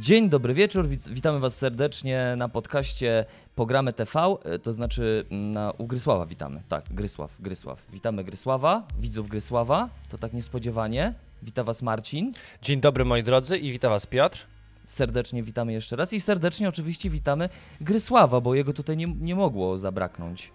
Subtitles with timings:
[0.00, 5.70] Dzień dobry wieczór, witamy Was serdecznie na podcaście Pogramy TV, e, to znaczy mm, na,
[5.78, 7.86] u Grysława witamy, tak, Grysław, Grysław.
[7.92, 11.14] Witamy Grysława, widzów Grysława, to tak niespodziewanie.
[11.42, 12.32] Wita Was Marcin.
[12.62, 14.46] Dzień dobry moi drodzy i witam Was Piotr.
[14.86, 17.48] Serdecznie witamy jeszcze raz i serdecznie oczywiście witamy
[17.80, 20.52] Grysława, bo jego tutaj nie, nie mogło zabraknąć.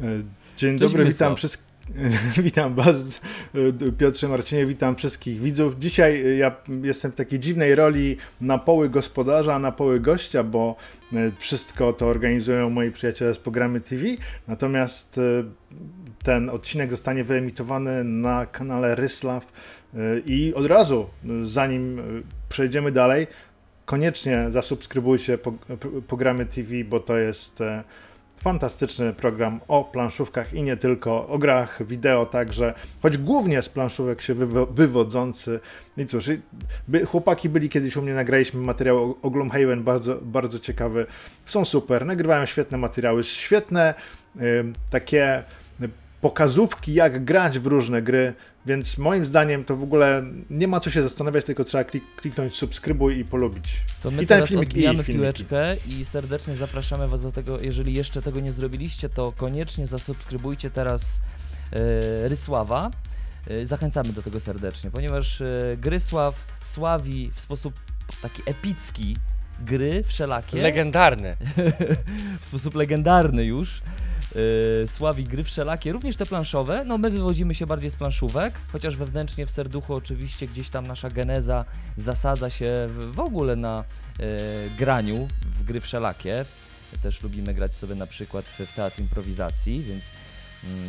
[0.00, 0.04] E,
[0.56, 1.18] dzień Cześć dobry, Grysław.
[1.18, 1.69] witam wszystkich.
[2.42, 3.20] Witam Was,
[3.98, 5.78] Piotrze Marcinie, witam wszystkich widzów.
[5.78, 10.76] Dzisiaj e, ja jestem w takiej dziwnej roli na poły gospodarza, na poły gościa, bo
[11.12, 14.04] e, wszystko to organizują moi przyjaciele z programy TV.
[14.48, 15.22] Natomiast e,
[16.22, 19.52] ten odcinek zostanie wyemitowany na kanale Ryslaw
[20.26, 21.06] i od razu,
[21.44, 22.02] zanim
[22.48, 23.26] przejdziemy dalej,
[23.84, 25.38] koniecznie zasubskrybujcie
[26.08, 27.62] programy TV, bo to jest
[28.42, 34.22] Fantastyczny program o planszówkach i nie tylko, o grach wideo także, choć głównie z planszówek
[34.22, 34.34] się
[34.70, 35.60] wywodzący.
[35.96, 36.30] I cóż,
[36.88, 41.06] by, chłopaki byli kiedyś u mnie, nagraliśmy materiał o Gloomhaven, bardzo, bardzo ciekawy.
[41.46, 43.94] Są super, nagrywają świetne materiały, świetne
[44.36, 44.40] y,
[44.90, 45.44] takie
[46.20, 48.34] pokazówki, jak grać w różne gry,
[48.66, 52.54] więc moim zdaniem to w ogóle nie ma co się zastanawiać, tylko trzeba klik kliknąć
[52.54, 53.80] subskrybuj i polubić.
[54.02, 57.94] To my I teraz filmik, odbijamy i piłeczkę i serdecznie zapraszamy Was do tego, jeżeli
[57.94, 61.20] jeszcze tego nie zrobiliście, to koniecznie zasubskrybujcie teraz
[61.72, 62.90] yy, Rysława.
[63.50, 67.74] Yy, zachęcamy do tego serdecznie, ponieważ yy, Grysław sławi w sposób
[68.22, 69.16] taki epicki
[69.60, 70.62] gry wszelakie.
[70.62, 71.36] Legendarny.
[72.40, 73.82] w sposób legendarny już
[74.34, 76.84] yy, sławi gry wszelakie, również te planszowe.
[76.84, 81.10] No my wywodzimy się bardziej z planszówek, chociaż wewnętrznie w serduchu oczywiście gdzieś tam nasza
[81.10, 81.64] geneza
[81.96, 83.84] zasadza się w, ogóle na
[84.18, 84.26] yy,
[84.78, 86.44] graniu w gry wszelakie.
[87.02, 90.12] Też lubimy grać sobie na przykład w, w teatr improwizacji, więc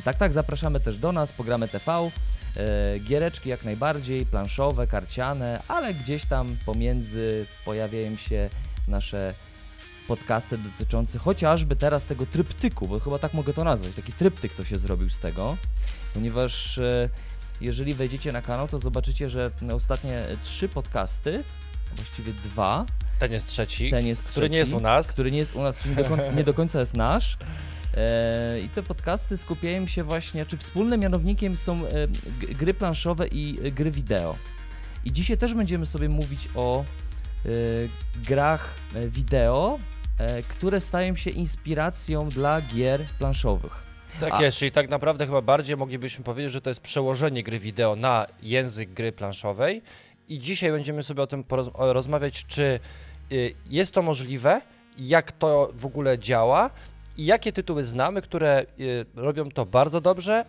[0.03, 2.11] tak, tak, zapraszamy też do nas, pogramy TV.
[2.55, 8.49] Yy, giereczki jak najbardziej, planszowe, karciane, ale gdzieś tam pomiędzy pojawiają się
[8.87, 9.33] nasze
[10.07, 14.63] podcasty dotyczący chociażby teraz tego tryptyku, bo chyba tak mogę to nazwać, taki tryptyk to
[14.63, 15.57] się zrobił z tego,
[16.13, 17.09] ponieważ e,
[17.61, 21.43] jeżeli wejdziecie na kanał, to zobaczycie, że ostatnie trzy podcasty,
[21.95, 22.85] właściwie dwa,
[23.19, 25.61] ten jest trzeci, ten jest który trzeci, nie jest u nas, który nie jest u
[25.61, 27.37] nas, czyli nie do, nie do końca jest nasz.
[27.97, 32.07] E, I te podcasty skupiają się właśnie, czy wspólnym mianownikiem są e,
[32.53, 34.35] gry planszowe i gry wideo.
[35.05, 36.85] I dzisiaj też będziemy sobie mówić o
[38.27, 38.73] grach
[39.07, 39.79] wideo,
[40.21, 43.83] E, które stają się inspiracją dla gier planszowych.
[44.19, 44.41] Tak A...
[44.41, 48.27] jest, czyli tak naprawdę chyba bardziej moglibyśmy powiedzieć, że to jest przełożenie gry wideo na
[48.41, 49.81] język gry planszowej
[50.29, 51.43] i dzisiaj będziemy sobie o tym
[51.75, 52.79] rozmawiać, czy
[53.31, 54.61] y, jest to możliwe,
[54.97, 56.69] jak to w ogóle działa
[57.17, 60.45] i jakie tytuły znamy, które y, robią to bardzo dobrze,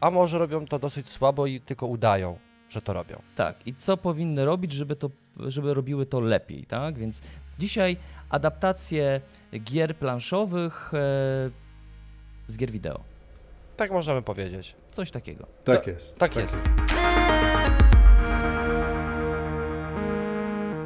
[0.00, 2.38] a może robią to dosyć słabo i tylko udają,
[2.68, 3.22] że to robią.
[3.36, 6.98] Tak, i co powinny robić, żeby, to, żeby robiły to lepiej, tak?
[6.98, 7.22] Więc
[7.58, 7.96] dzisiaj
[8.30, 9.20] adaptacje
[9.60, 10.98] gier planszowych e,
[12.48, 13.00] z gier wideo.
[13.76, 14.76] Tak możemy powiedzieć.
[14.90, 15.46] Coś takiego.
[15.64, 16.18] Tak jest.
[16.18, 16.83] Tak, tak jest.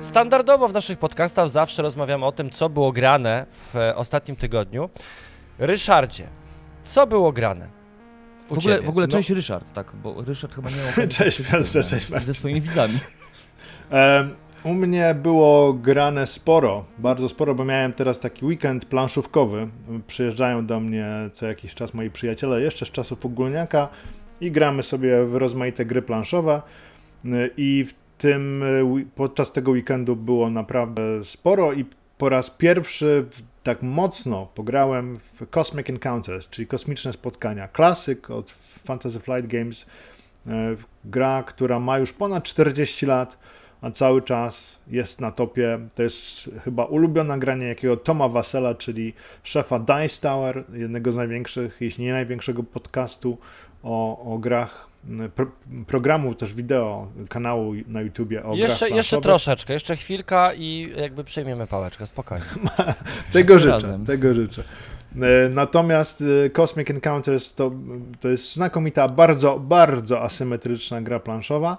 [0.01, 4.89] Standardowo w naszych podcastach zawsze rozmawiamy o tym, co było grane w ostatnim tygodniu.
[5.59, 6.27] Ryszardzie,
[6.85, 7.69] co było grane?
[8.49, 9.13] w ogóle, w ogóle no.
[9.13, 11.09] cześć Ryszard, tak, bo Ryszard chyba nie ma.
[11.19, 12.99] cześć Piotrze, cześć Ze swoimi widzami.
[13.91, 19.69] Um, u mnie było grane sporo, bardzo sporo, bo miałem teraz taki weekend planszówkowy.
[20.07, 23.89] Przyjeżdżają do mnie co jakiś czas moi przyjaciele, jeszcze z czasów ogólniaka
[24.41, 26.63] i gramy sobie w rozmaite gry planszowe.
[27.57, 28.65] I w tym,
[29.15, 31.85] podczas tego weekendu było naprawdę sporo i
[32.19, 33.27] po raz pierwszy
[33.63, 37.69] tak mocno pograłem w Cosmic Encounters, czyli kosmiczne spotkania.
[37.69, 38.51] Klasyk od
[38.85, 39.87] Fantasy Flight Games,
[40.47, 43.39] e, gra, która ma już ponad 40 lat
[43.81, 45.79] a cały czas jest na topie.
[45.95, 51.77] To jest chyba ulubiona granie jakiego Toma Wasela, czyli szefa Dice Tower, jednego z największych,
[51.81, 53.39] jeśli nie największego podcastu
[53.83, 54.88] o, o grach,
[55.35, 55.47] pro,
[55.87, 61.25] programów też wideo, kanału na YouTubie o jeszcze, grach Jeszcze troszeczkę, jeszcze chwilka i jakby
[61.25, 62.45] przejmiemy pałeczkę, spokojnie.
[63.33, 64.07] tego życzę, razem.
[64.07, 64.65] tego życzę.
[65.17, 67.73] E, natomiast e, Cosmic Encounters to,
[68.21, 71.79] to jest znakomita, bardzo, bardzo asymetryczna gra planszowa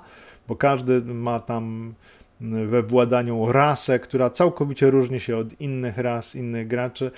[0.49, 1.93] bo każdy ma tam
[2.41, 7.11] we władaniu rasę, która całkowicie różni się od innych ras, innych graczy.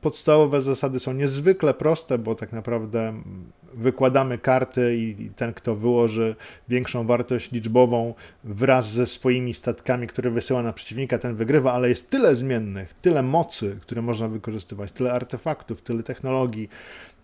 [0.00, 3.14] Podstawowe zasady są niezwykle proste, bo tak naprawdę
[3.74, 6.36] wykładamy karty i ten, kto wyłoży
[6.68, 8.14] większą wartość liczbową
[8.44, 13.22] wraz ze swoimi statkami, które wysyła na przeciwnika, ten wygrywa, ale jest tyle zmiennych, tyle
[13.22, 16.68] mocy, które można wykorzystywać, tyle artefaktów, tyle technologii,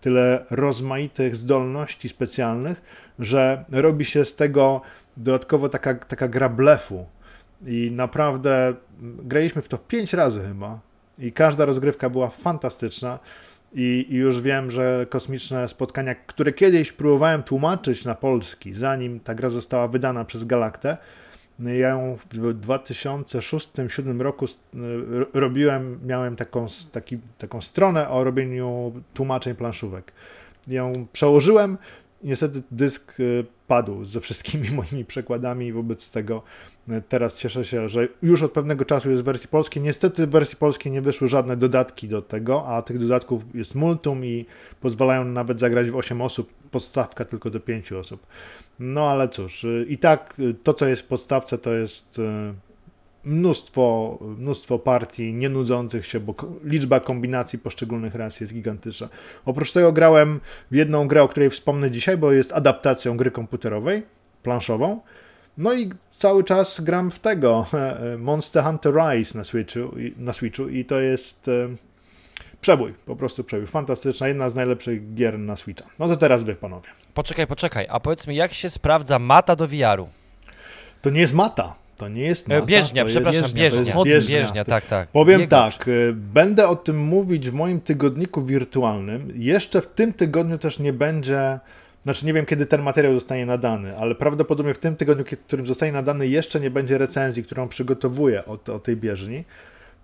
[0.01, 2.81] tyle rozmaitych zdolności specjalnych,
[3.19, 4.81] że robi się z tego
[5.17, 7.05] dodatkowo taka, taka gra blefu.
[7.67, 13.19] i naprawdę graliśmy w to pięć razy chyba i każda rozgrywka była fantastyczna.
[13.73, 19.49] I, już wiem, że kosmiczne spotkania, które kiedyś próbowałem tłumaczyć na polski, zanim ta gra
[19.49, 20.97] została wydana przez Galaktę,
[21.59, 24.45] ja ją w 2006-2007 roku
[25.33, 30.11] robiłem, miałem taką, taki, taką stronę o robieniu tłumaczeń planszówek.
[30.67, 31.77] Ją przełożyłem
[32.23, 36.43] niestety dysk y, padł ze wszystkimi moimi przekładami i wobec tego
[36.89, 39.83] y, teraz cieszę się, że już od pewnego czasu jest w wersji polskiej.
[39.83, 44.25] Niestety w wersji polskiej nie wyszły żadne dodatki do tego, a tych dodatków jest multum
[44.25, 44.45] i
[44.81, 48.27] pozwalają nawet zagrać w 8 osób, podstawka tylko do 5 osób.
[48.79, 52.21] No ale cóż, y, i tak to co jest w podstawce to jest
[53.23, 59.09] mnóstwo, mnóstwo partii nienudzących się, bo liczba kombinacji poszczególnych ras jest gigantyczna.
[59.45, 60.39] Oprócz tego grałem
[60.71, 64.03] w jedną grę, o której wspomnę dzisiaj, bo jest adaptacją gry komputerowej,
[64.43, 65.01] planszową.
[65.57, 67.65] No i cały czas gram w tego
[68.17, 69.79] Monster Hunter Rise na Switchu,
[70.17, 71.51] na Switchu i to jest e,
[72.61, 73.67] przebój, po prostu przebój.
[73.67, 75.89] Fantastyczna, jedna z najlepszych gier na Switcha.
[75.99, 76.89] No to teraz wy, panowie.
[77.13, 80.09] Poczekaj, poczekaj, a powiedz mi, jak się sprawdza mata do VR-u?
[81.01, 81.75] To nie jest mata.
[82.01, 84.03] To nie jest masa, Bieżnia, przepraszam, jest, bieżnia.
[84.03, 84.39] bieżnia.
[84.39, 85.09] bieżnia, tak, tak.
[85.09, 89.33] Powiem tak, y, będę o tym mówić w moim tygodniku wirtualnym.
[89.35, 91.59] Jeszcze w tym tygodniu też nie będzie,
[92.03, 95.67] znaczy nie wiem kiedy ten materiał zostanie nadany, ale prawdopodobnie w tym tygodniu, w którym
[95.67, 99.43] zostanie nadany, jeszcze nie będzie recenzji, którą przygotowuję o, o tej bieżni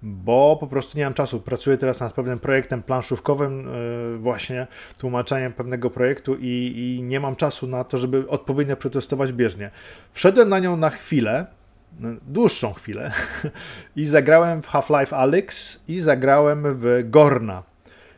[0.02, 1.40] bo po prostu nie mam czasu.
[1.40, 3.68] Pracuję teraz nad pewnym projektem planszówkowym,
[4.16, 4.68] y, właśnie
[5.00, 9.72] tłumaczeniem pewnego projektu i, i, nie mam czasu na to, żeby odpowiednio przetestować bieżnię.
[10.14, 11.46] Wszedłem na nią na chwilę,
[12.28, 13.12] dłuższą chwilę
[13.95, 17.63] i zagrałem w Half-Life Alyx i zagrałem w Gorna.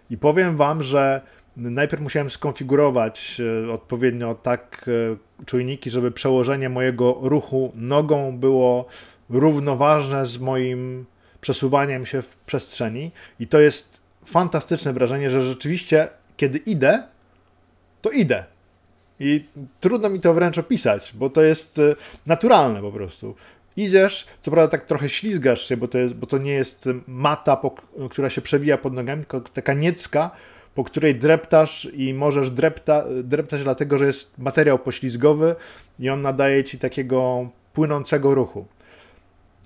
[0.09, 1.21] I powiem wam, że
[1.57, 8.85] najpierw musiałem skonfigurować e, odpowiednio tak e, czujniki, żeby przełożenie mojego ruchu nogą było
[9.29, 11.05] równoważne z moim
[11.41, 17.03] przesuwaniem się w przestrzeni i to jest fantastyczne wrażenie, że rzeczywiście kiedy idę,
[18.01, 18.43] to idę.
[19.19, 19.45] I
[19.79, 21.95] trudno mi to wręcz opisać, bo to jest e,
[22.25, 23.35] naturalne po prostu
[23.83, 27.55] idziesz, co prawda tak trochę ślizgasz się, bo to, jest, bo to nie jest mata,
[27.55, 27.75] po,
[28.09, 30.31] która się przewija pod nogami, tylko taka niecka,
[30.75, 35.55] po której dreptasz i możesz drepta, dreptać dlatego, że jest materiał poślizgowy
[35.99, 38.65] i on nadaje ci takiego płynącego ruchu.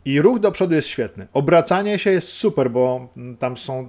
[0.05, 1.27] I ruch do przodu jest świetny.
[1.33, 3.07] Obracanie się jest super, bo
[3.39, 3.85] tam są y,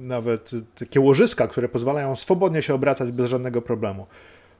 [0.00, 4.06] nawet takie łożyska, które pozwalają swobodnie się obracać bez żadnego problemu.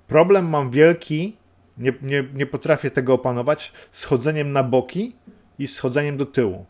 [0.09, 1.37] Problem mam wielki
[1.79, 5.17] nie, nie, nie potrafię tego opanować schodzeniem na boki
[5.59, 6.67] i schodzeniem do tyłu.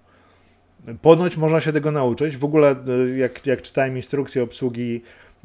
[1.03, 2.37] Ponoć można się tego nauczyć.
[2.37, 5.03] W ogóle, e, jak, jak czytałem instrukcję obsługi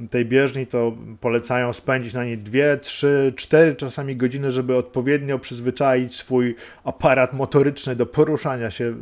[0.10, 6.16] tej bieżni, to polecają spędzić na niej 2, 3, 4 czasami godziny, żeby odpowiednio przyzwyczaić
[6.16, 8.96] swój aparat motoryczny do poruszania się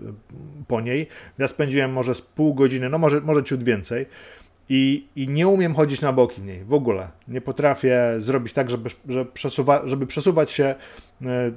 [0.67, 1.07] po niej.
[1.37, 4.05] Ja spędziłem może z pół godziny, no może, może ciut więcej.
[4.73, 7.07] I, I nie umiem chodzić na boki w niej w ogóle.
[7.27, 10.75] Nie potrafię zrobić tak, żeby, żeby, przesuwa, żeby przesuwać się
[11.21, 11.51] e,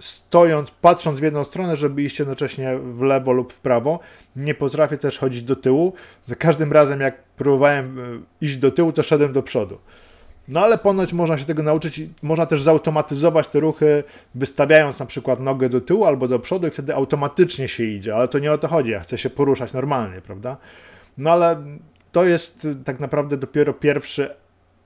[0.00, 4.00] stojąc, patrząc w jedną stronę, żeby iść jednocześnie w lewo lub w prawo.
[4.36, 5.92] Nie potrafię też chodzić do tyłu.
[6.24, 8.02] Za każdym razem, jak próbowałem e,
[8.40, 9.78] iść do tyłu, to szedłem do przodu.
[10.48, 15.40] No ale ponoć można się tego nauczyć, można też zautomatyzować te ruchy, wystawiając na przykład
[15.40, 18.58] nogę do tyłu albo do przodu i wtedy automatycznie się idzie, ale to nie o
[18.58, 20.56] to chodzi, ja chcę się poruszać normalnie, prawda?
[21.18, 21.62] No ale
[22.12, 24.30] to jest tak naprawdę dopiero pierwszy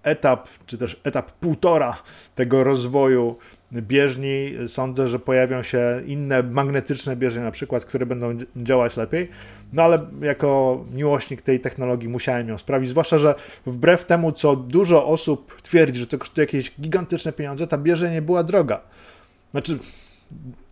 [0.03, 2.03] etap, czy też etap półtora
[2.35, 3.37] tego rozwoju
[3.73, 4.53] bieżni.
[4.67, 9.29] Sądzę, że pojawią się inne magnetyczne bieżnie na przykład, które będą działać lepiej.
[9.73, 13.35] No ale jako miłośnik tej technologii musiałem ją sprawić, zwłaszcza, że
[13.67, 18.23] wbrew temu, co dużo osób twierdzi, że to kosztuje jakieś gigantyczne pieniądze, ta bieżnia nie
[18.23, 18.81] była droga.
[19.51, 19.79] Znaczy,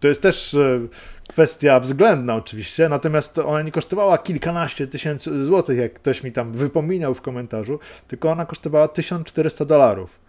[0.00, 0.80] to jest też e,
[1.28, 7.14] kwestia względna oczywiście, natomiast ona nie kosztowała kilkanaście tysięcy złotych, jak ktoś mi tam wypominał
[7.14, 7.78] w komentarzu,
[8.09, 10.21] tylko ona kosztowała 1400 dolarów,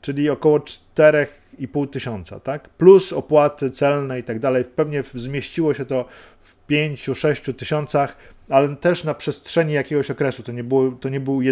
[0.00, 2.68] czyli około 4,5 tysiąca, tak?
[2.68, 4.64] Plus opłaty celne i tak dalej.
[4.64, 6.04] Pewnie zmieściło się to
[6.42, 8.16] w 5-6 tysiącach,
[8.48, 10.42] ale też na przestrzeni jakiegoś okresu.
[10.42, 11.42] To nie, było, to nie był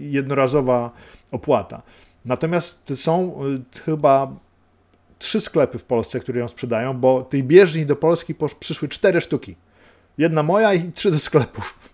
[0.00, 0.90] jednorazowa
[1.32, 1.82] opłata.
[2.24, 4.36] Natomiast są y, chyba
[5.20, 9.56] trzy sklepy w Polsce, które ją sprzedają, bo tej bieżni do Polski przyszły cztery sztuki.
[10.18, 11.90] Jedna moja i trzy do sklepów.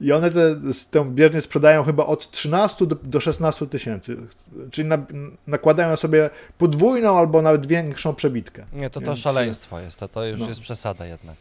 [0.00, 0.56] I one te,
[0.90, 4.16] tę bieżnię sprzedają chyba od 13 do, do 16 tysięcy.
[4.70, 4.98] Czyli na,
[5.46, 8.64] nakładają sobie podwójną albo nawet większą przebitkę.
[8.72, 9.18] Nie, to to Więc...
[9.18, 10.48] szaleństwo jest, to, to już no.
[10.48, 11.36] jest przesada jednak.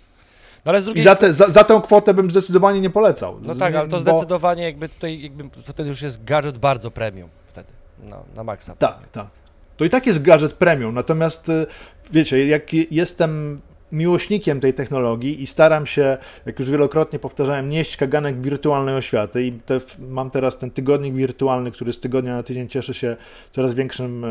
[0.66, 3.40] No ale z drugiej I za, te, za, za tę kwotę bym zdecydowanie nie polecał.
[3.42, 4.02] No tak, ale to bo...
[4.02, 7.70] zdecydowanie jakby tutaj jakby wtedy już jest gadżet bardzo premium wtedy,
[8.04, 8.76] no, na maksa.
[8.76, 9.28] Tak, tak
[9.78, 10.96] to i tak jest gadżet premium.
[10.96, 11.66] Natomiast y,
[12.12, 18.42] wiecie, jak jestem miłośnikiem tej technologii i staram się, jak już wielokrotnie powtarzałem, nieść kaganek
[18.42, 22.94] wirtualnej oświaty i te, mam teraz ten tygodnik wirtualny, który z tygodnia na tydzień cieszy
[22.94, 23.16] się
[23.52, 24.28] coraz większym e,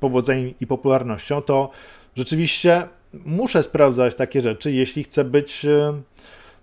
[0.00, 1.70] powodzeniem i popularnością, to
[2.16, 2.88] rzeczywiście
[3.24, 5.92] muszę sprawdzać takie rzeczy, jeśli chcę być e,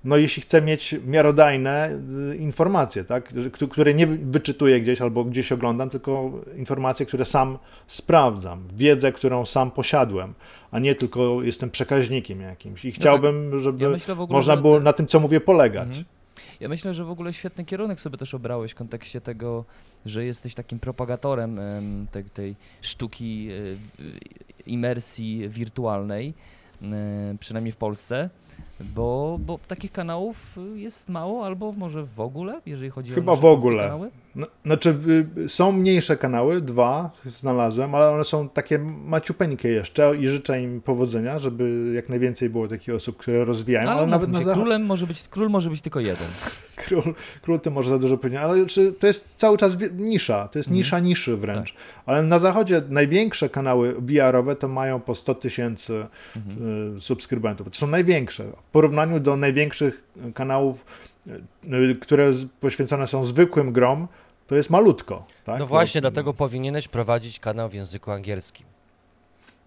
[0.03, 1.99] no jeśli chcę mieć miarodajne
[2.31, 3.33] y, informacje, tak,
[3.69, 9.71] które nie wyczytuję gdzieś albo gdzieś oglądam, tylko informacje, które sam sprawdzam, wiedzę, którą sam
[9.71, 10.33] posiadłem,
[10.71, 12.85] a nie tylko jestem przekaźnikiem jakimś.
[12.85, 15.87] I no chciałbym, tak, żeby ja myślę, można było na tym, co mówię, polegać.
[15.87, 16.05] Mhm.
[16.59, 19.65] Ja myślę, że w ogóle świetny kierunek sobie też obrałeś w kontekście tego,
[20.05, 21.59] że jesteś takim propagatorem
[22.11, 23.77] tej, tej sztuki y,
[24.65, 26.33] imersji wirtualnej,
[27.39, 28.29] przynajmniej w Polsce.
[28.95, 33.49] Bo, bo takich kanałów jest mało, albo może w ogóle, jeżeli chodzi Chyba o Chyba
[33.49, 33.83] w ogóle.
[33.83, 34.09] Kanały?
[34.35, 34.95] No, znaczy,
[35.47, 41.39] są mniejsze kanały, dwa znalazłem, ale one są takie maciupeńkie jeszcze i życzę im powodzenia,
[41.39, 43.89] żeby jak najwięcej było takich osób, które rozwijają.
[43.89, 46.27] Ale, ale nawet na zach- królem może być, król może być tylko jeden.
[46.85, 47.03] król,
[47.41, 50.69] król to może za dużo powiedzieć, ale czy to jest cały czas nisza, to jest
[50.69, 50.77] mhm.
[50.77, 51.73] nisza niszy wręcz.
[51.73, 51.81] Tak.
[52.05, 56.95] Ale na zachodzie największe kanały VR-owe to mają po 100 tysięcy mhm.
[56.97, 57.69] Y, subskrybentów.
[57.69, 58.43] To są największe.
[58.71, 60.85] Porównaniu do największych kanałów
[61.73, 64.07] Y, które poświęcone są zwykłym grom,
[64.47, 65.25] to jest malutko.
[65.43, 65.59] Tak?
[65.59, 68.65] No właśnie, dlatego powinieneś prowadzić kanał w języku angielskim.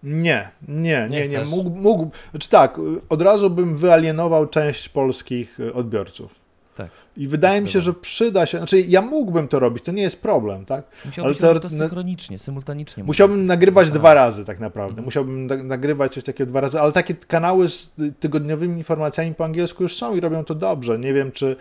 [0.03, 1.27] Nie, nie, nie, nie.
[1.27, 1.45] nie.
[1.45, 6.44] Mógł, mógł, znaczy tak, od razu bym wyalienował część polskich y, odbiorców.
[6.75, 6.89] Tak.
[7.17, 10.21] I wydaje mi się, że przyda się, znaczy ja mógłbym to robić, to nie jest
[10.21, 10.85] problem, tak?
[11.05, 13.03] Musiałbyś Ale to, to synchronicznie, symultanicznie.
[13.03, 13.97] Musiałbym nagrywać tak.
[13.97, 15.05] dwa razy tak naprawdę, mhm.
[15.05, 19.83] musiałbym na, nagrywać coś takiego dwa razy, ale takie kanały z tygodniowymi informacjami po angielsku
[19.83, 20.99] już są i robią to dobrze.
[20.99, 21.55] Nie wiem, czy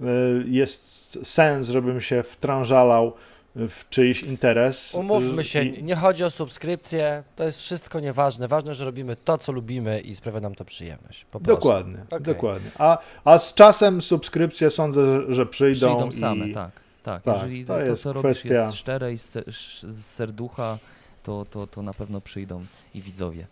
[0.00, 0.04] y,
[0.46, 3.12] jest sens, żebym się wtrążalał
[3.58, 4.94] w czyjś interes.
[4.94, 5.84] Umówmy się, i...
[5.84, 8.48] nie chodzi o subskrypcję, to jest wszystko nieważne.
[8.48, 11.26] Ważne, że robimy to, co lubimy i sprawia nam to przyjemność.
[11.40, 12.20] dokładnie, okay.
[12.20, 12.70] dokładnie.
[12.78, 16.08] A, a z czasem subskrypcje sądzę, że przyjdą.
[16.08, 16.70] Przyjdą same, tak.
[17.02, 18.64] Tak, tak, jeżeli to, to co robisz kwestia...
[18.66, 20.78] jest szczere i z serducha,
[21.22, 23.46] to, to, to na pewno przyjdą i widzowie.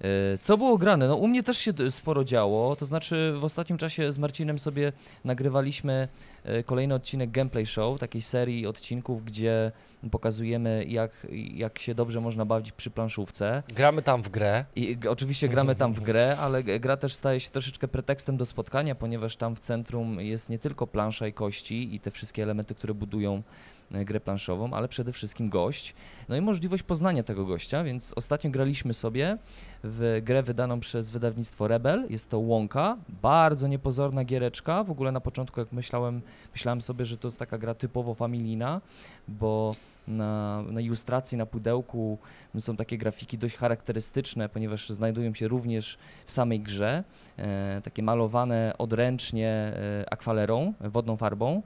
[0.00, 1.08] E, co było grane?
[1.08, 4.92] No u mnie też się sporo działo, to znaczy w ostatnim czasie z Marcinem sobie
[5.24, 6.08] nagrywaliśmy
[6.44, 9.72] e, kolejny odcinek Gameplay Show, takiej serii odcinków, gdzie
[10.10, 13.62] pokazujemy jak, jak się dobrze można bawić przy planszówce.
[13.68, 14.64] Gramy tam w grę.
[14.76, 18.94] I oczywiście gramy tam w grę, ale gra też staje się troszeczkę pretekstem do spotkania,
[18.94, 22.94] ponieważ tam w centrum jest nie tylko plansza i kości i te wszystkie elementy, które
[22.94, 23.42] budują
[23.90, 25.94] grę planszową, ale przede wszystkim gość.
[26.28, 29.38] No i możliwość poznania tego gościa, więc ostatnio graliśmy sobie
[29.84, 32.06] w grę wydaną przez wydawnictwo Rebel.
[32.10, 34.84] Jest to Łąka, bardzo niepozorna giereczka.
[34.84, 36.22] W ogóle na początku, jak myślałem,
[36.52, 38.80] myślałem sobie, że to jest taka gra typowo familijna,
[39.28, 39.74] bo
[40.08, 42.18] na, na ilustracji, na pudełku
[42.58, 47.04] są takie grafiki dość charakterystyczne, ponieważ znajdują się również w samej grze,
[47.36, 51.62] e, takie malowane odręcznie e, akwalerą, wodną farbą.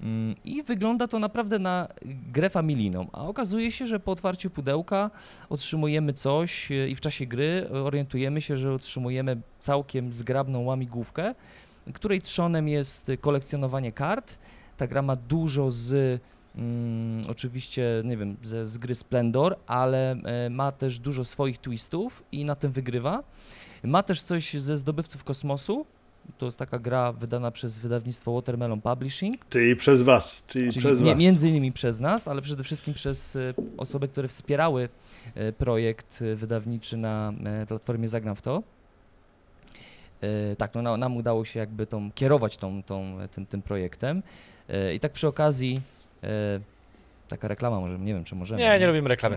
[0.00, 1.88] Mm, I wygląda to naprawdę na
[2.32, 5.10] grę familijną, a okazuje się, że po otwarciu pudełka
[5.48, 11.34] otrzymujemy coś e, i w czasie gry orientujemy się, że otrzymujemy całkiem zgrabną łamigłówkę,
[11.94, 14.38] której trzonem jest kolekcjonowanie kart.
[14.76, 16.20] Ta gra ma dużo z
[16.56, 22.24] mm, oczywiście, nie wiem, z, z gry Splendor, ale e, ma też dużo swoich twistów
[22.32, 23.22] i na tym wygrywa.
[23.82, 25.86] Ma też coś ze zdobywców kosmosu,
[26.38, 29.48] to jest taka gra wydana przez wydawnictwo Watermelon Publishing.
[29.50, 30.44] Czyli przez Was.
[30.48, 31.18] Czyli, czyli przez was.
[31.18, 34.88] Między innymi przez nas, ale przede wszystkim przez e, osoby, które wspierały
[35.34, 37.32] e, projekt e, wydawniczy na
[37.68, 38.62] platformie Zagram w to.
[40.58, 44.22] Tak, no nam udało się jakby tą, kierować tą, tą, tym, tym projektem.
[44.94, 45.80] I tak przy okazji
[47.28, 48.60] Taka reklama może, nie wiem, czy możemy.
[48.60, 49.36] Nie, nie robimy reklamy.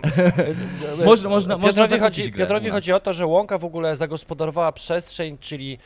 [1.06, 5.78] można, można, Piotrowi, chodzi, Piotrowi chodzi o to, że Łąka w ogóle zagospodarowała przestrzeń, czyli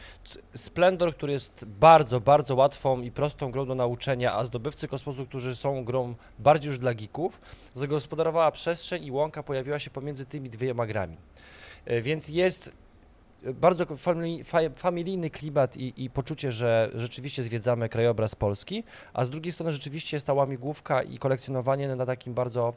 [0.55, 5.55] Splendor, który jest bardzo, bardzo łatwą i prostą grą do nauczenia, a zdobywcy kosmosu, którzy
[5.55, 7.41] są grą bardziej już dla geeków,
[7.73, 11.17] zagospodarowała przestrzeń i Łąka pojawiła się pomiędzy tymi dwiema grami.
[11.85, 12.71] E, więc jest
[13.53, 13.85] bardzo
[14.75, 18.83] familijny klimat i, i, poczucie, że rzeczywiście zwiedzamy krajobraz Polski,
[19.13, 22.73] a z drugiej strony rzeczywiście jest ta łamigłówka i kolekcjonowanie na takim bardzo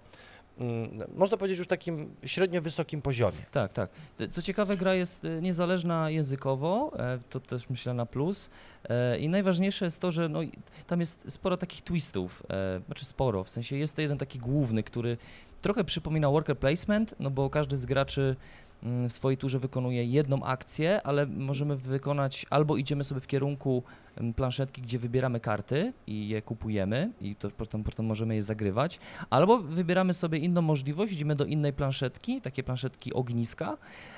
[0.58, 3.38] mm, można powiedzieć już takim średnio wysokim poziomie.
[3.50, 3.90] Tak, tak.
[4.30, 8.50] Co ciekawe, gra jest y, niezależna językowo, e, to też myślę na plus.
[8.88, 10.40] E, I najważniejsze jest to, że no,
[10.86, 14.82] tam jest sporo takich twistów, e, znaczy sporo, w sensie jest to jeden taki główny,
[14.82, 15.16] który
[15.62, 18.36] trochę przypomina worker placement, no bo każdy z graczy
[18.82, 23.82] w swojej turze wykonuje jedną akcję, ale możemy wykonać albo idziemy sobie w kierunku
[24.16, 29.00] mm, planszetki, gdzie wybieramy karty i je kupujemy i to potem, potem możemy je zagrywać,
[29.30, 33.76] albo wybieramy sobie inną możliwość, idziemy do innej planszetki, takie planszetki ogniska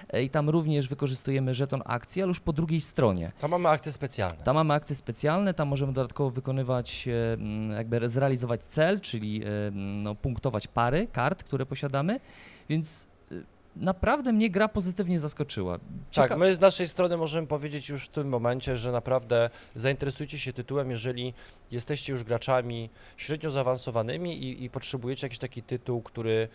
[0.09, 3.33] e, i tam również wykorzystujemy żeton akcji, ale już po drugiej stronie.
[3.41, 4.45] Tam mamy akcje specjalne.
[4.45, 9.67] Tam mamy akcje specjalne, tam możemy dodatkowo wykonywać, e, mm, jakby zrealizować cel, czyli e,
[9.67, 12.21] mm, no, punktować pary kart, które posiadamy,
[12.69, 13.10] więc
[13.77, 15.79] naprawdę mnie gra pozytywnie zaskoczyła.
[16.11, 20.39] Cieka tak, my z naszej strony możemy powiedzieć już w tym momencie, że naprawdę zainteresujcie
[20.39, 21.35] się tytułem, jeżeli
[21.71, 26.49] jesteście już graczami średnio zaawansowanymi i, i potrzebujecie jakiś taki tytuł, który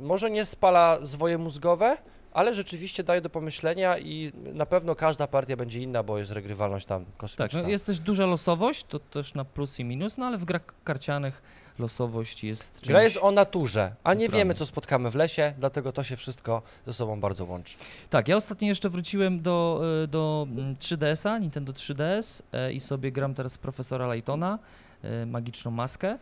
[0.00, 1.96] może nie spala zwoje mózgowe,
[2.32, 6.86] ale rzeczywiście daje do pomyślenia i na pewno każda partia będzie inna, bo jest regrywalność
[6.86, 7.48] tam kosmiczna.
[7.48, 10.44] Tak, no jest też duża losowość, to też na plus i minus, no ale w
[10.44, 11.42] grach karcianych
[11.80, 12.88] losowość jest czymś...
[12.88, 16.62] Gra jest o naturze, a nie wiemy, co spotkamy w lesie, dlatego to się wszystko
[16.86, 17.76] ze sobą bardzo łączy.
[18.10, 20.46] Tak, ja ostatnio jeszcze wróciłem do, e, do
[20.78, 24.58] 3DS-a, mm, Nintendo 3DS e, i sobie gram teraz profesora Laytona,
[25.02, 26.18] e, magiczną maskę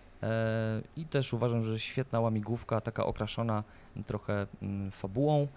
[0.96, 3.64] i też uważam, że świetna łamigłówka, taka okraszona
[4.06, 5.48] trochę mm, fabułą.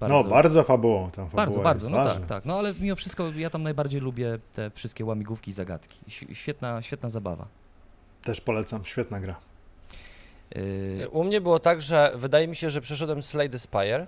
[0.00, 2.14] Bardzo, no, bardzo fabułą tam fabuła Bardzo, bardzo, no ważna.
[2.14, 2.44] tak, tak.
[2.44, 5.98] No ale mimo wszystko ja tam najbardziej lubię te wszystkie łamigłówki i zagadki.
[6.32, 7.46] Świetna, świetna zabawa.
[8.24, 9.36] Też polecam, świetna gra.
[11.10, 14.06] U mnie było tak, że wydaje mi się, że przeszedłem Slay the Spire,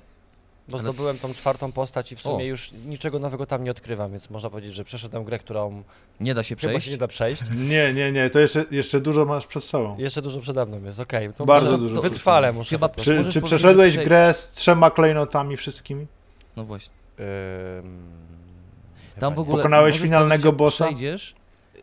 [0.68, 0.82] bo Ale...
[0.82, 2.46] zdobyłem tą czwartą postać i w sumie o.
[2.46, 5.82] już niczego nowego tam nie odkrywam, więc można powiedzieć, że przeszedłem grę, którą
[6.20, 6.86] nie da się przejść.
[6.86, 7.42] się nie da przejść.
[7.56, 9.96] Nie, nie, nie, to jeszcze, jeszcze dużo masz przed sobą.
[9.98, 11.28] Jeszcze dużo przede mną jest, okej.
[11.28, 11.46] Okay.
[11.46, 12.02] Bardzo dużo.
[12.02, 12.70] Wytrwale muszę.
[12.70, 16.06] Chyba czy, czy przeszedłeś grę z trzema klejnotami wszystkimi?
[16.56, 16.94] No właśnie.
[17.78, 18.26] Ym...
[19.20, 20.84] Tam w ogóle Pokonałeś finalnego bossa?
[20.84, 21.34] Przejdziesz,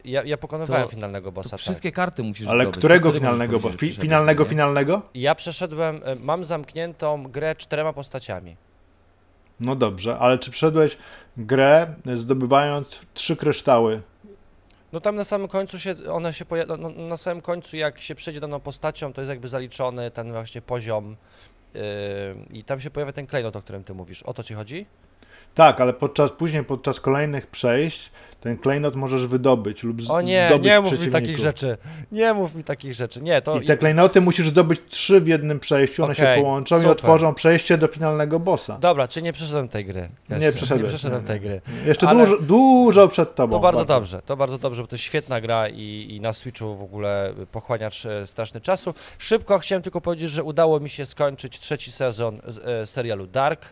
[0.05, 1.50] ja, ja pokonywałem to, finalnego bossa.
[1.50, 1.60] To tak.
[1.60, 1.95] wszystkie tak.
[1.95, 2.79] karty musisz Ale zdobyć.
[2.79, 3.77] którego finalnego bossa?
[3.77, 5.01] Finalnego, finalnego?
[5.13, 8.55] Ja przeszedłem, e, mam zamkniętą grę czterema postaciami.
[9.60, 10.98] No dobrze, ale czy przeszedłeś
[11.38, 14.01] grę zdobywając trzy kryształy?
[14.93, 18.15] No tam na samym końcu się, one się pojawia, no, na samym końcu jak się
[18.15, 21.15] przejdzie daną postacią, to jest jakby zaliczony ten właśnie poziom
[21.74, 21.81] yy,
[22.53, 24.24] i tam się pojawia ten klejnot, o którym ty mówisz.
[24.24, 24.86] O to ci chodzi?
[25.55, 28.12] Tak, ale podczas, później podczas kolejnych przejść
[28.43, 31.77] ten klejnot możesz wydobyć lub O nie, nie mów mi takich rzeczy.
[32.12, 33.21] Nie mów mi takich rzeczy.
[33.21, 33.60] Nie, to...
[33.60, 36.89] I te klejnoty musisz zdobyć trzy w jednym przejściu, one okay, się połączą super.
[36.89, 38.77] i otworzą przejście do finalnego bossa.
[38.79, 40.10] Dobra, czy nie przeszedłem tej gry?
[40.29, 40.45] Jeszcze.
[40.45, 40.82] Nie przeszedłem.
[40.82, 41.62] Nie przeszedłem tej gry.
[41.86, 42.25] Jeszcze Ale...
[42.25, 43.51] dużo, dużo przed tobą.
[43.51, 46.34] To bardzo, bardzo, dobrze, to bardzo dobrze, bo to jest świetna gra i, i na
[46.34, 48.93] Switchu w ogóle pochłaniacz e, straszny czasu.
[49.17, 53.65] Szybko chciałem tylko powiedzieć, że udało mi się skończyć trzeci sezon e, serialu Dark.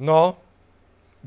[0.00, 0.49] No.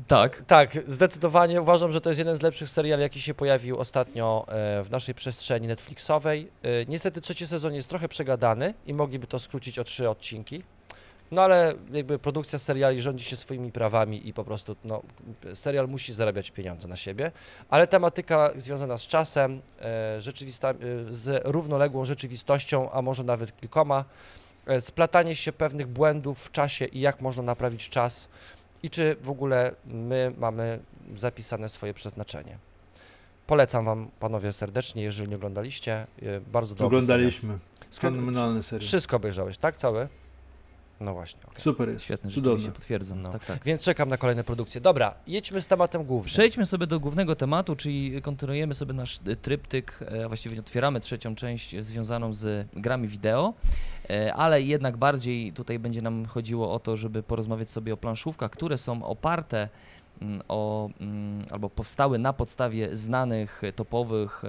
[0.06, 0.42] Tak.
[0.46, 4.82] Tak, zdecydowanie uważam, że to jest jeden z lepszych seriali, jaki się pojawił ostatnio e,
[4.82, 6.50] w naszej przestrzeni Netflixowej.
[6.62, 10.62] E, niestety trzeci sezon jest trochę przegadany i mogliby to skrócić o trzy odcinki.
[11.30, 15.02] No ale jakby produkcja seriali rządzi się swoimi prawami i po prostu no,
[15.54, 17.32] serial musi zarabiać pieniądze na siebie,
[17.68, 20.20] ale tematyka związana z czasem, e,
[21.10, 24.04] z równoległą rzeczywistością, a może nawet kilkoma,
[24.80, 28.28] splatanie się pewnych błędów w czasie i jak można naprawić czas,
[28.84, 30.80] i czy w ogóle my mamy
[31.16, 32.58] zapisane swoje przeznaczenie.
[33.46, 36.06] Polecam Wam, panowie, serdecznie, jeżeli nie oglądaliście.
[36.22, 36.86] E, bardzo dobrze.
[36.86, 37.58] Oglądaliśmy.
[37.98, 38.86] Fenomenalny serial.
[38.86, 39.76] Wszystko obejrzałeś, tak?
[39.76, 40.08] Całe?
[41.04, 41.40] No właśnie.
[41.46, 41.60] Okay.
[41.60, 42.04] Super jest.
[42.04, 42.64] Świetne, Cudownie.
[42.64, 43.16] się potwierdzą.
[43.16, 43.30] No.
[43.30, 43.64] Tak, tak.
[43.64, 44.80] Więc czekam na kolejne produkcje.
[44.80, 46.28] Dobra, jedźmy z tematem głównym.
[46.28, 51.34] Przejdźmy sobie do głównego tematu, czyli kontynuujemy sobie nasz tryptyk, e, a właściwie otwieramy trzecią
[51.34, 53.54] część związaną z grami wideo,
[54.10, 58.50] e, ale jednak bardziej tutaj będzie nam chodziło o to, żeby porozmawiać sobie o planszówkach,
[58.50, 59.68] które są oparte
[60.22, 64.42] mm, o, mm, albo powstały na podstawie znanych, topowych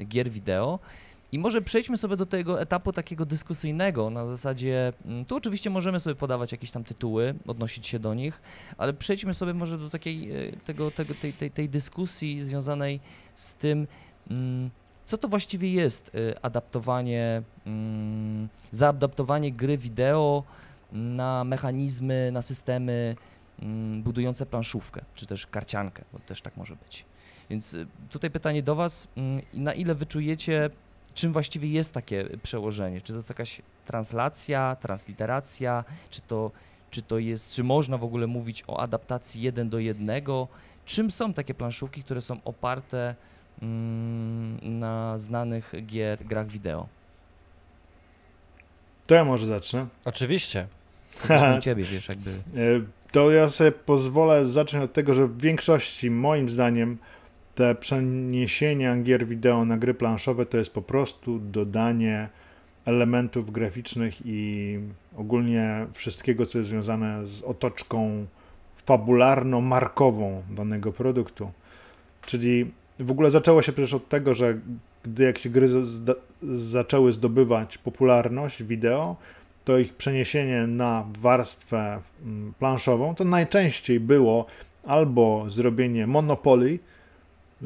[0.00, 0.78] e, gier wideo.
[1.34, 6.00] I może przejdźmy sobie do tego etapu takiego dyskusyjnego, na zasadzie, mm, tu oczywiście możemy
[6.00, 8.42] sobie podawać jakieś tam tytuły, odnosić się do nich,
[8.78, 13.00] ale przejdźmy sobie może do takiej, e, tego, tego, tej, tej, tej dyskusji związanej
[13.34, 13.86] z tym,
[14.30, 14.70] mm,
[15.06, 20.44] co to właściwie jest e, adaptowanie, mm, zaadaptowanie gry wideo
[20.92, 23.16] na mechanizmy, na systemy
[24.02, 27.04] budujące planszówkę, czy też karciankę, bo też tak może być.
[27.50, 29.08] Więc e, tutaj pytanie do Was,
[29.54, 30.70] na ile wyczujecie
[31.14, 33.00] czym właściwie jest takie przełożenie?
[33.00, 36.50] Czy to jest jakaś translacja, transliteracja, czy to,
[36.90, 40.48] czy to jest, czy można w ogóle mówić o adaptacji jeden do jednego?
[40.84, 43.14] Czym są takie planszówki, które są oparte
[43.62, 46.86] mm, na znanych gier, grach wideo?
[49.06, 49.86] To ja może zacznę.
[50.04, 50.66] Oczywiście.
[51.28, 52.30] To ciebie, wiesz, jakby.
[52.30, 52.34] E,
[53.12, 56.98] to ja sobie pozwolę zacząć od tego, że w większości, moim zdaniem,
[57.54, 62.28] te przeniesienia gier wideo na gry planszowe to jest po prostu dodanie
[62.84, 64.78] elementów graficznych i
[65.16, 68.26] ogólnie wszystkiego, co jest związane z otoczką
[68.86, 71.50] fabularno-markową danego produktu.
[72.26, 74.58] Czyli w ogóle zaczęło się przecież od tego, że
[75.02, 75.68] gdy jak się gry
[76.56, 79.16] zaczęły zdobywać popularność wideo,
[79.64, 84.46] to ich przeniesienie na warstwę mm, planszową to najczęściej było
[84.86, 86.78] albo zrobienie Monopoly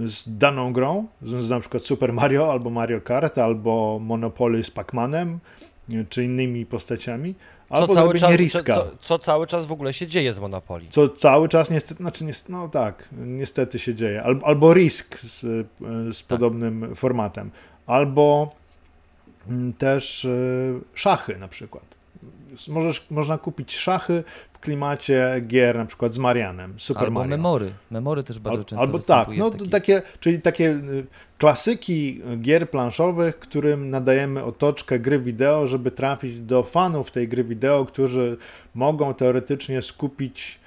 [0.07, 5.39] z daną grą, z na przykład Super Mario albo Mario Kart, albo Monopoly z Pac-Manem,
[6.09, 7.35] czy innymi postaciami,
[7.71, 8.75] albo co cały czas, Riska.
[8.75, 10.87] Co, co, cały czas w ogóle się dzieje z Monopoly.
[10.91, 14.23] Co cały czas niestety, znaczy niestety, no tak, niestety się dzieje.
[14.23, 15.41] Albo, albo Risk z,
[16.17, 16.27] z tak.
[16.29, 17.51] podobnym formatem.
[17.87, 18.55] Albo
[19.49, 20.29] mm, też e,
[20.95, 21.85] szachy na przykład.
[22.69, 24.25] Możesz, można kupić szachy
[24.59, 27.31] w klimacie gier na przykład z Marianem, Super Albo Mario.
[27.31, 27.73] memory.
[27.91, 31.07] Memory też bardzo Al, często Albo tak, no takie, czyli takie y,
[31.39, 37.85] klasyki gier planszowych, którym nadajemy otoczkę gry wideo, żeby trafić do fanów tej gry wideo,
[37.87, 38.37] którzy
[38.75, 40.59] mogą teoretycznie skupić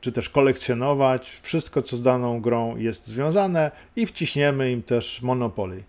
[0.00, 5.82] czy też kolekcjonować wszystko, co z daną grą jest związane i wciśniemy im też Monopoly.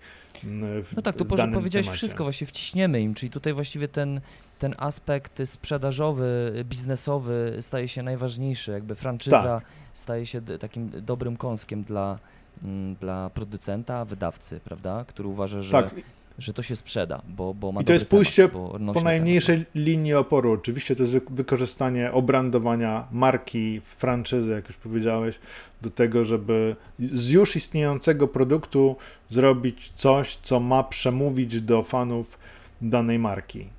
[0.43, 1.97] W, no tak, tu powiedziałeś temacie.
[1.97, 4.21] wszystko, właśnie wciśniemy im, czyli tutaj właściwie ten,
[4.60, 9.65] ten aspekt sprzedażowy, biznesowy staje się najważniejszy, jakby franczyza tak.
[9.93, 12.19] staje się takim dobrym kąskiem dla,
[12.63, 15.95] mm, dla producenta, wydawcy, prawda, który uważa, że tak
[16.39, 19.76] że to się sprzeda, bo, bo ma I to jest pójście temat, po najmniejszej temat.
[19.76, 20.52] linii oporu.
[20.52, 25.39] Oczywiście to jest wykorzystanie obrandowania marki, franczyzy, jak już powiedziałeś,
[25.82, 28.95] do tego, żeby z już istniejącego produktu
[29.30, 32.38] zrobić coś, co ma przemówić do fanów
[32.82, 33.69] danej marki.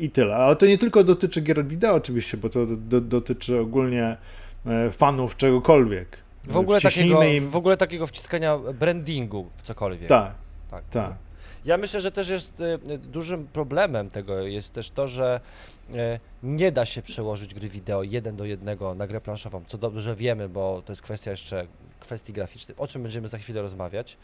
[0.00, 0.36] I tyle.
[0.36, 4.16] Ale to nie tylko dotyczy gier wideo oczywiście, bo to do, dotyczy ogólnie
[4.66, 6.24] e, fanów czegokolwiek.
[6.48, 7.50] W ogóle, takiego, im...
[7.50, 10.08] w ogóle takiego wciskania brandingu w cokolwiek.
[10.08, 10.32] Tak,
[10.70, 10.84] tak.
[10.90, 11.23] tak.
[11.64, 15.40] Ja myślę, że też jest y, y, dużym problemem tego jest też to, że
[15.90, 15.94] y,
[16.42, 20.48] nie da się przełożyć gry wideo jeden do jednego na grę planszową, co dobrze wiemy,
[20.48, 21.66] bo to jest kwestia jeszcze
[22.00, 24.16] kwestii graficznych, o czym będziemy za chwilę rozmawiać,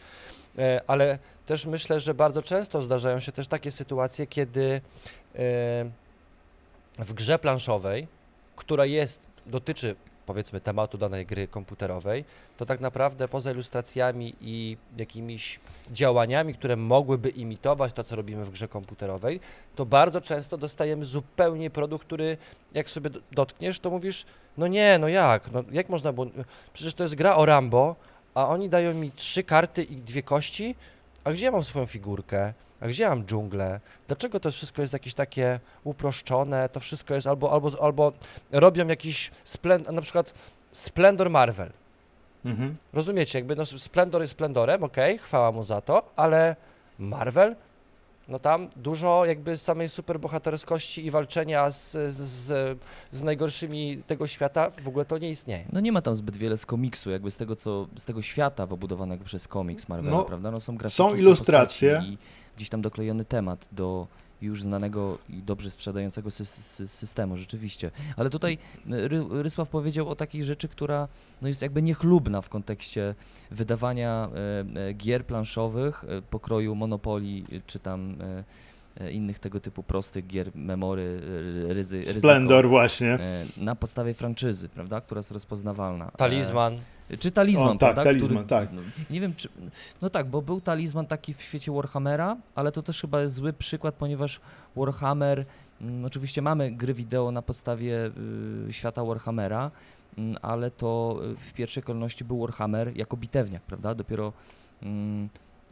[0.86, 4.80] ale też myślę, że bardzo często zdarzają się też takie sytuacje, kiedy
[6.98, 8.06] w grze planszowej,
[8.56, 9.96] która jest, dotyczy
[10.30, 12.24] powiedzmy tematu danej gry komputerowej,
[12.56, 15.60] to tak naprawdę poza ilustracjami i jakimiś
[15.92, 19.40] działaniami, które mogłyby imitować to, co robimy w grze komputerowej,
[19.76, 22.36] to bardzo często dostajemy zupełnie produkt, który
[22.74, 24.26] jak sobie dotkniesz, to mówisz,
[24.58, 26.26] no nie, no jak, no jak można było,
[26.72, 27.96] przecież to jest gra o Rambo,
[28.34, 30.74] a oni dają mi trzy karty i dwie kości,
[31.24, 32.52] a gdzie ja mam swoją figurkę?
[32.80, 33.80] A gdzie mam dżunglę?
[34.06, 36.68] Dlaczego to wszystko jest jakieś takie uproszczone?
[36.68, 38.12] To wszystko jest albo, albo, albo
[38.52, 40.34] robią jakiś splendor, na przykład
[40.72, 41.72] Splendor Marvel.
[42.44, 42.74] Mhm.
[42.92, 46.56] Rozumiecie, jakby no, Splendor jest Splendorem, okej, okay, chwała mu za to, ale
[46.98, 47.56] Marvel,
[48.30, 52.78] no tam dużo jakby samej superbohaterskości i walczenia z, z,
[53.12, 55.64] z, najgorszymi tego świata w ogóle to nie istnieje.
[55.72, 58.66] No nie ma tam zbyt wiele z komiksu, jakby z tego, co, z tego świata
[58.66, 60.50] wybudowanego przez komiks Marvela, no, prawda?
[60.50, 62.00] No są grafiki, są ilustracje.
[62.00, 62.16] Są
[62.56, 64.06] gdzieś tam doklejony temat do
[64.42, 67.90] już znanego i dobrze sprzedającego sy sy systemu, rzeczywiście.
[68.16, 71.08] Ale tutaj Ry Rysław powiedział o takiej rzeczy, która
[71.42, 73.14] no jest jakby niechlubna w kontekście
[73.50, 74.28] wydawania
[74.74, 78.44] e, e gier planszowych e, pokroju Monopoly czy tam e, e
[79.12, 81.20] innych tego typu prostych gier, memory,
[81.68, 83.08] ryzy, Splendor ryzyko, właśnie.
[83.08, 86.10] E, na podstawie franczyzy, prawda, która jest rozpoznawalna.
[86.16, 86.76] Talizman.
[87.18, 88.72] Czy talizman, o, tak, talizman, Który, tak.
[88.72, 89.48] No, nie wiem, czy.
[90.02, 93.52] No tak, bo był talizman taki w świecie Warhammera, ale to też chyba jest zły
[93.52, 94.40] przykład, ponieważ
[94.76, 95.44] Warhammer.
[95.80, 98.10] Mm, oczywiście mamy gry wideo na podstawie
[98.68, 99.70] y, świata Warhammera,
[100.18, 103.94] y, ale to w pierwszej kolejności był Warhammer jako bitewniak, prawda?
[103.94, 104.32] Dopiero.
[104.82, 104.86] Y,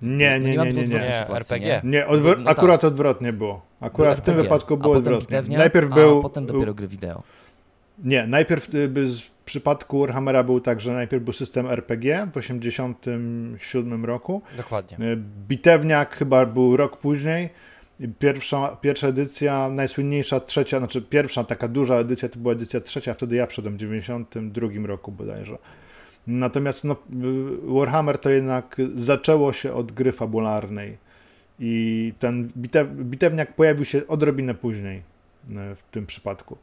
[0.03, 1.29] nie, nie, nie, nie, nie, nie.
[1.29, 1.81] RPG.
[1.85, 2.89] Nie, odwr no, no akurat tak.
[2.89, 3.63] odwrotnie było.
[3.81, 5.43] Akurat w tym wypadku było odwrotnie.
[5.49, 6.19] Najpierw był.
[6.19, 7.23] A potem dopiero gry wideo.
[8.05, 14.05] Nie, najpierw y, w przypadku Warhammera był tak, że najpierw był system RPG w 1987
[14.05, 14.43] roku.
[14.57, 15.07] Dokładnie.
[15.07, 15.17] Y,
[15.49, 17.51] bitewniak chyba był rok później.
[18.19, 23.37] Pierwsza, pierwsza edycja, najsłynniejsza trzecia, znaczy pierwsza taka duża edycja to była edycja trzecia, wtedy
[23.37, 25.59] ja wszedłem w 92 roku bodajże.
[26.27, 26.97] Natomiast no,
[27.63, 30.97] Warhammer to jednak zaczęło się od gry fabularnej
[31.59, 35.03] i ten bitew, bitewniak pojawił się odrobinę później
[35.49, 36.59] w tym przypadku.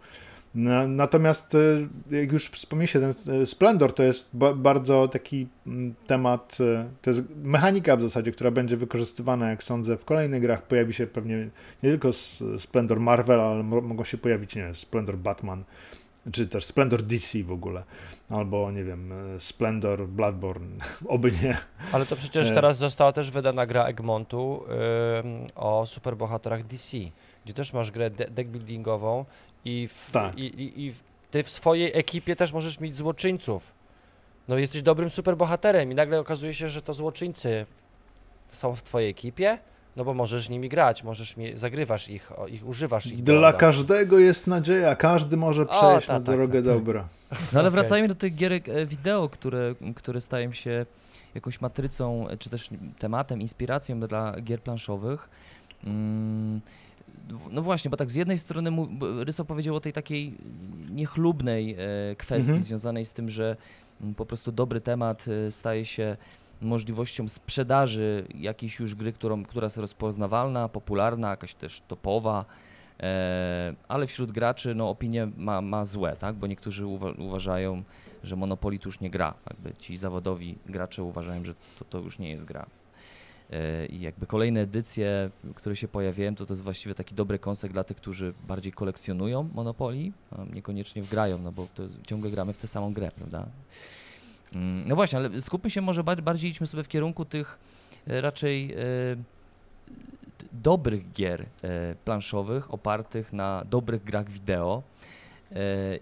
[0.87, 6.85] Natomiast e, jak już wspomnieliście, ten e, Splendor to jest bardzo taki mm, temat, e,
[7.01, 10.67] to jest mechanika w zasadzie, która będzie wykorzystywana, jak sądzę, w kolejnych grach.
[10.67, 11.37] Pojawi się pewnie
[11.83, 12.11] nie tylko
[12.57, 15.63] Splendor Marvel, ale mogą się pojawić, nie Splendor Batman
[16.31, 17.83] czy też Splendor DC w ogóle,
[18.29, 21.57] albo nie wiem, e, Splendor Bloodborne, oby nie.
[21.91, 24.63] Ale to przecież teraz została też wydana gra Egmontu
[25.55, 26.97] o superbohaterach DC,
[27.45, 29.25] gdzie też masz grę de deckbuildingową
[29.65, 30.37] i, w, tak.
[30.37, 30.93] i, i, i
[31.31, 33.71] ty w swojej ekipie też możesz mieć złoczyńców.
[34.47, 37.65] No jesteś dobrym superbohaterem i nagle okazuje się, że to złoczyńcy
[38.51, 39.57] są w twojej ekipie,
[39.95, 43.23] no bo możesz nimi grać, możesz mi, zagrywasz ich, ich używasz ich.
[43.23, 46.73] Dla każdego jest nadzieja, każdy może przejść o, ta, na tak, drogę ta, ta.
[46.73, 47.07] dobra.
[47.53, 50.85] No ale wracajmy do tych gierek e, wideo, które, które stają się
[51.35, 55.29] jakąś matrycą, e, czy też tematem, inspiracją dla gier planszowych.
[55.83, 56.61] Mm,
[57.51, 58.71] no właśnie, bo tak z jednej strony
[59.23, 60.33] Ryso powiedział o tej takiej
[60.89, 62.63] niechlubnej e, kwestii mhm.
[62.63, 63.55] związanej z tym, że
[64.01, 66.17] mm, po prostu dobry temat staje się
[66.61, 72.45] możliwością sprzedaży jakiejś już gry, którą, która jest rozpoznawalna, popularna, jakaś też topowa,
[72.99, 76.35] e, ale wśród graczy no, opinie ma, ma złe, tak?
[76.35, 77.83] bo niektórzy uwa uważają,
[78.23, 79.33] że Monopoly już nie gra.
[79.49, 82.65] Jakby ci zawodowi gracze uważają, że to, to już nie jest gra.
[83.51, 87.71] E, I jakby kolejne edycje, które się pojawiają, to to jest właściwie taki dobry kąsek
[87.71, 90.11] dla tych, którzy bardziej kolekcjonują Monopoly,
[90.53, 91.67] niekoniecznie wgrają, no bo
[92.07, 93.45] ciągle gramy w tę samą grę, prawda?
[94.53, 97.59] Mm, no właśnie, ale skupmy się może bardziej, idźmy sobie w kierunku tych
[98.07, 98.77] e, raczej e,
[100.51, 104.83] dobrych gier e, planszowych, opartych na dobrych grach wideo.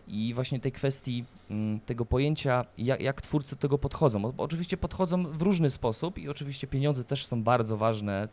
[0.08, 4.32] I właśnie tej kwestii mm, tego pojęcia, jak, jak twórcy do tego podchodzą.
[4.32, 8.27] Bo oczywiście podchodzą w różny sposób i oczywiście pieniądze też są bardzo ważne,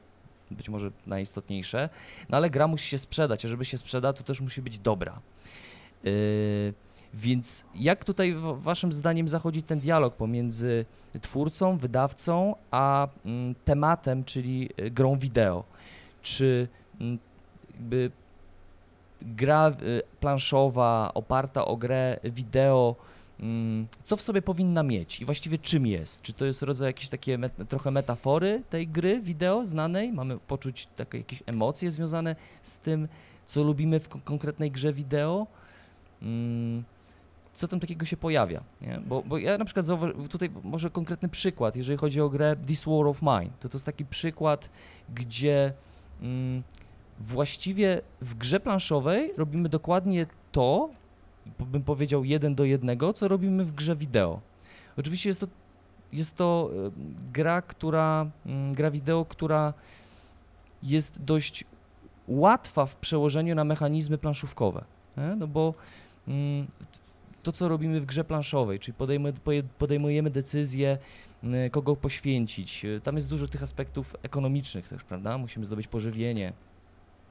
[0.50, 1.88] być może najistotniejsze,
[2.28, 5.20] no ale gra musi się sprzedać, a żeby się sprzeda, to też musi być dobra.
[7.14, 10.84] Więc jak tutaj waszym zdaniem zachodzi ten dialog pomiędzy
[11.20, 15.64] twórcą, wydawcą, a mm, tematem, czyli y, grą wideo?
[16.22, 16.68] Czy
[17.00, 17.18] mm,
[17.74, 18.10] jakby
[19.22, 22.96] gra y, planszowa oparta o grę wideo,
[23.40, 26.22] mm, co w sobie powinna mieć i właściwie czym jest?
[26.22, 30.12] Czy to jest rodzaj jakieś takie met trochę metafory tej gry wideo znanej?
[30.12, 33.08] Mamy poczuć takie jakieś emocje związane z tym,
[33.46, 35.46] co lubimy w konkretnej grze wideo?
[37.60, 38.62] Co tam takiego się pojawia.
[38.80, 39.00] Nie?
[39.06, 39.86] Bo, bo ja na przykład
[40.30, 43.86] tutaj może konkretny przykład, jeżeli chodzi o grę This War of Mine, to to jest
[43.86, 44.70] taki przykład,
[45.14, 45.72] gdzie
[46.22, 46.62] mm,
[47.20, 50.90] właściwie w grze planszowej robimy dokładnie to,
[51.58, 54.40] bym powiedział jeden do jednego, co robimy w grze wideo.
[54.96, 55.46] Oczywiście jest to,
[56.12, 56.90] jest to e,
[57.32, 59.74] gra, która, mm, gra wideo, która
[60.82, 61.64] jest dość
[62.28, 64.84] łatwa w przełożeniu na mechanizmy planszówkowe.
[65.16, 65.36] Nie?
[65.36, 65.74] No bo
[66.28, 66.66] mm,
[67.42, 68.96] to, co robimy w grze planszowej, czyli
[69.78, 70.98] podejmujemy decyzję,
[71.70, 72.86] kogo poświęcić.
[73.02, 75.38] Tam jest dużo tych aspektów ekonomicznych też, prawda?
[75.38, 76.52] Musimy zdobyć pożywienie,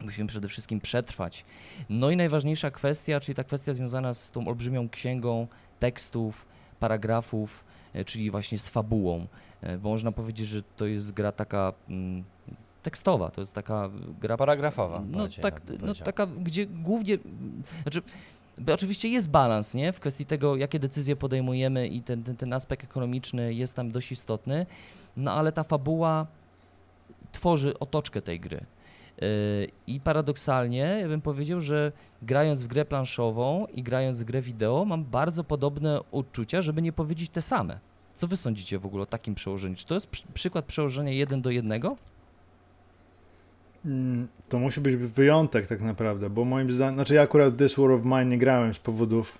[0.01, 1.45] musimy przede wszystkim przetrwać.
[1.89, 5.47] No i najważniejsza kwestia, czyli ta kwestia związana z tą olbrzymią księgą
[5.79, 6.45] tekstów,
[6.79, 9.27] paragrafów, e, czyli właśnie z fabułą,
[9.61, 12.23] e, bo można powiedzieć, że to jest gra taka mm,
[12.83, 13.89] tekstowa, to jest taka
[14.21, 14.37] gra...
[14.37, 15.03] Paragrafowa.
[15.11, 17.17] No, tak, no taka, gdzie głównie,
[17.83, 18.01] znaczy
[18.73, 19.93] Oczywiście jest balans nie?
[19.93, 24.11] w kwestii tego, jakie decyzje podejmujemy i ten, ten, ten aspekt ekonomiczny jest tam dość
[24.11, 24.65] istotny,
[25.17, 26.27] no ale ta fabuła
[27.31, 28.65] tworzy otoczkę tej gry.
[29.21, 29.27] Yy,
[29.87, 31.91] I paradoksalnie, ja bym powiedział, że
[32.21, 36.93] grając w grę planszową i grając w grę wideo, mam bardzo podobne uczucia, żeby nie
[36.93, 37.79] powiedzieć te same.
[38.13, 39.75] Co wy sądzicie w ogóle o takim przełożeniu?
[39.75, 41.97] Czy to jest przykład przełożenia jeden do jednego?
[43.85, 47.91] Mm, to musi być wyjątek tak naprawdę, bo moim zdaniem, znaczy ja akurat This War
[47.91, 49.37] of Mine nie grałem z powodów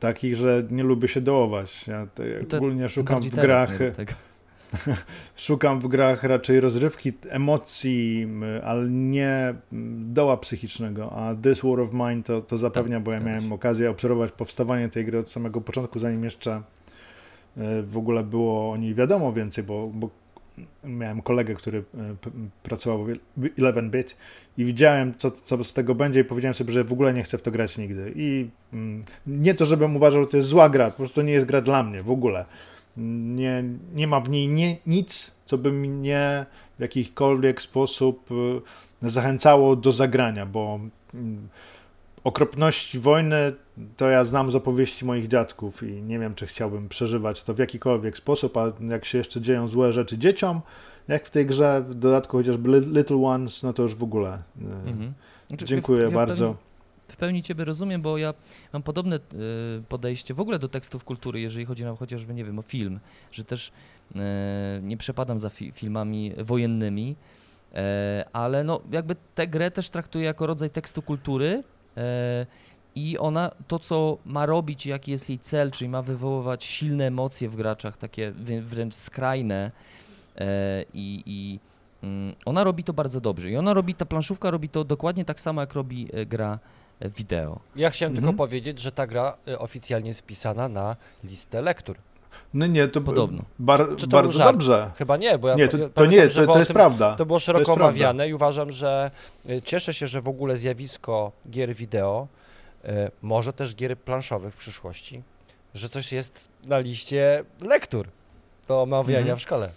[0.00, 1.88] takich, że nie lubię się dołować.
[1.88, 2.06] Ja
[2.56, 3.70] ogólnie szukam w grach
[5.36, 8.28] szukam w grach raczej rozrywki, emocji,
[8.64, 9.54] ale nie
[10.00, 13.54] doła psychicznego, a This War of Mine to, to zapewnia, tak, bo ja miałem się.
[13.54, 16.62] okazję obserwować powstawanie tej gry od samego początku, zanim jeszcze
[17.56, 20.10] e, w ogóle było o niej wiadomo więcej, bo, bo
[20.84, 22.14] miałem kolegę, który e,
[22.62, 23.04] pracował
[23.36, 24.16] w 11-bit
[24.58, 27.38] i widziałem, co, co z tego będzie i powiedziałem sobie, że w ogóle nie chcę
[27.38, 28.12] w to grać nigdy.
[28.16, 28.48] I
[29.26, 31.82] nie to, żebym uważał, że to jest zła gra, po prostu nie jest gra dla
[31.82, 32.44] mnie w ogóle.
[32.96, 36.46] Nie, nie ma w niej nie, nic, co by mnie
[36.78, 38.28] w jakikolwiek sposób
[39.02, 40.80] e, zachęcało do zagrania, bo
[42.24, 43.52] okropności wojny
[43.96, 47.58] to ja znam z opowieści moich dziadków i nie wiem, czy chciałbym przeżywać to w
[47.58, 50.60] jakikolwiek sposób, a jak się jeszcze dzieją złe rzeczy dzieciom,
[51.08, 54.30] jak w tej grze, w dodatku chociażby Little Ones, no to już w ogóle.
[54.30, 55.12] E, mhm.
[55.48, 56.34] Znaczy, Dziękuję ja bardzo.
[56.34, 56.56] W pełni,
[57.08, 58.34] w pełni Ciebie rozumiem, bo ja
[58.72, 59.20] mam podobne y,
[59.88, 63.00] podejście w ogóle do tekstów kultury, jeżeli chodzi na chociażby, nie wiem, o film,
[63.32, 63.72] że też
[64.10, 64.14] y,
[64.82, 67.16] nie przepadam za fi filmami wojennymi,
[68.32, 71.62] ale no jakby tę grę też traktuję jako rodzaj tekstu kultury,
[72.94, 77.48] i ona to, co ma robić, jaki jest jej cel, czyli ma wywoływać silne emocje
[77.48, 79.70] w graczach, takie wręcz skrajne
[80.36, 81.58] e, i, i
[82.02, 83.50] mm, ona robi to bardzo dobrze.
[83.50, 86.58] I ona robi, ta planszówka robi to dokładnie tak samo, jak robi e, gra
[87.00, 87.60] wideo.
[87.76, 88.26] Ja chciałem mhm.
[88.26, 91.96] tylko powiedzieć, że ta gra oficjalnie jest wpisana na listę lektur.
[92.54, 93.42] No nie, to podobno.
[93.58, 94.90] Bar, Czy to bardzo dobrze.
[94.98, 97.16] Chyba nie, bo ja nie, to, to nie, to, to jest tym, prawda.
[97.16, 99.10] To było szeroko omawiane i uważam, że
[99.64, 102.28] cieszę się, że w ogóle zjawisko gier wideo
[102.84, 105.22] E, może też gier planszowych w przyszłości,
[105.74, 108.08] że coś jest na liście lektur
[108.68, 109.38] do omawiania mhm.
[109.38, 109.70] w szkole.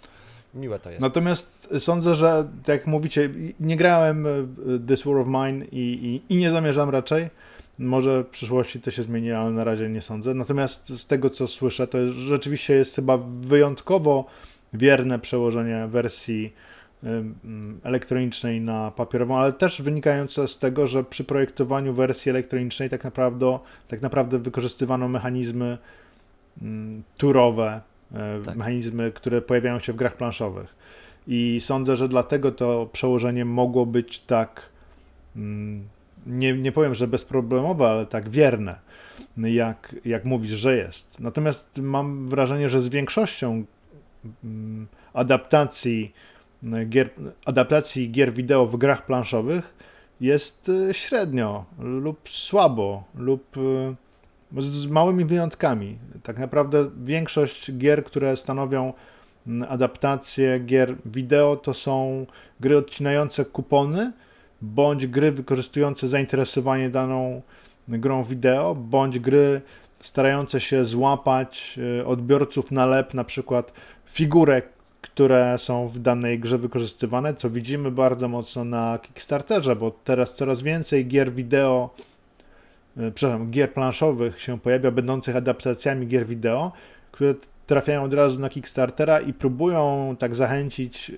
[0.54, 1.02] Miłe to jest.
[1.02, 4.26] Natomiast sądzę, że tak jak mówicie, nie grałem
[4.88, 7.30] This War of Mine i, i, i nie zamierzam raczej.
[7.78, 10.34] Może w przyszłości to się zmieni, ale na razie nie sądzę.
[10.34, 14.24] Natomiast z tego, co słyszę, to rzeczywiście jest chyba wyjątkowo
[14.72, 16.52] wierne przełożenie wersji
[17.82, 23.58] elektronicznej na papierową, ale też wynikające z tego, że przy projektowaniu wersji elektronicznej tak naprawdę,
[23.88, 25.78] tak naprawdę wykorzystywano mechanizmy
[27.16, 27.80] turowe,
[28.12, 28.56] e, tak.
[28.56, 30.74] mechanizmy, które pojawiają się w grach planszowych.
[31.28, 34.62] I sądzę, że dlatego to przełożenie mogło być tak,
[36.26, 38.78] nie, nie powiem, że bezproblemowe, ale tak wierne,
[39.36, 41.20] jak, jak mówisz, że jest.
[41.20, 43.64] Natomiast mam wrażenie, że z większością
[45.12, 46.12] adaptacji
[46.88, 47.10] gier,
[47.44, 49.74] adaptacji gier wideo w grach planszowych
[50.20, 55.98] jest e, średnio lub słabo lub e, z małymi wyjątkami.
[56.22, 58.92] Tak naprawdę większość gier, które stanowią
[59.68, 62.26] adaptacje gier wideo, to są
[62.60, 64.12] gry odcinające kupony
[64.62, 67.42] bądź gry wykorzystujące zainteresowanie daną
[67.88, 69.60] grą wideo, bądź gry
[70.02, 73.72] starające się złapać e, odbiorców na lep, na przykład
[74.06, 74.76] figurek
[75.10, 80.62] które są w danej grze wykorzystywane, co widzimy bardzo mocno na Kickstarterze, bo teraz coraz
[80.62, 81.94] więcej gier wideo,
[82.96, 86.72] e, przepraszam, gier planszowych się pojawia, będących adaptacjami gier wideo,
[87.12, 87.34] które
[87.66, 91.12] trafiają od razu na Kickstartera i próbują tak zachęcić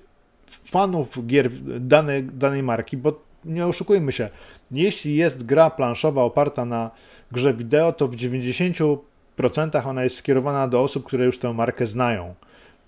[0.47, 4.29] fanów gier danej, danej marki, bo nie oszukujmy się,
[4.71, 6.91] jeśli jest gra planszowa oparta na
[7.31, 8.97] grze wideo, to w 90%
[9.85, 12.35] ona jest skierowana do osób, które już tę markę znają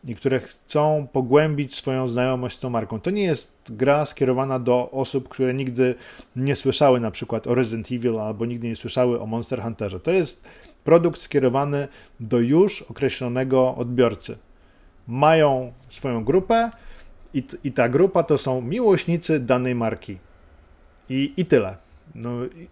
[0.04, 3.00] i które chcą pogłębić swoją znajomość z tą marką.
[3.00, 5.96] To nie jest gra skierowana do osób, które nigdy
[6.36, 10.00] nie słyszały na przykład o Resident Evil albo nigdy nie słyszały o Monster Hunterze.
[10.00, 10.44] To jest
[10.84, 11.88] produkt skierowany
[12.20, 14.38] do już określonego odbiorcy.
[15.08, 16.72] Mają swoją grupę
[17.34, 20.18] i, i ta grupa to są miłośnicy danej marki.
[21.12, 21.78] I, i tyle.
[22.16, 22.30] No,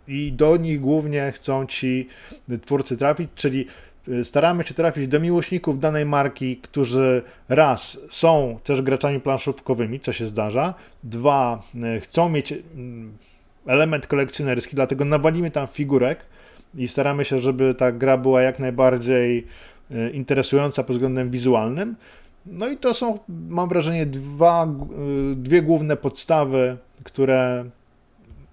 [0.08, 2.08] I do nich głównie chcą ci
[2.62, 3.66] twórcy trafić, czyli
[4.08, 10.14] Y, staramy się trafić do miłośników danej marki, którzy raz są też graczami planszówkowymi, co
[10.14, 10.74] się zdarza,
[11.04, 11.64] dwa
[11.98, 12.54] y, chcą mieć
[13.66, 16.20] element kolekcjonerski, dlatego nawalimy tam figurek
[16.76, 19.48] i staramy się, żeby ta gra była jak najbardziej
[19.92, 21.96] y, interesująca pod względem wizualnym.
[22.46, 24.68] No i to są, mam wrażenie, dwa,
[25.36, 27.66] dwie główne podstawy, które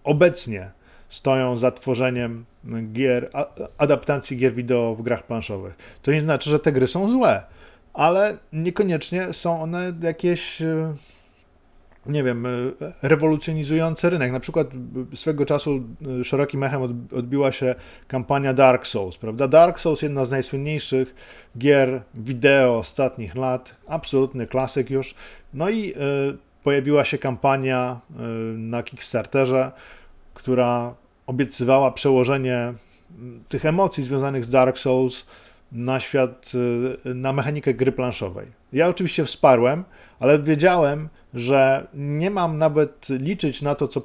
[0.06, 0.70] obecnie
[1.08, 2.44] stoją za tworzeniem
[2.92, 3.30] gier,
[3.78, 5.76] adaptacji gier wideo w grach planszowych.
[6.02, 7.42] To nie znaczy, że te gry są złe,
[7.94, 10.94] ale niekoniecznie są one jakieś e,
[12.06, 12.50] nie wiem, e,
[13.02, 14.32] rewolucjonizujące rynek.
[14.32, 14.66] Na przykład
[15.14, 15.82] swego czasu
[16.20, 17.74] e, szerokim echem odbiła się
[18.08, 19.48] kampania Dark Souls, prawda?
[19.48, 21.14] Dark Souls, jedna z najsłynniejszych
[21.58, 25.14] gier wideo ostatnich lat, absolutny klasyk już.
[25.54, 25.94] No i
[26.62, 28.00] pojawiła się kampania
[28.56, 29.72] na Kickstarterze,
[30.46, 30.94] która
[31.26, 32.74] obiecywała przełożenie
[33.48, 35.26] tych emocji związanych z Dark Souls
[35.72, 36.52] na świat,
[37.06, 38.46] y, na mechanikę gry planszowej.
[38.72, 39.84] Ja oczywiście wsparłem,
[40.20, 44.02] ale wiedziałem, że nie mam nawet liczyć na to, co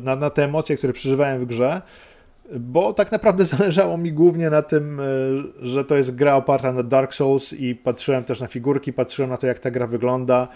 [0.00, 1.82] na, na te emocje, które przeżywałem w grze,
[2.58, 5.04] bo tak naprawdę zależało mi głównie na tym, e,
[5.62, 9.36] że to jest gra oparta na Dark Souls i patrzyłem też na figurki, patrzyłem na
[9.36, 10.48] to, jak ta gra wygląda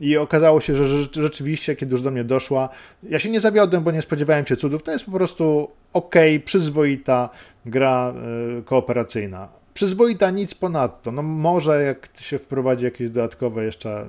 [0.00, 2.68] i okazało się, że rzeczywiście, kiedy już do mnie doszła,
[3.02, 7.28] ja się nie zawiodłem, bo nie spodziewałem się cudów, to jest po prostu ok, przyzwoita
[7.66, 8.14] gra
[8.58, 9.48] e, kooperacyjna.
[9.74, 11.12] Przyzwoita, nic ponadto.
[11.12, 14.06] No może jak się wprowadzi jakieś dodatkowe jeszcze e,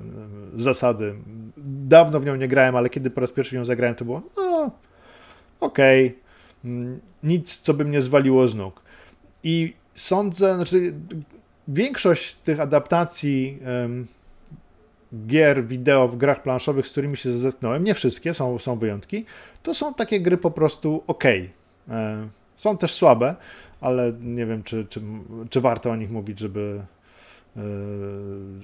[0.56, 1.14] zasady.
[1.56, 4.70] Dawno w nią nie grałem, ale kiedy po raz pierwszy ją zagrałem, to było no,
[5.60, 6.23] okej, okay
[7.22, 8.82] nic, co by mnie zwaliło z nóg.
[9.42, 10.94] I sądzę, znaczy
[11.68, 14.06] większość tych adaptacji um,
[15.26, 19.24] gier wideo w grach planszowych, z którymi się zetknąłem, nie wszystkie, są, są wyjątki,
[19.62, 21.24] to są takie gry po prostu ok.
[21.24, 23.36] E, są też słabe,
[23.80, 25.00] ale nie wiem, czy, czy,
[25.50, 26.80] czy warto o nich mówić, żeby,
[27.56, 27.60] e,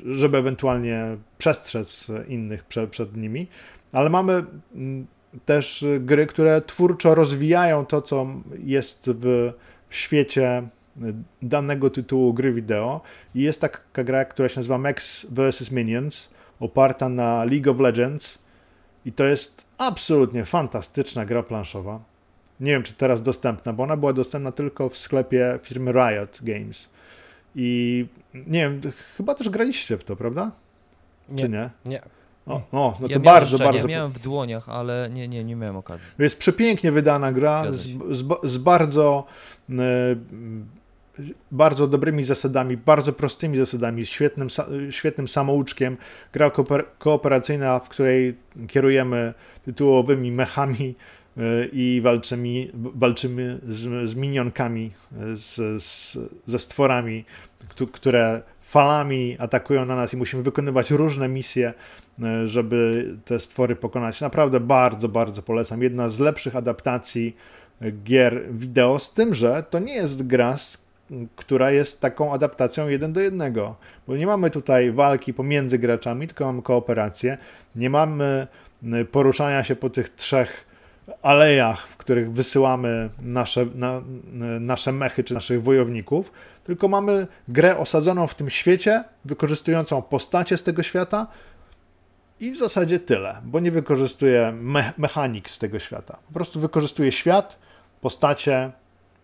[0.04, 3.46] żeby ewentualnie przestrzec innych przed, przed nimi.
[3.92, 4.44] Ale mamy
[4.74, 5.06] mm,
[5.44, 8.26] też gry, które twórczo rozwijają to, co
[8.58, 9.52] jest w
[9.90, 10.62] świecie
[11.42, 13.00] danego tytułu gry wideo.
[13.34, 15.70] I jest taka gra, która się nazywa Max vs.
[15.70, 16.28] Minions,
[16.60, 18.38] oparta na League of Legends.
[19.04, 22.00] I to jest absolutnie fantastyczna gra planszowa.
[22.60, 26.88] Nie wiem, czy teraz dostępna, bo ona była dostępna tylko w sklepie firmy Riot Games.
[27.54, 28.80] I nie wiem,
[29.16, 30.52] chyba też graliście w to, prawda?
[31.28, 31.42] Nie.
[31.42, 31.70] Czy nie?
[31.84, 32.02] Nie.
[32.46, 33.78] O, o no ja to bardzo, bardzo.
[33.78, 36.06] Ja miałem w dłoniach, ale nie, nie, nie miałem okazji.
[36.18, 39.24] Jest przepięknie wydana gra z, z, z, bardzo.
[39.70, 39.74] E,
[41.50, 44.48] bardzo dobrymi zasadami, bardzo prostymi zasadami, świetnym,
[44.90, 45.96] świetnym samouczkiem.
[46.32, 46.50] Gra
[46.98, 48.34] kooperacyjna, w której
[48.68, 49.34] kierujemy
[49.64, 50.94] tytułowymi mechami
[51.36, 57.24] e, i walczymy, walczymy z, z minionkami, e, z, z, ze stworami,
[57.92, 61.74] które falami atakują na nas i musimy wykonywać różne misje,
[62.22, 64.20] e, żeby te stwory pokonać.
[64.20, 65.82] Naprawdę bardzo, bardzo polecam.
[65.82, 67.36] Jedna z lepszych adaptacji
[68.04, 70.56] gier wideo, z tym, że to nie jest gra,
[71.36, 76.46] która jest taką adaptacją jeden do jednego, bo nie mamy tutaj walki pomiędzy graczami, tylko
[76.46, 77.38] mamy kooperację.
[77.76, 78.46] Nie mamy
[79.10, 80.66] poruszania się po tych trzech
[81.22, 84.02] alejach, w których wysyłamy nasze, na,
[84.60, 86.32] nasze mechy czy naszych wojowników,
[86.70, 91.26] tylko mamy grę osadzoną w tym świecie, wykorzystującą postacie z tego świata
[92.40, 96.18] i w zasadzie tyle, bo nie wykorzystuje me mechanik z tego świata.
[96.26, 97.58] Po prostu wykorzystuje świat,
[98.00, 98.72] postacie,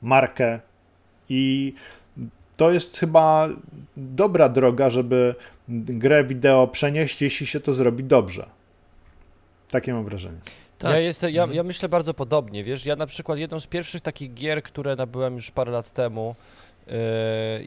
[0.03, 0.61] markę
[1.28, 1.74] i
[2.57, 3.49] to jest chyba
[3.97, 5.34] dobra droga, żeby
[5.68, 8.47] grę wideo przenieść, jeśli się to zrobi dobrze.
[9.70, 10.38] Takie mam wrażenie.
[10.78, 10.90] Tak.
[10.90, 11.57] Ja, jestem, ja, mhm.
[11.57, 15.34] ja myślę bardzo podobnie, wiesz, ja na przykład jedną z pierwszych takich gier, które nabyłem
[15.34, 16.34] już parę lat temu,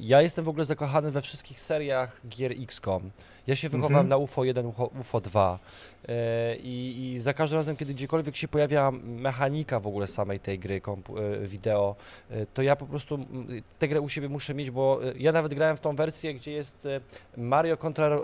[0.01, 3.11] ja jestem w ogóle zakochany we wszystkich seriach gier XCOM.
[3.49, 4.07] Ja się wychowałem mhm.
[4.07, 5.59] na UFO 1, UFO, UFO 2
[6.07, 6.15] yy,
[6.55, 10.81] i, i, za każdym razem, kiedy gdziekolwiek się pojawia mechanika w ogóle samej tej gry
[11.41, 11.95] yy, wideo,
[12.29, 13.19] yy, to ja po prostu
[13.79, 16.51] tę grę u siebie muszę mieć, bo yy, ja nawet grałem w tą wersję, gdzie
[16.51, 16.87] jest
[17.37, 18.19] Mario kontra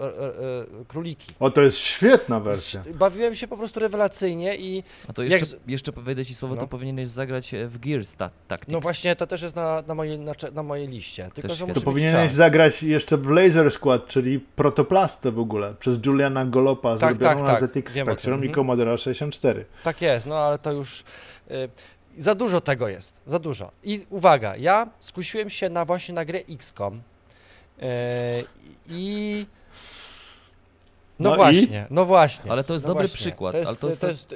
[0.87, 1.33] króliki.
[1.39, 2.83] O, to jest świetna wersja.
[2.93, 4.83] Bawiłem się po prostu rewelacyjnie i...
[5.07, 5.69] A to jeszcze, jak...
[5.69, 6.61] jeszcze wejdę Ci słowo, no.
[6.61, 8.67] to powinieneś zagrać w Gears Tactics.
[8.67, 11.29] No właśnie, to też jest na, na, mojej, na, na mojej liście.
[11.33, 16.45] Tylko, że to powinieneś zagrać jeszcze w Laser Squad, czyli Protoplast w ogóle, przez Juliana
[16.45, 17.83] Golopa, tak, zrobioną tak, na tak.
[17.83, 18.53] ZX Spectrum i mhm.
[18.53, 19.65] Commodore 64.
[19.83, 21.03] Tak jest, no ale to już...
[21.51, 21.69] Y
[22.17, 23.71] za dużo tego jest, za dużo.
[23.83, 27.01] I uwaga, ja skusiłem się na właśnie na grę XCOM
[27.77, 27.87] yy,
[28.87, 29.45] i...
[31.19, 31.93] No, no właśnie, i?
[31.93, 32.51] no właśnie.
[32.51, 33.17] Ale to jest no dobry właśnie.
[33.17, 33.51] przykład.
[33.51, 34.29] To jest, ale to, jest, to, jest,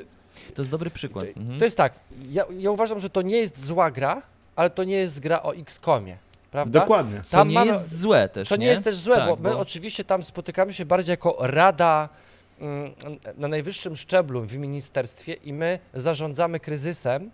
[0.56, 1.26] to jest dobry przykład.
[1.34, 1.60] To, mhm.
[1.60, 1.94] to jest tak,
[2.30, 4.22] ja, ja, uważam, że to nie jest zła gra,
[4.56, 6.18] ale to nie jest gra o XCOMie.
[6.52, 6.80] Prawda?
[6.80, 7.22] Dokładnie.
[7.24, 8.48] Co nie mamy, jest złe też.
[8.48, 9.60] Co nie, nie jest też złe, tak, bo my bo...
[9.60, 12.10] oczywiście tam spotykamy się bardziej jako rada
[12.60, 12.94] mm,
[13.38, 17.32] na najwyższym szczeblu w ministerstwie i my zarządzamy kryzysem,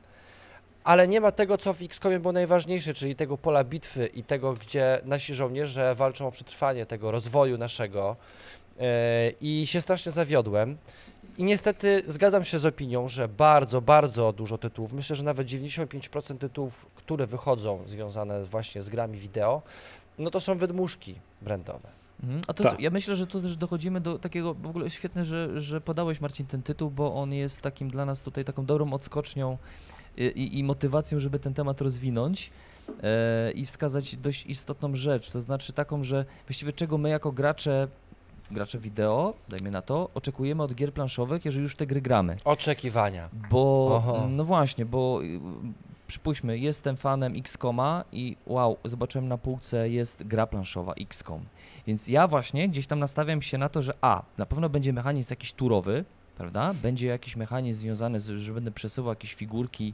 [0.84, 4.53] ale nie ma tego, co w XCOMie było najważniejsze, czyli tego pola bitwy i tego,
[4.53, 8.16] gdzie nasi żołnierze walczą o przetrwanie tego rozwoju naszego.
[8.80, 8.86] Yy,
[9.41, 10.78] I się strasznie zawiodłem.
[11.38, 16.38] I niestety zgadzam się z opinią, że bardzo, bardzo dużo tytułów, myślę, że nawet 95%
[16.38, 19.61] tytułów, które wychodzą związane właśnie z grami wideo,
[20.19, 21.89] no to są wydmuszki brandowe.
[22.23, 22.41] Mhm.
[22.47, 25.61] A to jest, ja myślę, że tu też dochodzimy do takiego, w ogóle świetne, że,
[25.61, 29.57] że podałeś Marcin ten tytuł, bo on jest takim dla nas tutaj taką dobrą odskocznią
[30.17, 32.51] i, i motywacją, żeby ten temat rozwinąć
[33.03, 37.88] e, i wskazać dość istotną rzecz, to znaczy taką, że właściwie czego my jako gracze
[38.51, 42.37] gracze wideo, dajmy na to, oczekujemy od gier planszowych, jeżeli już te gry gramy.
[42.45, 43.29] Oczekiwania.
[43.49, 44.27] Bo, Oho.
[44.31, 45.39] no właśnie, bo y,
[46.07, 51.45] przypuśćmy, jestem fanem XCOMa i wow, zobaczyłem na półce jest gra planszowa XCOM.
[51.87, 55.31] Więc ja właśnie gdzieś tam nastawiam się na to, że a, na pewno będzie mechanizm
[55.31, 56.05] jakiś turowy,
[56.37, 56.73] prawda?
[56.81, 59.93] Będzie jakiś mechanizm związany z, że będę przesuwał jakieś figurki,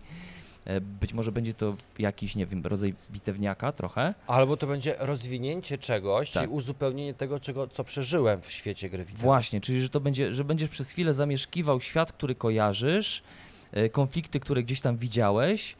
[0.81, 4.13] być może będzie to jakiś, nie wiem, rodzaj bitewniaka trochę.
[4.27, 6.43] Albo to będzie rozwinięcie czegoś, tak.
[6.43, 9.21] czyli uzupełnienie tego, czego, co przeżyłem w świecie gry wideo.
[9.21, 13.23] Właśnie, czyli że to będzie, że będziesz przez chwilę zamieszkiwał świat, który kojarzysz,
[13.71, 15.75] e, konflikty, które gdzieś tam widziałeś,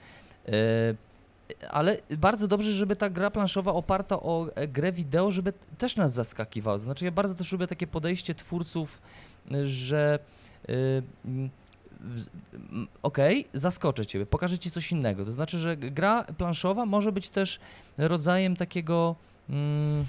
[0.47, 0.51] e,
[1.69, 6.77] ale bardzo dobrze, żeby ta gra planszowa oparta o grę wideo, żeby też nas zaskakiwała.
[6.77, 9.01] Znaczy ja bardzo też lubię takie podejście twórców,
[9.63, 10.19] że
[13.04, 15.26] okej, okay, zaskoczę ciebie, pokażę ci coś innego.
[15.26, 17.60] To znaczy, że gra planszowa może być też
[17.97, 19.16] rodzajem takiego
[19.49, 20.06] mm,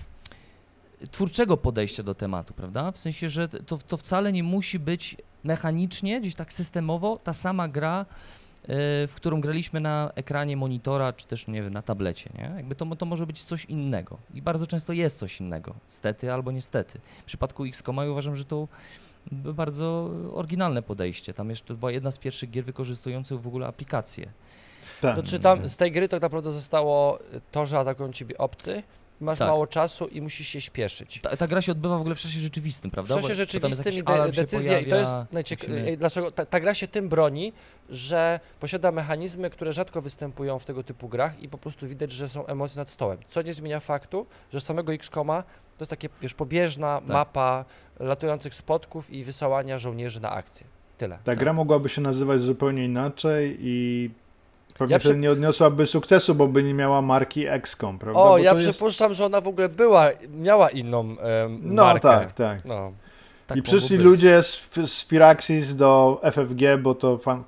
[1.11, 2.93] twórczego podejścia do tematu, prawda?
[2.93, 7.69] W sensie, że to, to wcale nie musi być mechanicznie, gdzieś tak systemowo ta sama
[7.69, 8.07] gra,
[8.63, 8.67] yy,
[9.07, 12.53] w którą graliśmy na ekranie monitora, czy też, nie wiem, na tablecie, nie?
[12.57, 14.19] Jakby to, to może być coś innego.
[14.35, 17.01] I bardzo często jest coś innego, stety albo niestety.
[17.23, 18.69] W przypadku XCOM uważam, że to
[19.33, 21.35] bardzo oryginalne podejście.
[21.35, 24.33] Tam jeszcze była jedna z pierwszych gier wykorzystujących w ogóle aplikację.
[25.01, 25.17] Tak.
[25.17, 27.19] To czy tam z tej gry tak naprawdę zostało
[27.51, 28.83] to, że atakują ciebie obcy,
[29.23, 29.49] masz tak.
[29.49, 31.21] mało czasu i musisz się śpieszyć.
[31.21, 33.17] Ta, ta, gra się odbywa w ogóle w czasie rzeczywistym, prawda?
[33.17, 35.97] W czasie rzeczywistym i de decyzja, i to jest najciekawe, musimy...
[35.97, 37.53] dlaczego ta, ta, gra się tym broni,
[37.91, 42.29] że posiada mechanizmy, które rzadko występują w tego typu grach i po prostu widać, że
[42.29, 43.19] są emocje nad stołem.
[43.29, 45.43] Co nie zmienia faktu, że samego X-Koma
[45.79, 47.09] to jest takie, wiesz, pobieżna tak.
[47.09, 47.65] mapa
[48.01, 50.67] latujących spotków i wysyłania żołnierzy na akcję.
[50.99, 51.17] Tyle.
[51.17, 51.39] Ta tak.
[51.39, 54.11] gra mogłaby się nazywać zupełnie inaczej i
[54.79, 55.17] Pewnie ja przy...
[55.17, 58.21] nie odniosłaby sukcesu, bo by nie miała marki XCOM, prawda?
[58.21, 59.19] O, bo ja przypuszczam, jest...
[59.19, 61.17] że ona w ogóle była, miała inną um,
[61.63, 62.09] no, markę.
[62.09, 62.65] No tak, tak.
[62.65, 62.93] No.
[63.47, 64.05] tak I przyszli być.
[64.05, 67.45] ludzie z, z Firaxis do FFG, bo to fan,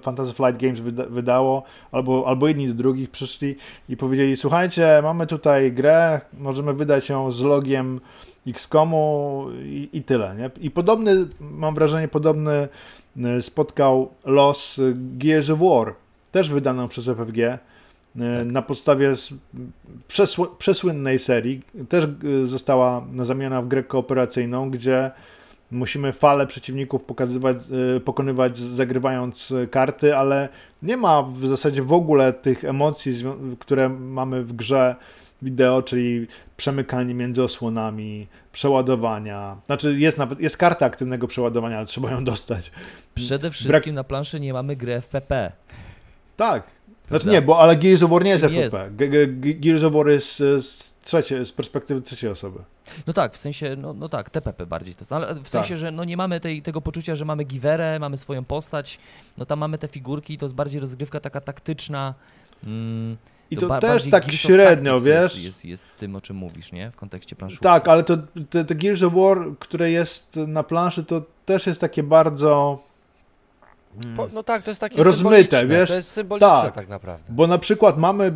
[0.00, 1.62] Fantasy Flight Games wyda, wydało,
[1.92, 3.56] albo, albo jedni do drugich przyszli
[3.88, 8.00] i powiedzieli, słuchajcie, mamy tutaj grę, możemy wydać ją z logiem
[8.46, 10.50] XCOMu i, i tyle, nie?
[10.60, 12.68] I podobny, mam wrażenie, podobny
[13.24, 15.94] e, spotkał los Gears of War,
[16.36, 17.58] też wydaną przez FFG e,
[18.18, 18.46] tak.
[18.46, 19.12] na podstawie
[20.08, 21.62] przesł przesłynnej serii.
[21.88, 25.10] Też e, została zamiana w grę kooperacyjną, gdzie
[25.70, 27.56] musimy fale przeciwników pokazywać,
[27.96, 30.48] e, pokonywać zagrywając karty, ale
[30.82, 33.12] nie ma w zasadzie w ogóle tych emocji,
[33.58, 34.96] które mamy w grze
[35.42, 36.26] wideo, czyli
[36.56, 39.56] przemykanie między osłonami, przeładowania.
[39.66, 42.70] Znaczy jest nawet jest karta aktywnego przeładowania, ale trzeba ją dostać.
[43.14, 43.86] Przede wszystkim Brak...
[43.86, 45.52] na planszy nie mamy gry FPP.
[46.36, 46.76] Tak.
[47.08, 48.60] Znaczy nie, bo ale Gears of War nie jest FFP.
[48.60, 48.76] Jest.
[49.60, 52.58] Gears of War jest z, trzecie, z perspektywy trzeciej osoby.
[53.06, 55.78] No tak, w sensie, no, no tak, TPP bardziej to jest, ale w sensie, tak.
[55.78, 58.98] że no nie mamy tej, tego poczucia, że mamy giwerę, mamy swoją postać,
[59.38, 62.14] no tam mamy te figurki, to jest bardziej rozgrywka taka taktyczna.
[62.64, 63.16] Mm,
[63.50, 65.34] I to, to też tak średnio, wiesz?
[65.34, 66.90] Jest, jest, jest tym, o czym mówisz, nie?
[66.90, 67.58] W kontekście planszy.
[67.58, 68.16] Tak, ale to
[68.50, 72.82] te, te Gears of War, które jest na planszy, to też jest takie bardzo
[74.16, 75.88] po, no tak, to jest takie rozmyte, wiesz?
[75.88, 77.24] To jest symboliczne tak, tak naprawdę.
[77.28, 78.32] Bo na przykład mamy e,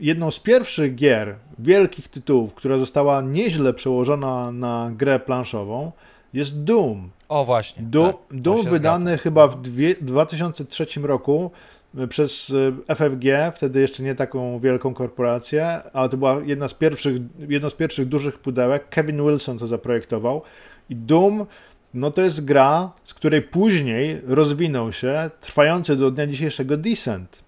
[0.00, 5.92] jedną z pierwszych gier, wielkich tytułów, która została nieźle przełożona na grę planszową,
[6.32, 7.10] jest Doom.
[7.28, 7.82] O właśnie.
[7.82, 9.22] Do, tak, Doom wydany zgadza.
[9.22, 11.50] chyba w dwie, 2003 roku
[11.98, 12.52] e, przez
[12.88, 17.70] e, FFG, wtedy jeszcze nie taką wielką korporację, ale to była jedna z pierwszych, jedno
[17.70, 18.88] z pierwszych dużych pudełek.
[18.88, 20.42] Kevin Wilson to zaprojektował.
[20.90, 21.46] I Doom
[21.94, 27.44] no to jest gra, z której później rozwinął się trwający do dnia dzisiejszego Descent.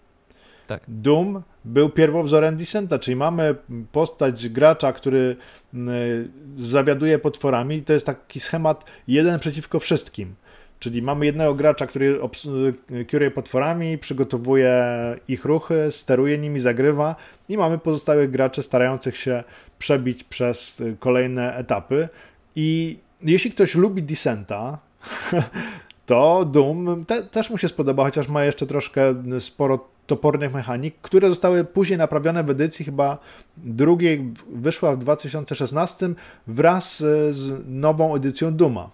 [0.66, 0.82] Tak.
[0.88, 3.54] Doom był pierwowzorem Descenta, czyli mamy
[3.92, 5.36] postać gracza, który
[6.58, 7.82] zawiaduje potworami.
[7.82, 10.34] To jest taki schemat jeden przeciwko wszystkim.
[10.78, 12.20] Czyli mamy jednego gracza, który
[13.08, 14.84] kieruje potworami, przygotowuje
[15.28, 17.16] ich ruchy, steruje nimi, zagrywa
[17.48, 19.44] i mamy pozostałych graczy starających się
[19.78, 22.08] przebić przez kolejne etapy.
[22.56, 24.78] I jeśli ktoś lubi Descenta,
[26.06, 31.28] to Doom te, też mu się spodoba, chociaż ma jeszcze troszkę sporo topornych mechanik, które
[31.28, 33.18] zostały później naprawione w edycji chyba
[33.56, 36.08] drugiej, wyszła w 2016
[36.46, 36.98] wraz
[37.30, 38.90] z nową edycją Duma.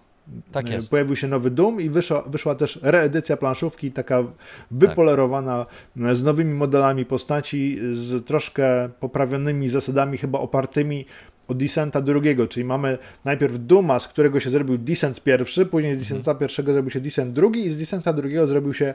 [0.51, 0.91] Tak jest.
[0.91, 4.23] Pojawił się nowy Doom i wyszła, wyszła też reedycja planszówki, taka
[4.71, 6.15] wypolerowana tak.
[6.15, 11.05] z nowymi modelami postaci, z troszkę poprawionymi zasadami, chyba opartymi
[11.47, 15.99] od Descenta drugiego, czyli mamy najpierw Duma, z którego się zrobił Descent pierwszy, później z
[15.99, 16.37] Descenta mhm.
[16.37, 18.93] pierwszego zrobił się Descent drugi i z Descenta drugiego zrobił się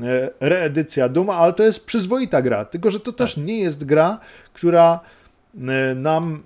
[0.00, 3.44] e, reedycja Duma, ale to jest przyzwoita gra, tylko że to też tak.
[3.44, 4.20] nie jest gra,
[4.52, 5.00] która
[5.54, 6.42] e, nam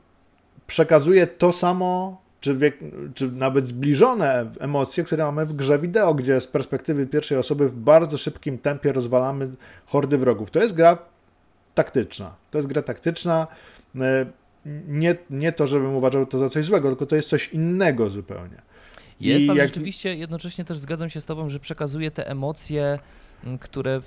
[0.66, 2.72] przekazuje to samo, czy, wie,
[3.14, 7.76] czy nawet zbliżone emocje, które mamy w grze wideo, gdzie z perspektywy pierwszej osoby w
[7.76, 9.48] bardzo szybkim tempie rozwalamy
[9.86, 10.50] hordy wrogów.
[10.50, 10.98] To jest gra
[11.74, 12.34] taktyczna.
[12.50, 13.46] To jest gra taktyczna
[14.00, 14.26] e,
[14.88, 18.62] nie, nie to, żebym uważał to za coś złego, tylko to jest coś innego zupełnie.
[19.20, 19.68] Jest, I ale jak...
[19.68, 22.98] rzeczywiście jednocześnie też zgadzam się z Tobą, że przekazuje te emocje,
[23.60, 24.00] które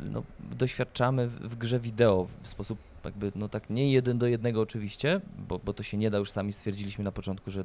[0.00, 0.22] no,
[0.58, 5.58] doświadczamy w grze wideo w sposób jakby, no tak nie jeden do jednego oczywiście, bo,
[5.58, 7.64] bo to się nie da, już sami stwierdziliśmy na początku, że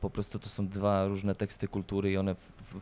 [0.00, 2.80] po prostu to są dwa różne teksty kultury i one w,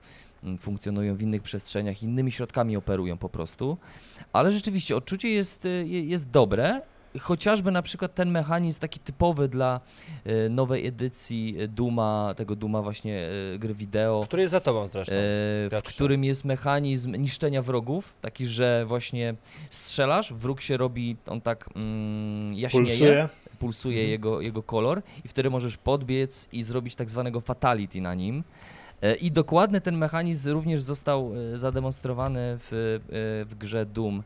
[0.58, 3.76] funkcjonują w innych przestrzeniach, innymi środkami operują po prostu,
[4.32, 6.80] ale rzeczywiście odczucie jest, jest dobre
[7.20, 9.80] chociażby na przykład ten mechanizm taki typowy dla
[10.24, 14.20] e, nowej edycji Duma, tego Duma właśnie e, gry wideo.
[14.24, 15.14] Który jest za tobą zresztą.
[15.14, 15.18] E,
[15.80, 19.34] w którym jest mechanizm niszczenia wrogów, taki, że właśnie
[19.70, 22.88] strzelasz, wróg się robi, on tak mm, jaśnieje.
[22.88, 23.28] Pulsuje.
[23.58, 24.10] Pulsuje mhm.
[24.10, 28.44] jego, jego kolor i wtedy możesz podbiec i zrobić tak zwanego fatality na nim.
[29.20, 33.00] I dokładny ten mechanizm również został zademonstrowany w,
[33.48, 34.22] w grze Doom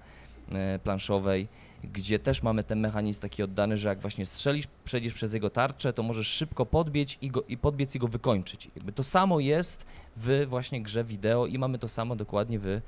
[0.82, 1.48] planszowej
[1.92, 5.92] gdzie też mamy ten mechanizm taki oddany, że jak właśnie strzelisz, przejdziesz przez jego tarczę,
[5.92, 8.70] to możesz szybko podbiec i, go, i podbiec i go wykończyć.
[8.76, 12.80] Jakby to samo jest w właśnie grze wideo i mamy to samo dokładnie w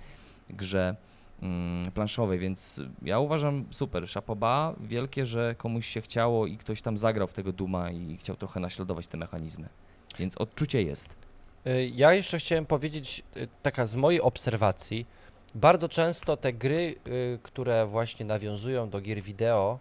[0.50, 0.96] grze
[1.42, 6.98] mm, planszowej, więc ja uważam super, szapoba, wielkie, że komuś się chciało i ktoś tam
[6.98, 9.68] zagrał w tego Duma i chciał trochę naśladować te mechanizmy.
[10.18, 11.16] Więc odczucie jest.
[11.66, 15.06] Y, ja jeszcze chciałem powiedzieć, y, taka z mojej obserwacji,
[15.54, 19.78] bardzo często te gry, y, które właśnie nawiązują do gier wideo,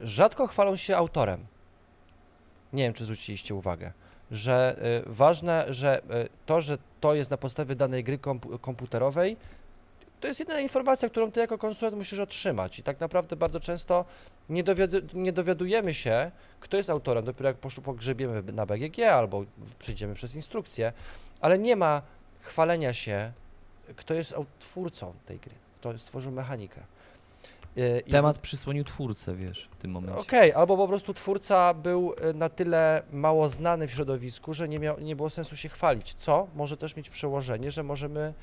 [0.00, 1.46] rzadko chwalą się autorem.
[2.72, 3.92] Nie wiem, czy zwróciliście uwagę,
[4.30, 6.02] że ważne, że
[6.46, 8.18] to, że to jest na podstawie danej gry
[8.60, 9.36] komputerowej,
[10.20, 12.78] to jest jedyna informacja, którą ty jako konsument musisz otrzymać.
[12.78, 14.04] I tak naprawdę bardzo często
[14.48, 14.64] nie,
[15.14, 19.44] nie dowiadujemy się, kto jest autorem, dopiero jak pogrzebiemy na BGG albo
[19.78, 20.92] przejdziemy przez instrukcję,
[21.40, 22.02] ale nie ma
[22.40, 23.32] chwalenia się,
[23.96, 26.80] kto jest twórcą tej gry, kto stworzył mechanikę.
[27.78, 28.40] Y, I Temat w...
[28.40, 30.20] przysłonił twórcę, wiesz, w tym momencie.
[30.20, 34.68] Okej, okay, albo po prostu twórca był y, na tyle mało znany w środowisku, że
[34.68, 38.34] nie, miał, nie było sensu się chwalić, co może też mieć przełożenie, że możemy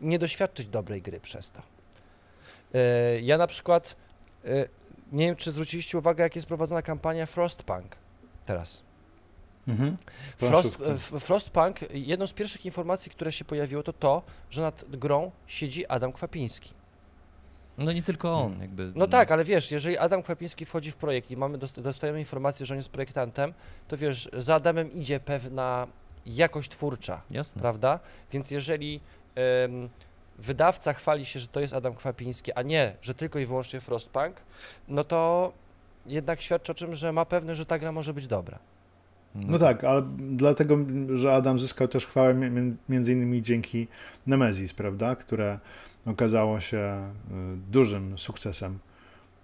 [0.00, 1.62] nie doświadczyć dobrej gry przez to.
[2.74, 3.96] Y, ja na przykład
[5.12, 7.96] nie wiem, czy zwróciliście uwagę, jak jest prowadzona kampania Frostpunk
[8.44, 8.82] teraz.
[9.68, 9.96] Mhm.
[10.36, 10.78] Frost,
[11.20, 16.12] Frostpunk, jedną z pierwszych informacji, które się pojawiło, to to, że nad grą siedzi Adam
[16.12, 16.70] Kwapiński.
[17.78, 18.60] No nie tylko on, hmm.
[18.60, 18.84] jakby.
[18.84, 22.66] No, no tak, ale wiesz, jeżeli Adam Kwapiński wchodzi w projekt i mamy, dostajemy informację,
[22.66, 23.54] że on jest projektantem,
[23.88, 25.86] to wiesz, za Adamem idzie pewna
[26.26, 27.60] jakość twórcza, Jasne.
[27.60, 28.00] prawda?
[28.32, 29.00] Więc jeżeli
[30.38, 34.36] wydawca chwali się, że to jest Adam Kwapiński, a nie, że tylko i wyłącznie Frostpunk,
[34.88, 35.52] no to
[36.06, 38.58] jednak świadczy o czym, że ma pewność, że ta gra może być dobra.
[39.34, 40.78] No tak, ale dlatego,
[41.14, 42.34] że Adam zyskał też chwałę
[42.88, 43.86] między innymi dzięki
[44.26, 45.58] Nemesis, prawda, które
[46.06, 48.78] okazało się y, dużym sukcesem.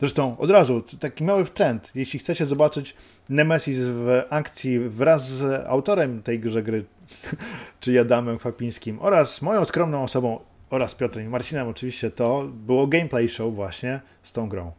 [0.01, 1.91] Zresztą od razu taki mały trend.
[1.95, 2.97] Jeśli chcecie zobaczyć
[3.29, 6.85] Nemesis w akcji wraz z autorem tej grze gry,
[7.81, 10.39] czyli Adamem Kwapińskim oraz moją skromną osobą
[10.71, 14.73] oraz Piotrem i Marcinem oczywiście, to było gameplay show właśnie z tą grą.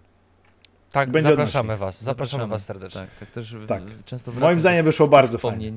[0.96, 3.02] Tak, Będzie zapraszamy was, zapraszamy, zapraszamy, was serdecznie.
[3.02, 3.84] Tak, tak też tak.
[4.06, 5.74] często Moim zdaniem wyszło bardzo fajnie.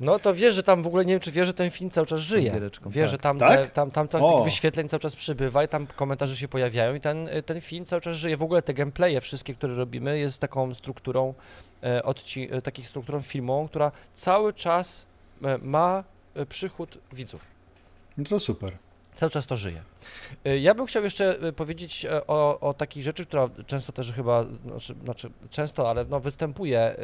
[0.00, 2.06] No to wiesz, że tam w ogóle nie wiem, czy wiesz, że ten film cały
[2.06, 2.60] czas żyje.
[2.86, 3.10] Wiesz, tak.
[3.10, 3.60] że tam, tak?
[3.60, 7.00] te, tam, tam, tam tych wyświetleń cały czas przybywa i tam komentarze się pojawiają i
[7.00, 8.36] ten, ten film cały czas żyje.
[8.36, 11.34] W ogóle te gameplaye wszystkie, które robimy, jest taką strukturą,
[11.82, 15.06] e, odci e, takich strukturą filmową, która cały czas
[15.44, 16.04] e, ma
[16.34, 17.40] e, przychód widzów.
[18.18, 18.72] No to super.
[19.14, 19.82] Cały czas to żyje.
[20.46, 24.12] Y, ja bym chciał jeszcze y, powiedzieć e, o, o takiej rzeczy, która często też
[24.12, 26.96] chyba, znaczy, znaczy często, ale no, występuje y,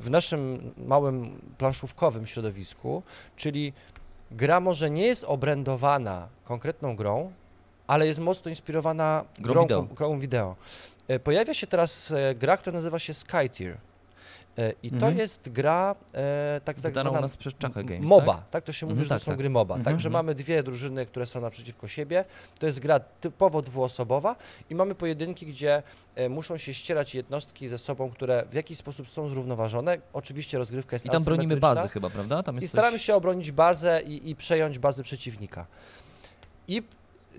[0.00, 3.02] w naszym małym planszówkowym środowisku,
[3.36, 3.72] czyli
[4.30, 7.32] gra może nie jest obrędowana konkretną grą,
[7.86, 9.82] ale jest mocno inspirowana grą, grą wideo.
[9.82, 10.56] Grą wideo.
[11.24, 13.76] Pojawia się teraz gra, która nazywa się Skytier.
[14.58, 15.18] E, I to mhm.
[15.18, 18.50] jest gra e, tak, tak zwana nas przez Games, MOBA, tak?
[18.50, 18.64] tak?
[18.64, 19.38] To się mówi, mhm, że tak, to są tak.
[19.38, 19.74] gry MOBA.
[19.74, 19.84] Mhm.
[19.84, 22.24] Także mamy dwie drużyny, które są naprzeciwko siebie.
[22.58, 24.36] To jest gra typowo dwuosobowa
[24.70, 25.82] i mamy pojedynki, gdzie
[26.14, 29.98] e, muszą się ścierać jednostki ze sobą, które w jakiś sposób są zrównoważone.
[30.12, 32.42] Oczywiście rozgrywka jest I tam bronimy bazy chyba, prawda?
[32.42, 35.66] Tam I staramy się obronić bazę i, i przejąć bazy przeciwnika.
[36.68, 36.82] I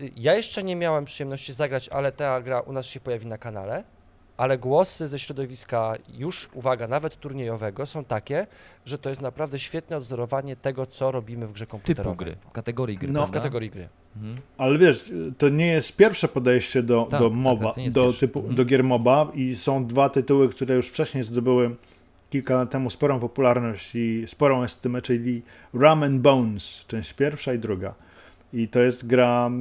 [0.01, 3.38] y, ja jeszcze nie miałem przyjemności zagrać, ale ta gra u nas się pojawi na
[3.38, 3.84] kanale
[4.38, 8.47] ale głosy ze środowiska już, uwaga, nawet turniejowego są takie,
[8.86, 12.17] że to jest naprawdę świetne odzorowanie tego, co robimy w grze komputerowej.
[12.17, 13.11] Typu gry, kategorii gry.
[13.11, 13.88] No, w kategorii gry.
[14.15, 14.38] Mhm.
[14.57, 18.39] Ale wiesz, to nie jest pierwsze podejście do, tak, do tak, MOBA, tak, do, typu,
[18.39, 18.55] mhm.
[18.55, 21.75] do gier MOBA i są dwa tytuły, które już wcześniej zdobyły
[22.29, 25.41] kilka lat temu sporą popularność i sporą estymę, czyli
[25.73, 27.93] Rum and Bones, część pierwsza i druga.
[28.54, 29.51] I to jest gra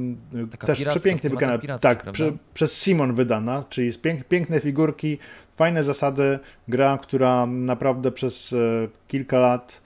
[0.51, 1.79] Taka też przepięknie wykonana.
[1.81, 5.17] Tak, prze, przez Simon wydana, czyli pięk, piękne figurki,
[5.55, 6.39] fajne zasady.
[6.67, 8.57] Gra, która naprawdę przez e,
[9.07, 9.81] kilka lat,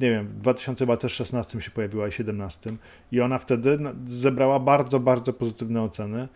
[0.00, 2.76] nie wiem, w 2016 się pojawiła i 2017
[3.12, 6.28] i ona wtedy zebrała bardzo, bardzo pozytywne oceny.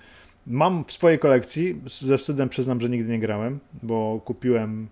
[0.47, 4.89] Mam w swojej kolekcji, ze wstydem przyznam, że nigdy nie grałem, bo kupiłem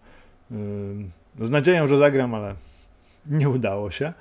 [1.38, 2.54] yy, z nadzieją, że zagram, ale
[3.26, 4.12] nie udało się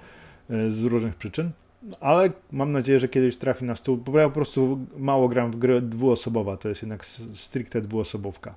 [0.49, 1.51] yy, z różnych przyczyn
[1.99, 5.55] ale mam nadzieję, że kiedyś trafi na stół, bo ja po prostu mało gram w
[5.55, 8.55] grę dwuosobowa, to jest jednak stricte dwuosobówka.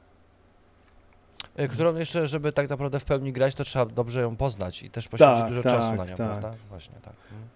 [1.56, 4.90] E, którą jeszcze, żeby tak naprawdę w pełni grać, to trzeba dobrze ją poznać i
[4.90, 6.16] też poświęcić tak, dużo tak, czasu na nią, tak.
[6.16, 6.54] prawda?
[6.68, 7.14] Właśnie tak.
[7.32, 7.48] Mhm.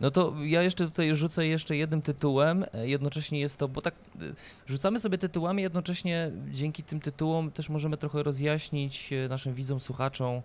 [0.00, 2.64] No to ja jeszcze tutaj rzucę jeszcze jednym tytułem.
[2.74, 4.18] E, jednocześnie jest to, bo tak e,
[4.66, 10.42] rzucamy sobie tytułami, jednocześnie dzięki tym tytułom też możemy trochę rozjaśnić naszym widzom, słuchaczom,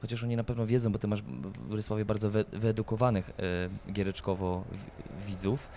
[0.00, 3.30] chociaż oni na pewno wiedzą, bo ty masz w bardzo wy, wyedukowanych
[3.88, 4.64] e, giereczkowo
[5.26, 5.68] widzów.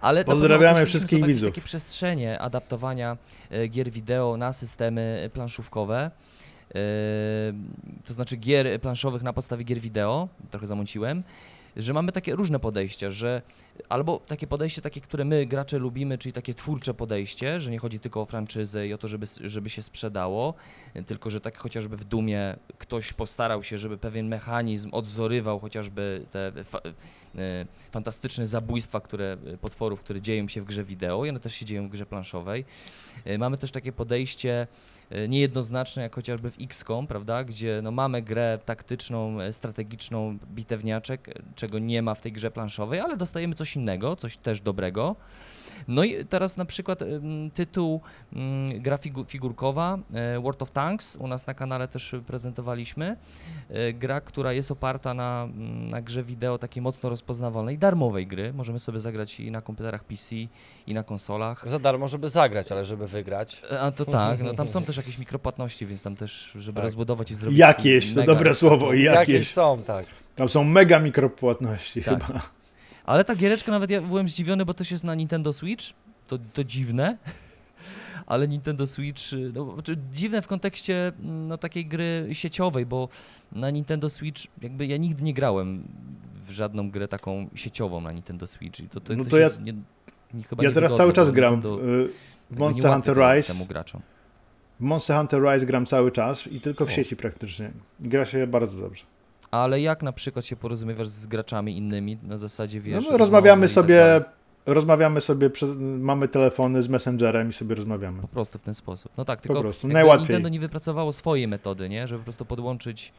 [0.00, 1.50] Ale Pozdrawiamy wszystkich widzów.
[1.50, 3.16] takie przestrzenie adaptowania
[3.50, 6.10] e, gier wideo na systemy planszówkowe.
[6.74, 6.78] E,
[8.04, 11.22] to znaczy gier planszowych na podstawie gier wideo, trochę zamąciłem
[11.76, 13.42] że mamy takie różne podejścia, że
[13.88, 17.98] albo takie podejście, takie, które my gracze lubimy, czyli takie twórcze podejście, że nie chodzi
[17.98, 20.54] tylko o franczyzę i o to, żeby, żeby się sprzedało,
[21.06, 26.52] tylko że tak chociażby w Dumie ktoś postarał się, żeby pewien mechanizm odzorywał chociażby te
[26.64, 26.80] fa
[27.38, 31.64] e, fantastyczne zabójstwa, które potworów, które dzieją się w grze wideo i one też się
[31.64, 32.64] dzieją w grze planszowej.
[33.24, 34.66] E, mamy też takie podejście
[35.01, 41.28] E, niejednoznaczne, jak chociażby w XCOM, prawda, gdzie no, mamy grę taktyczną, e, strategiczną, bitewniaczek,
[41.28, 45.16] e, czego nie ma w tej grze planszowej, ale dostajemy coś innego, coś też dobrego.
[45.88, 46.98] No i teraz na przykład
[47.54, 48.00] tytuł
[48.74, 49.98] gra figurkowa
[50.42, 53.16] World of Tanks, u nas na kanale też prezentowaliśmy.
[53.94, 55.48] Gra, która jest oparta na,
[55.90, 58.52] na grze wideo takiej mocno rozpoznawalnej, darmowej gry.
[58.52, 60.36] Możemy sobie zagrać i na komputerach PC,
[60.86, 61.68] i na konsolach.
[61.68, 63.62] Za darmo, żeby zagrać, ale żeby wygrać.
[63.80, 66.84] A to tak, no tam są też jakieś mikropłatności, więc tam też, żeby tak.
[66.84, 67.58] rozbudować i zrobić...
[67.58, 69.28] Jakieś, to dobre słowo, jakieś.
[69.28, 70.06] Jakieś są, tak.
[70.36, 72.26] Tam są mega mikropłatności tak.
[72.26, 72.40] chyba.
[73.04, 75.84] Ale ta giereczka nawet ja byłem zdziwiony, bo też jest na Nintendo Switch.
[76.28, 77.16] To, to dziwne.
[78.26, 79.22] Ale Nintendo Switch,
[79.54, 83.08] no, znaczy dziwne w kontekście no, takiej gry sieciowej, bo
[83.52, 85.82] na Nintendo Switch jakby ja nigdy nie grałem
[86.46, 88.80] w żadną grę taką sieciową na Nintendo Switch.
[88.80, 89.72] I to, to, no to, to ja, nie,
[90.34, 91.78] nie, ja teraz cały czas gram w,
[92.50, 93.52] w Monster Hunter Rise.
[93.52, 94.00] Temu graczom.
[94.80, 96.92] W Monster Hunter Rise gram cały czas i tylko w o.
[96.92, 97.70] sieci praktycznie.
[98.00, 99.04] Gra się bardzo dobrze.
[99.52, 103.04] Ale jak na przykład się porozumiewasz z graczami innymi na zasadzie wiesz?
[103.10, 108.22] No, rozmawiamy sobie, tak rozmawiamy sobie, przez, mamy telefony z Messengerem i sobie rozmawiamy.
[108.22, 109.12] Po prostu w ten sposób.
[109.16, 110.28] No tak, tylko po prostu, najłatwiej.
[110.28, 112.06] Nintendo nie wypracowało swojej metody, nie?
[112.06, 113.12] Żeby po prostu podłączyć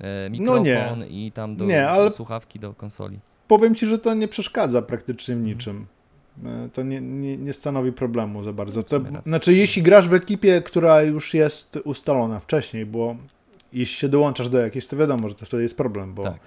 [0.00, 3.18] e, mikrofon no i tam do nie, ale słuchawki do konsoli.
[3.48, 5.52] Powiem ci, że to nie przeszkadza praktycznie mhm.
[5.52, 5.86] niczym.
[6.44, 8.82] E, to nie, nie, nie, stanowi problemu za bardzo.
[8.82, 13.16] To, znaczy, jeśli grasz w ekipie, która już jest ustalona wcześniej, bo
[13.72, 16.40] jeśli się dołączasz do jakiejś, to wiadomo, że to wtedy jest problem, bo, tak.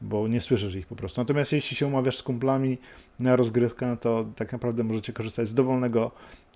[0.00, 1.20] bo nie słyszysz ich po prostu.
[1.20, 2.78] Natomiast jeśli się umawiasz z kumplami
[3.20, 6.10] na rozgrywkę, to tak naprawdę możecie korzystać z dowolnego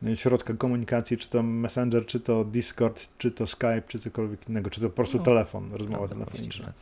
[0.07, 4.71] e, środka komunikacji, czy to Messenger, czy to Discord, czy to Skype, czy cokolwiek innego,
[4.71, 6.73] czy to po prostu no, telefon, rozmowa telefoniczna.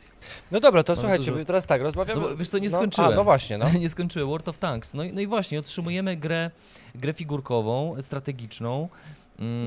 [0.51, 1.45] No dobra, to słuchajcie, dużo...
[1.45, 2.21] teraz tak, rozmawiamy...
[2.21, 3.09] No, wiesz co, nie skończyłem.
[3.09, 3.65] No, a, no właśnie, no.
[3.79, 4.93] nie skończyłem, World of Tanks.
[4.93, 6.51] No i, no i właśnie, otrzymujemy grę,
[6.95, 8.89] grę figurkową, strategiczną,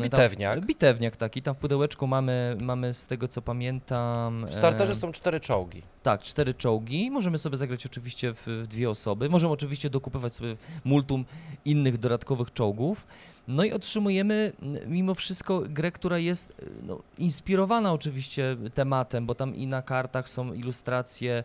[0.03, 0.59] bitewniak.
[0.59, 4.47] Tam, bitewniak taki, tam w pudełeczku mamy, mamy z tego co pamiętam...
[4.47, 5.83] W starterze e, są cztery czołgi.
[6.03, 7.11] Tak, cztery czołgi.
[7.11, 9.29] Możemy sobie zagrać oczywiście w, w dwie osoby.
[9.29, 11.25] Możemy oczywiście dokupywać sobie multum
[11.65, 13.07] innych dodatkowych czołgów.
[13.49, 14.53] No i otrzymujemy
[14.87, 16.53] mimo wszystko grę, która jest
[16.83, 21.45] no, inspirowana oczywiście tematem, bo tam i na kartach są ilustracje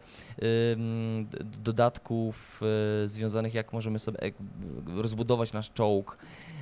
[1.64, 2.62] dodatków
[3.04, 4.20] y, związanych jak możemy sobie
[4.96, 6.18] rozbudować nasz czołg.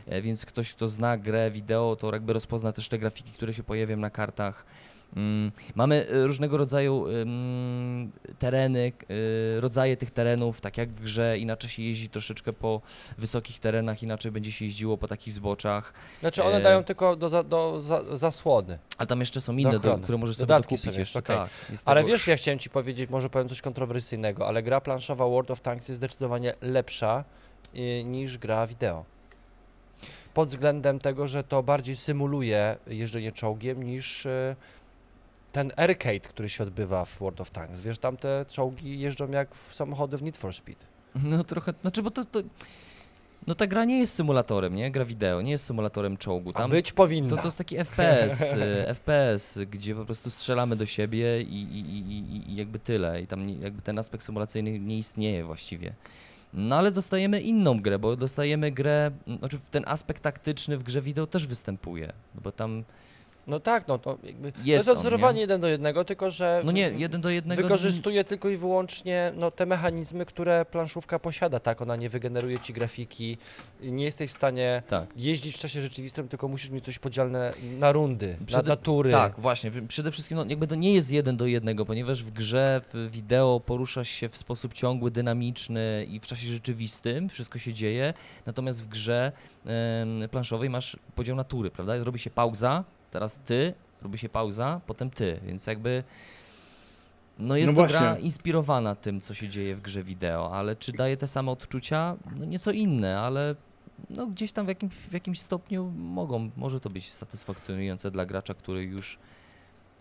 [0.08, 3.64] E, więc ktoś, kto zna grę wideo, to jakby rozpozna też te grafiki, które się
[3.64, 4.66] pojawią na kartach.
[5.16, 7.06] Mm, mamy e, różnego rodzaju
[8.40, 8.92] tereny,
[9.58, 12.82] e, rodzaje tych terenów, tak jak w grze, inaczej się jeździ troszeczkę po
[13.18, 15.94] wysokich terenach, inaczej będzie się jeździło po takich zboczach.
[16.22, 18.80] Znaczy one dają tylko do, za, do za, zasłony.
[18.98, 21.20] A tam jeszcze są inne, do, które możesz sobie Dodatki dokupić jeszcze.
[21.20, 21.38] Okay.
[21.38, 21.50] Tak,
[21.86, 25.62] ale wiesz, ja chciałem Ci powiedzieć, może powiem coś kontrowersyjnego, ale gra planszowa World of
[25.62, 27.24] Tanks jest zdecydowanie lepsza
[28.04, 29.15] niż gra wideo
[30.36, 34.56] pod względem tego, że to bardziej symuluje jeżdżenie czołgiem niż e,
[35.52, 37.80] ten arcade, który się odbywa w World of Tanks.
[37.80, 40.86] Wiesz, tam te czołgi jeżdżą jak w samochody w Need for Speed.
[41.24, 42.42] No trochę, znaczy bo to, to
[43.48, 44.92] no ta gra nie jest symulatorem, nie?
[44.92, 46.54] Gra wideo, nie jest symulatorem czołgu.
[46.54, 47.30] Tam, A być powinna.
[47.30, 51.80] To, to jest taki FPS, e, FPS, gdzie po prostu strzelamy do siebie i, i,
[51.80, 53.22] i, i jakby tyle.
[53.22, 55.94] I tam nie, jakby ten aspekt symulacyjny nie istnieje właściwie.
[56.56, 61.28] No ale dostajemy inną grę, bo dostajemy grę, znaczy ten aspekt taktyczny w grze wideo
[61.28, 62.84] też występuje, no bo tam
[63.48, 66.72] no tak, no to jakby jest to jest odzorowanie jeden do jednego, tylko że no
[66.72, 71.82] nie, jeden do jednego wykorzystuje tylko i wyłącznie no, te mechanizmy, które planszówka posiada, tak?
[71.82, 73.38] Ona nie wygeneruje ci grafiki,
[73.82, 75.10] nie jesteś w stanie tak.
[75.18, 79.12] jeździć w czasie rzeczywistym, tylko musisz mieć coś podzielne na rundy, Przede, na, tury.
[79.12, 79.72] Tak, właśnie.
[79.88, 83.62] Przede wszystkim no, jakby to nie jest jeden do jednego, ponieważ w grze, w wideo
[83.66, 88.14] poruszasz się w sposób ciągły, dynamiczny i w czasie rzeczywistym wszystko się dzieje,
[88.46, 89.32] natomiast w grze
[90.32, 92.00] planszowej masz podział na tury, prawda?
[92.00, 92.84] Zrobi się pauza,
[93.16, 96.04] teraz ty, robi się pauza, potem ty, więc jakby
[97.40, 100.92] no jest no to gra inspirowana tym, co się dzieje w grze wideo, ale czy
[100.92, 102.16] daje te same odczucia?
[102.36, 103.56] No nieco inne, ale
[104.10, 108.54] no gdzieś tam w, jakim, w jakimś stopniu mogą, może to być satysfakcjonujące dla gracza,
[108.54, 109.20] który już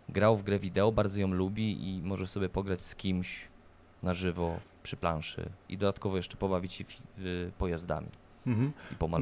[0.09, 3.49] grał w grę wideo, bardzo ją lubi i może sobie pograć z kimś
[4.03, 6.85] na żywo przy planszy i dodatkowo jeszcze pobawić się
[7.59, 8.09] pojazdami.
[8.47, 8.72] Mhm.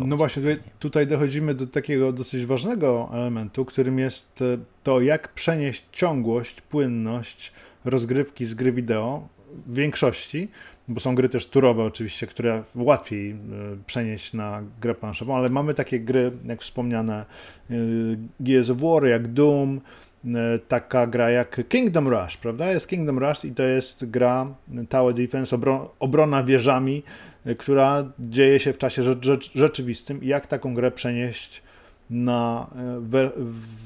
[0.06, 5.28] No właśnie, tutaj, tutaj, dochodzimy do takiego dosyć ważnego elementu, którym jest e, to, jak
[5.28, 7.52] przenieść ciągłość, płynność
[7.84, 9.28] rozgrywki z gry wideo
[9.66, 10.48] w większości,
[10.88, 13.36] bo są gry też turowe oczywiście, które łatwiej e,
[13.86, 17.24] przenieść na grę planszową, ale mamy takie gry, jak wspomniane
[17.70, 17.74] e,
[18.40, 19.80] Gears of War, jak Doom,
[20.68, 22.72] taka gra jak Kingdom Rush, prawda?
[22.72, 24.54] Jest Kingdom Rush i to jest gra
[24.88, 25.58] Tower Defense,
[25.98, 27.02] obrona wieżami,
[27.58, 29.02] która dzieje się w czasie
[29.54, 31.62] rzeczywistym i jak taką grę przenieść
[32.10, 32.70] na
[33.14, 33.30] e,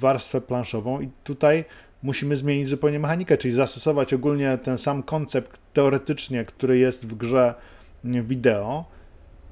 [0.00, 1.64] warstwę planszową i tutaj
[2.02, 7.54] musimy zmienić zupełnie mechanikę, czyli zastosować ogólnie ten sam koncept teoretycznie, który jest w grze
[8.04, 8.84] wideo.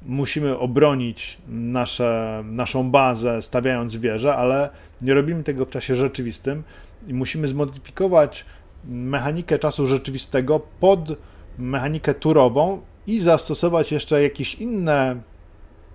[0.03, 4.71] Musimy obronić nasze, naszą bazę, stawiając wieżę, ale
[5.03, 6.63] nie robimy tego w czasie rzeczywistym
[7.07, 8.45] i musimy zmodyfikować
[8.85, 11.13] mechanikę czasu rzeczywistego pod
[11.59, 15.17] mechanikę turową i zastosować jeszcze jakieś inne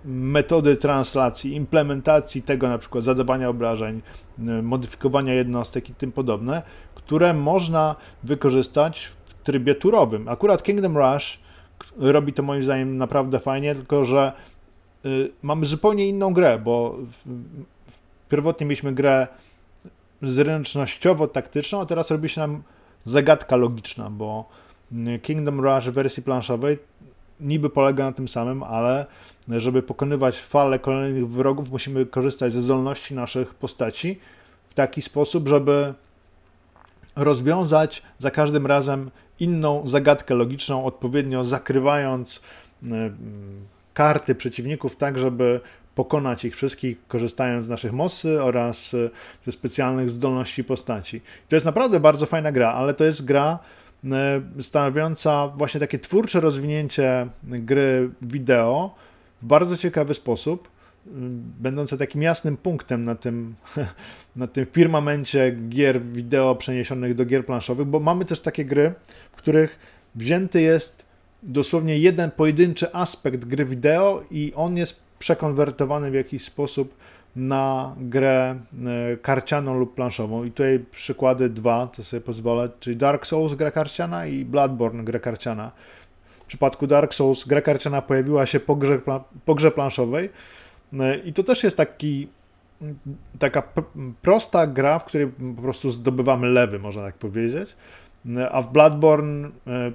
[0.04, 4.02] metody translacji, implementacji tego, na przykład zadawania obrażeń,
[4.62, 6.62] modyfikowania jednostek i tym podobne,
[6.94, 10.28] które można wykorzystać w trybie turowym.
[10.28, 11.38] Akurat Kingdom Rush
[11.96, 14.32] robi to moim zdaniem naprawdę fajnie, tylko że
[15.06, 16.96] y, mamy zupełnie inną grę, bo
[18.28, 19.28] pierwotnie mieliśmy grę
[20.22, 22.62] zręcznościowo-taktyczną, a teraz robi się nam
[23.04, 24.48] zagadka logiczna, bo
[25.22, 26.78] Kingdom Rush w wersji planszowej
[27.40, 29.06] niby polega na tym samym, ale
[29.48, 34.18] żeby pokonywać fale kolejnych wrogów, musimy korzystać ze zdolności naszych postaci
[34.70, 35.94] w taki sposób, żeby
[37.16, 39.10] rozwiązać za każdym razem
[39.40, 42.40] inną zagadkę logiczną, odpowiednio zakrywając
[42.82, 43.10] e,
[43.94, 45.60] karty przeciwników, tak żeby
[45.94, 48.96] pokonać ich wszystkich, korzystając z naszych mocy oraz
[49.44, 51.20] ze specjalnych zdolności postaci.
[51.48, 53.58] To jest naprawdę bardzo fajna gra, ale to jest gra,
[54.60, 58.94] stanowiąca właśnie takie twórcze rozwinięcie gry wideo
[59.42, 60.68] w bardzo ciekawy sposób,
[61.60, 63.54] będące takim jasnym punktem na tym,
[64.36, 68.94] na tym firmamencie gier wideo przeniesionych do gier planszowych, bo mamy też takie gry,
[69.32, 69.78] w których
[70.14, 71.04] wzięty jest
[71.42, 76.94] dosłownie jeden pojedynczy aspekt gry wideo i on jest przekonwertowany w jakiś sposób
[77.36, 80.44] na grę e, karcianą lub planszową.
[80.44, 85.18] I tutaj przykłady dwa, to sobie pozwolę, czyli Dark Souls, gra karciana i Bloodborne, gra
[85.18, 85.70] karciana.
[86.42, 89.00] W przypadku Dark Souls gra karciana pojawiła się po grze,
[89.44, 90.30] po grze planszowej
[90.92, 92.28] e, i to też jest taki
[93.38, 93.62] taka
[94.22, 95.26] prosta gra, w której
[95.56, 97.76] po prostu zdobywamy lewy, można tak powiedzieć.
[98.36, 99.50] E, a w Bloodborne,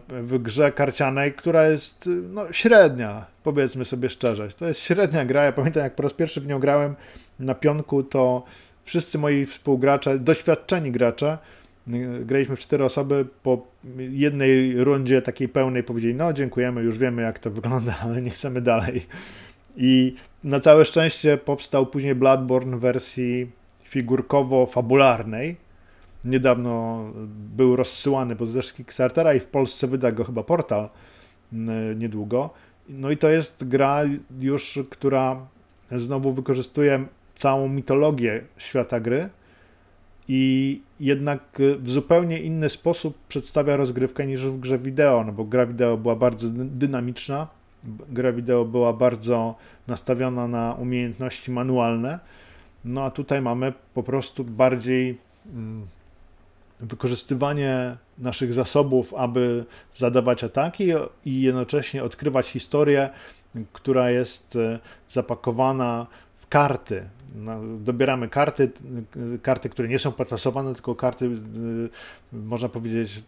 [0.10, 4.50] w grze karcianej, która jest no, średnia, powiedzmy sobie szczerze.
[4.50, 5.44] To jest średnia gra.
[5.44, 6.96] Ja pamiętam, jak po raz pierwszy w nią grałem,
[7.40, 8.44] na pionku, to
[8.84, 11.38] wszyscy moi współgracze, doświadczeni gracze,
[11.88, 13.68] y, graliśmy w cztery osoby, po
[13.98, 18.62] jednej rundzie takiej pełnej powiedzieli, no dziękujemy, już wiemy jak to wygląda, ale nie chcemy
[18.62, 19.06] dalej.
[19.78, 23.52] I na całe szczęście powstał później Bloodborne w wersji
[23.92, 25.56] figurkowo-fabularnej.
[26.26, 27.04] Niedawno
[27.56, 30.90] był rozsyłany, bo to też Kickstartera i w Polsce wyda go chyba portal
[31.54, 31.58] y,
[31.96, 32.50] niedługo.
[32.90, 34.02] No i to jest gra
[34.40, 35.48] już, która
[35.92, 37.06] znowu wykorzystuje
[37.36, 39.30] całą mitologię świata gry
[40.28, 41.42] i jednak
[41.80, 46.16] w zupełnie inny sposób przedstawia rozgrywkę niż w grze wideo, no bo gra wideo była
[46.16, 47.48] bardzo dynamiczna,
[48.10, 49.56] gra wideo była bardzo
[49.88, 52.20] nastawiona na umiejętności manualne,
[52.86, 55.18] no a tutaj mamy po prostu bardziej
[55.54, 55.88] mm,
[56.80, 60.88] wykorzystywanie naszych zasobów, aby zadawać ataki
[61.26, 63.10] i jednocześnie odkrywać historię,
[63.74, 64.80] która jest e,
[65.10, 66.08] zapakowana
[66.38, 67.04] w karty,
[67.36, 68.72] no, dobieramy karty,
[69.42, 71.90] karty, które nie są potasowane, tylko karty, y,
[72.34, 73.24] można powiedzieć,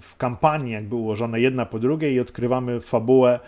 [0.00, 3.40] w kampanii jakby ułożone jedna po drugiej i odkrywamy fabułę,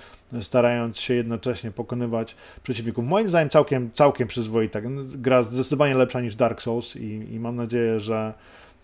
[0.43, 3.05] starając się jednocześnie pokonywać przeciwników.
[3.05, 4.81] Moim zdaniem całkiem, całkiem przyzwoita.
[5.05, 8.35] Gra zdecydowanie lepsza niż Dark Souls i, i mam nadzieję, że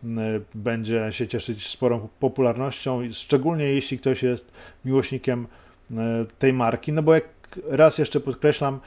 [0.05, 0.09] y,
[0.55, 4.53] będzie się cieszyć sporą popularnością, szczególnie jeśli ktoś jest
[4.85, 5.47] miłośnikiem
[5.91, 5.95] y,
[6.39, 7.25] tej marki, no bo jak
[7.69, 8.81] raz jeszcze podkreślam,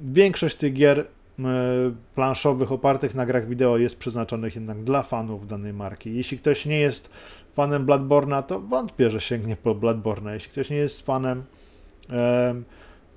[0.00, 1.06] większość tych gier
[2.14, 6.14] planszowych opartych na grach wideo jest przeznaczonych jednak dla fanów danej marki.
[6.14, 7.10] Jeśli ktoś nie jest
[7.54, 10.34] fanem Bloodborne'a, to wątpię, że sięgnie po Bloodborne.
[10.34, 11.42] Jeśli ktoś nie jest fanem
[12.12, 12.54] e,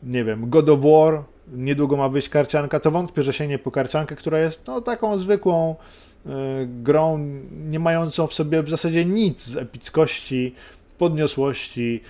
[0.03, 4.15] nie wiem, God of War, niedługo ma wyjść karcianka, to wątpię, że sięgnie po karciankę,
[4.15, 5.75] która jest no, taką zwykłą
[6.25, 6.29] e,
[6.65, 7.17] grą,
[7.51, 10.55] nie mającą w sobie w zasadzie nic z epickości,
[10.97, 12.01] podniosłości,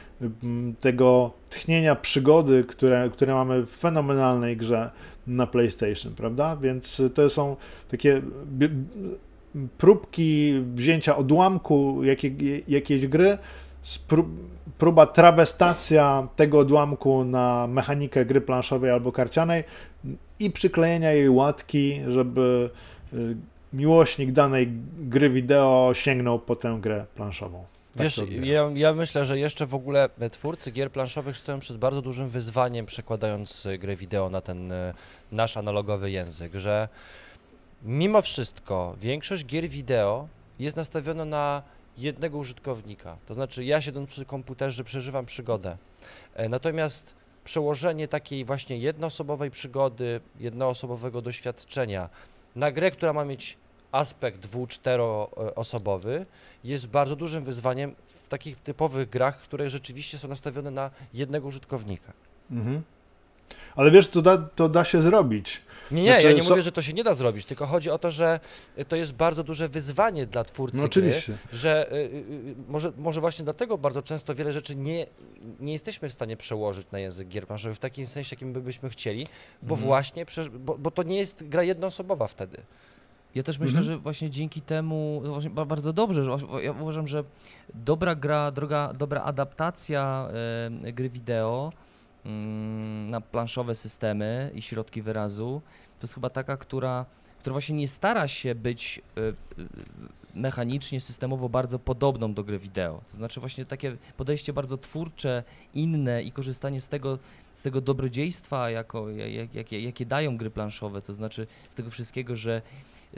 [0.80, 4.91] tego tchnienia przygody, które, które mamy w fenomenalnej grze
[5.28, 6.55] na PlayStation, prawda?
[6.55, 7.55] Więc to są
[7.91, 8.22] takie
[9.78, 13.38] próbki wzięcia odłamku jakiej, jakiejś gry
[14.78, 19.63] próba trawestacja tego odłamku na mechanikę gry planszowej albo karcianej
[20.39, 22.69] i przyklejenia jej łatki, żeby
[23.13, 23.36] y,
[23.74, 27.63] miłośnik danej gry wideo sięgnął po tę grę planszową.
[27.94, 32.02] Tak Wiesz, ja, ja, myślę, że jeszcze w ogóle twórcy gier planszowych stoją przed bardzo
[32.02, 34.94] dużym wyzwaniem, przekładając y, grę wideo na ten y,
[35.32, 36.89] nasz analogowy język, że
[37.84, 40.28] mimo wszystko większość gier wideo
[40.60, 41.64] jest nastawiona na
[41.98, 43.18] jednego użytkownika.
[43.28, 45.78] To znaczy, ja siedząc przy komputerze przeżywam przygodę.
[46.34, 52.10] E, natomiast przełożenie takiej właśnie jednoosobowej przygody, jednoosobowego doświadczenia
[52.56, 53.58] na grę, która ma mieć
[53.92, 56.26] aspekt dwu, czteroosobowy,
[56.64, 62.14] jest bardzo dużym wyzwaniem w takich typowych grach, które rzeczywiście są nastawione na jednego użytkownika.
[62.52, 62.82] Mhm.
[63.76, 65.62] Ale wiesz, to da, to da się zrobić.
[65.92, 66.50] Nie, nie, znaczy, ja nie so...
[66.50, 68.39] mówię, że to się nie da zrobić, tylko chodzi o to, że
[68.88, 71.38] to jest bardzo duże wyzwanie dla twórcy no, oczywiście.
[71.50, 75.08] Gry, że y, y, y, może, może właśnie dlatego bardzo często wiele rzeczy nie,
[75.60, 79.28] nie jesteśmy w stanie przełożyć na język gier planszowych w takim sensie, jakim byśmy chcieli,
[79.62, 79.88] bo mhm.
[79.88, 82.58] właśnie, bo, bo to nie jest gra jednoosobowa wtedy.
[83.36, 83.86] Ja też myślę, mhm.
[83.86, 87.24] że właśnie dzięki temu właśnie bardzo dobrze, że ja uważam, że
[87.74, 90.30] dobra gra, droga, dobra adaptacja
[90.88, 91.72] y, gry wideo
[92.26, 95.62] Mm, na planszowe systemy i środki wyrazu,
[96.00, 97.06] to jest chyba taka, która,
[97.40, 99.68] która właśnie nie stara się być y, y,
[100.36, 103.02] mechanicznie, systemowo bardzo podobną do gry wideo.
[103.12, 107.20] To znaczy właśnie takie podejście bardzo twórcze, inne i korzystanie z tego,
[107.54, 112.36] z tego dobrodziejstwa, jako, jak, jakie, jakie dają gry planszowe, to znaczy z tego wszystkiego,
[112.36, 112.62] że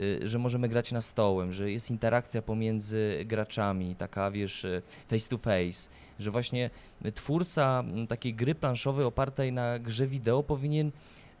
[0.00, 4.66] y, że możemy grać na stołem, że jest interakcja pomiędzy graczami, taka wiesz,
[5.08, 6.70] face to face, że właśnie
[7.14, 10.90] twórca takiej gry planszowej opartej na grze wideo powinien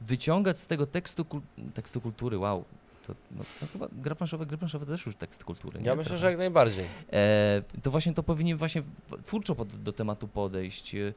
[0.00, 1.26] wyciągać z tego tekstu,
[1.74, 2.64] tekstu kultury, wow,
[3.06, 5.80] to, no, to chyba gra planszowa, gry planszowe to też już tekst kultury.
[5.80, 5.86] Nie?
[5.86, 6.84] Ja myślę, że jak najbardziej.
[7.12, 8.82] E, to właśnie to powinien właśnie
[9.22, 11.12] twórczo pod, do tematu podejść, e,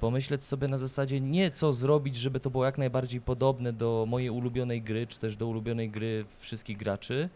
[0.00, 4.30] pomyśleć sobie na zasadzie nie co zrobić, żeby to było jak najbardziej podobne do mojej
[4.30, 7.28] ulubionej gry, czy też do ulubionej gry wszystkich graczy,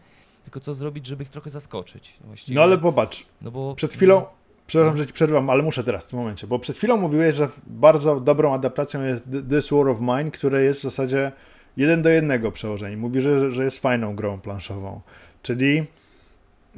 [0.43, 2.13] tylko co zrobić, żeby ich trochę zaskoczyć.
[2.21, 2.55] Właściwie.
[2.55, 4.29] No ale popatrz, no bo, przed chwilą, no,
[4.67, 7.49] Przepraszam, że ci przerwam, ale muszę teraz w tym momencie, bo przed chwilą mówiłeś, że
[7.67, 11.31] bardzo dobrą adaptacją jest This War of Mine, które jest w zasadzie
[11.77, 12.97] jeden do jednego przełożenie.
[12.97, 15.01] Mówi, że, że jest fajną grą planszową.
[15.41, 15.85] Czyli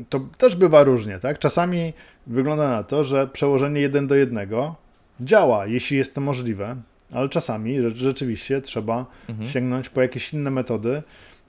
[0.09, 1.39] to też bywa różnie, tak?
[1.39, 1.93] Czasami
[2.27, 4.75] wygląda na to, że przełożenie jeden do jednego
[5.21, 6.75] działa, jeśli jest to możliwe,
[7.11, 9.49] ale czasami rzeczywiście trzeba mhm.
[9.49, 11.03] sięgnąć po jakieś inne metody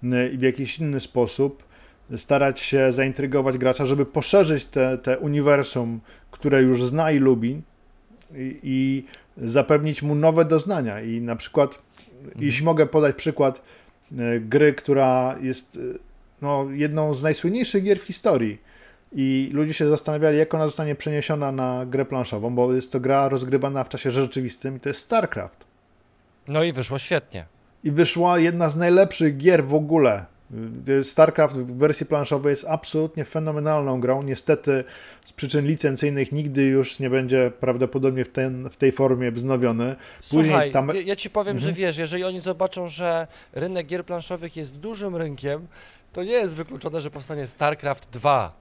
[0.05, 1.69] y, i w jakiś inny sposób
[2.17, 7.63] starać się zaintrygować gracza, żeby poszerzyć te, te uniwersum, które już zna i lubi
[8.35, 9.05] i, i
[9.37, 11.01] zapewnić mu nowe doznania.
[11.01, 11.79] I na przykład,
[12.25, 12.45] mhm.
[12.45, 13.63] jeśli mogę podać przykład
[14.19, 15.99] e, gry, która jest e,
[16.43, 18.59] no, jedną z najsłynniejszych gier w historii,
[19.13, 23.29] i ludzie się zastanawiali, jak ona zostanie przeniesiona na grę planszową, bo jest to gra
[23.29, 25.65] rozgrywana w czasie rzeczywistym i to jest StarCraft.
[26.49, 27.47] No i wyszło świetnie.
[27.85, 30.27] I wyszła jedna z najlepszych gier w ogóle
[31.03, 34.23] StarCraft w wersji planszowej jest absolutnie fenomenalną grą.
[34.23, 34.85] Niestety
[35.25, 39.97] z przyczyn licencyjnych nigdy już nie będzie prawdopodobnie w, ten, w tej formie wznowiony.
[40.31, 40.91] Później Słuchaj, tam...
[41.05, 41.71] ja ci powiem, mhm.
[41.75, 45.67] że wiesz, jeżeli oni zobaczą, że rynek gier planszowych jest dużym rynkiem,
[46.13, 48.53] to nie jest wykluczone, że powstanie StarCraft 2.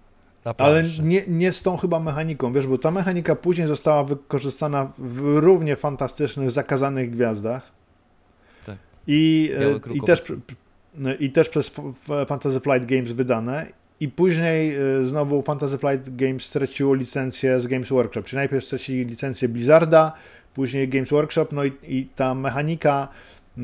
[0.58, 5.38] Ale nie, nie z tą chyba mechaniką, wiesz, bo ta mechanika później została wykorzystana w
[5.38, 7.72] równie fantastycznych, zakazanych gwiazdach.
[8.66, 8.78] Tak.
[9.08, 9.52] I,
[9.90, 10.22] e, i też
[11.20, 11.72] i też przez
[12.28, 13.66] Fantasy Flight Games wydane.
[14.00, 18.24] I później y, znowu Fantasy Flight Games straciło licencję z Games Workshop.
[18.24, 20.14] Czyli najpierw stracili licencję Blizzarda,
[20.54, 23.08] później Games Workshop, no i, i ta mechanika
[23.58, 23.62] y,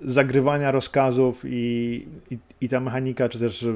[0.00, 3.66] zagrywania rozkazów i, i, i, ta mechanika, czy też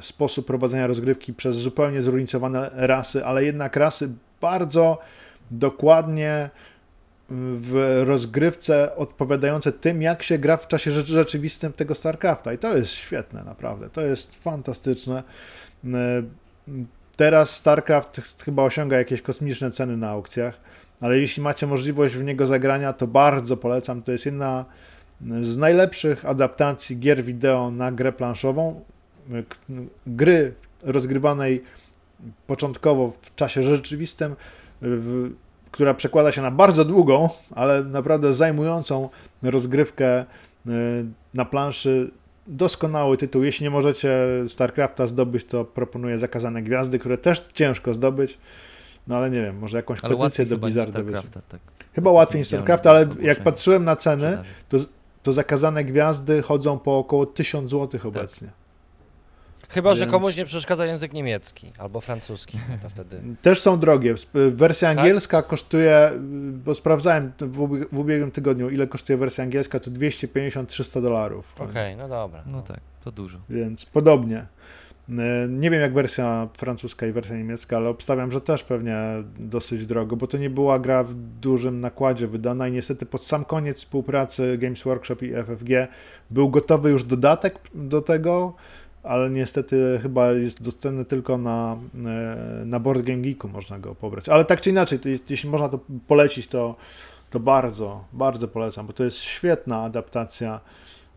[0.00, 4.08] sposób prowadzenia rozgrywki przez zupełnie zróżnicowane rasy, ale jednak rasy
[4.40, 4.98] bardzo
[5.50, 6.50] dokładnie
[7.30, 12.52] w rozgrywce odpowiadające tym, jak się gra w czasie rzeczywistym tego StarCrafta.
[12.52, 13.88] I to jest świetne, naprawdę.
[13.88, 15.22] To jest fantastyczne.
[15.84, 16.22] E,
[17.16, 20.60] teraz StarCraft chyba osiąga jakieś kosmiczne ceny na aukcjach,
[21.00, 24.02] ale jeśli macie możliwość w niego zagrania, to bardzo polecam.
[24.02, 24.64] To jest jedna
[25.42, 28.80] z najlepszych adaptacji gier wideo na grę planszową.
[29.32, 29.42] E,
[30.06, 31.62] gry rozgrywanej
[32.46, 34.36] początkowo w czasie rzeczywistym
[35.70, 39.08] która przekłada się na bardzo długą, ale naprawdę zajmującą
[39.42, 40.24] rozgrywkę y,
[41.34, 42.10] na planszy.
[42.48, 43.42] Doskonały tytuł.
[43.42, 48.38] Jeśli nie możecie StarCrafta zdobyć, to proponuję Zakazane Gwiazdy, które też ciężko zdobyć.
[49.06, 51.02] No ale nie wiem, może jakąś ale petycję do Blizzarda
[51.48, 51.60] tak.
[51.92, 54.38] Chyba łatwiej niż StarCraft, ale jak patrzyłem na ceny,
[54.68, 54.76] to,
[55.22, 58.48] to Zakazane Gwiazdy chodzą po około 1000 zł obecnie.
[59.68, 59.98] Chyba, Więc...
[59.98, 63.20] że komuś nie przeszkadza język niemiecki albo francuski, to wtedy...
[63.42, 64.14] Też są drogie.
[64.50, 64.98] Wersja tak?
[64.98, 65.46] angielska tak?
[65.46, 66.10] kosztuje,
[66.64, 71.54] bo sprawdzałem w, ubiegłym tygodniu, ile kosztuje wersja angielska, to 250-300 dolarów.
[71.54, 72.42] Okej, okay, no dobra.
[72.46, 73.38] No tak, to dużo.
[73.48, 74.46] Więc podobnie.
[75.08, 78.96] E, nie wiem jak wersja francuska i wersja niemiecka, ale obstawiam, że też pewnie
[79.38, 83.44] dosyć drogo, bo to nie była gra w dużym nakładzie wydana i niestety pod sam
[83.44, 85.88] koniec współpracy Games Workshop i FFG
[86.30, 88.54] był gotowy już dodatek do tego,
[89.06, 94.28] ale niestety chyba jest dostępny tylko na, e, na Board Game Geeku, można go pobrać.
[94.28, 96.76] Ale tak czy inaczej, to, jeśli można to polecić, to,
[97.30, 100.60] to bardzo, bardzo polecam, bo to jest świetna adaptacja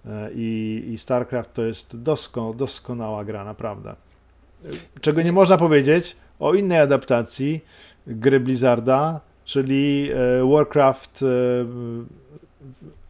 [0.05, 3.95] E, i, i StarCraft to jest dosko, doskonała gra, naprawdę.
[5.01, 7.61] Czego nie można powiedzieć o innej adaptacji
[8.07, 11.25] gry Blizzarda, czyli e, Warcraft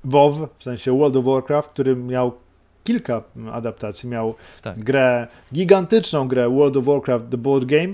[0.04, 2.34] WoW, w sensie World of Warcraft, który miał
[2.90, 4.10] kilka adaptacji.
[4.10, 4.80] Miał tak.
[4.80, 7.94] grę, gigantyczną grę World of Warcraft The Board Game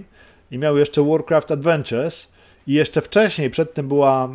[0.52, 2.28] i miał jeszcze Warcraft Adventures
[2.68, 4.30] i jeszcze wcześniej, przed tym była,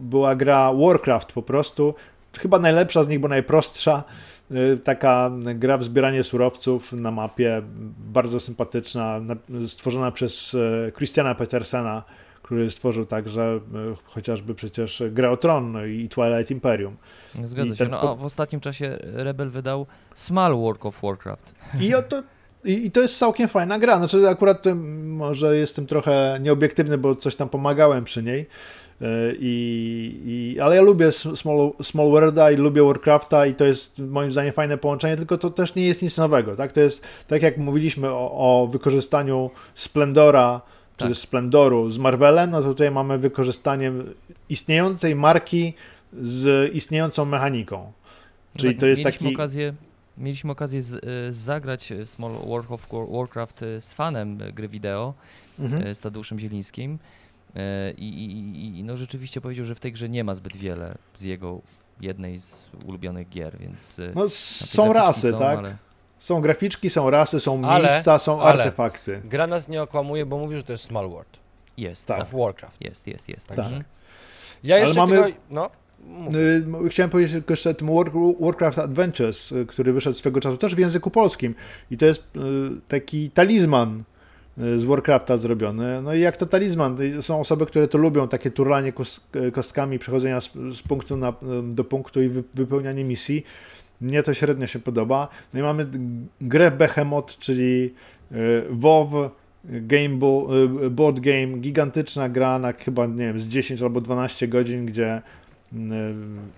[0.00, 1.94] była gra Warcraft po prostu,
[2.38, 4.04] chyba najlepsza z nich, bo najprostsza.
[4.50, 7.62] Y, taka gra w zbieranie surowców na mapie,
[7.98, 9.20] bardzo sympatyczna,
[9.66, 12.02] stworzona przez y, Christiana Petersena,
[12.46, 13.60] który stworzył także
[13.92, 16.96] y, chociażby przecież Grę o Tron i Twilight Imperium.
[17.44, 17.88] Zgadza I się.
[17.88, 21.54] No, a w ostatnim czasie Rebel wydał Small Work of Warcraft.
[21.80, 22.22] I to,
[22.64, 23.98] i, to jest całkiem fajna gra.
[23.98, 24.64] Znaczy akurat
[25.04, 28.46] może jestem trochę nieobiektywny, bo coś tam pomagałem przy niej,
[29.02, 33.98] E, I, i, ale ja lubię Small, Small Worlda i lubię Warcrafta i to jest
[33.98, 36.72] moim zdaniem fajne połączenie, tylko to też nie jest nic nowego, tak?
[36.72, 40.60] To jest, tak jak mówiliśmy o, o wykorzystaniu Splendora,
[40.96, 41.08] tak.
[41.08, 43.92] czy Splendoru z Marvelem, no to tutaj mamy wykorzystanie
[44.48, 45.74] istniejącej marki
[46.22, 47.92] z istniejącą mechaniką.
[48.54, 49.34] No Czyli tak, to jest mieliśmy taki...
[49.34, 49.74] Okazję,
[50.18, 55.14] mieliśmy okazję z, e, zagrać Small World of Warcraft z fanem gry wideo,
[55.58, 55.94] mhm.
[55.94, 56.98] z Tadeuszem Zielińskim.
[57.56, 60.98] E, I, i, I, no rzeczywiście powiedział, że w tej grze nie ma zbyt wiele
[61.16, 61.60] z jego
[62.00, 63.98] jednej z ulubionych gier, więc.
[63.98, 65.58] E, no, są rasy, są, tak?
[65.58, 65.76] Ale...
[66.26, 69.20] Są graficzki, są rasy, są ale, miejsca, są ale artefakty.
[69.24, 71.38] Gra nas nie okłamuje, bo mówi, że to jest Small World.
[71.76, 72.06] Jest.
[72.06, 72.20] Tak.
[72.20, 72.80] Of Warcraft.
[72.80, 73.48] Jest, jest, jest.
[73.48, 73.58] Tak.
[73.58, 73.84] Mhm.
[74.64, 75.24] Ja jeszcze ale mamy...
[75.24, 75.40] tylko...
[75.50, 75.70] No.
[76.86, 77.88] Y, chciałem powiedzieć tylko jeszcze o tym
[78.40, 81.54] Warcraft Adventures, y, który wyszedł swego czasu też w języku polskim.
[81.90, 82.40] I to jest y,
[82.88, 84.02] taki talizman
[84.76, 86.02] z Warcrafta zrobiony.
[86.02, 88.92] No i jak to talizman, są osoby, które to lubią, takie turlanie
[89.52, 90.48] kostkami, przechodzenia z,
[90.88, 93.44] punktu na, do punktu i wy, wypełnianie misji.
[94.00, 95.28] Mnie to średnio się podoba.
[95.54, 95.86] No i mamy
[96.40, 97.94] grę Behemoth, czyli
[98.32, 98.36] e,
[98.70, 99.30] WoW,
[99.64, 100.48] game bo,
[100.86, 105.08] e, board game, gigantyczna gra na chyba, nie wiem, z 10 albo 12 godzin, gdzie
[105.12, 105.22] e,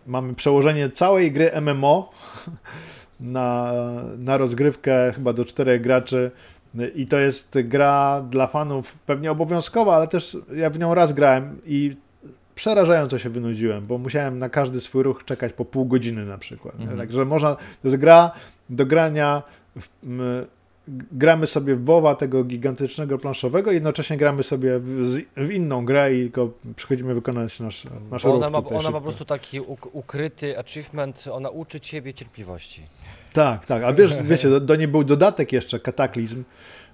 [0.07, 2.11] mamy przełożenie całej gry MMO
[3.21, 3.73] na,
[4.19, 6.31] na rozgrywkę chyba do czterech graczy
[6.95, 11.61] i to jest gra dla fanów pewnie obowiązkowa, ale też ja w nią raz grałem
[11.67, 11.97] i
[12.59, 16.75] przerażająco się wynudziłem, bo musiałem na każdy swój ruch czekać po pół godziny na przykład.
[16.75, 16.99] Mhm.
[16.99, 18.31] Także można, to jest gra
[18.71, 19.43] do grania,
[19.81, 20.21] w, m,
[21.13, 26.23] gramy sobie w WoWa tego gigantycznego planszowego, jednocześnie gramy sobie w, w inną grę i
[26.23, 28.35] tylko przychodzimy wykonać nasz, nasz ruch.
[28.35, 29.61] Ona, ma, ona ma po prostu taki
[29.93, 32.83] ukryty achievement, ona uczy ciebie cierpliwości.
[33.33, 33.83] Tak, tak.
[33.83, 36.45] A wiesz, wiecie, do, do niej był dodatek jeszcze, kataklizm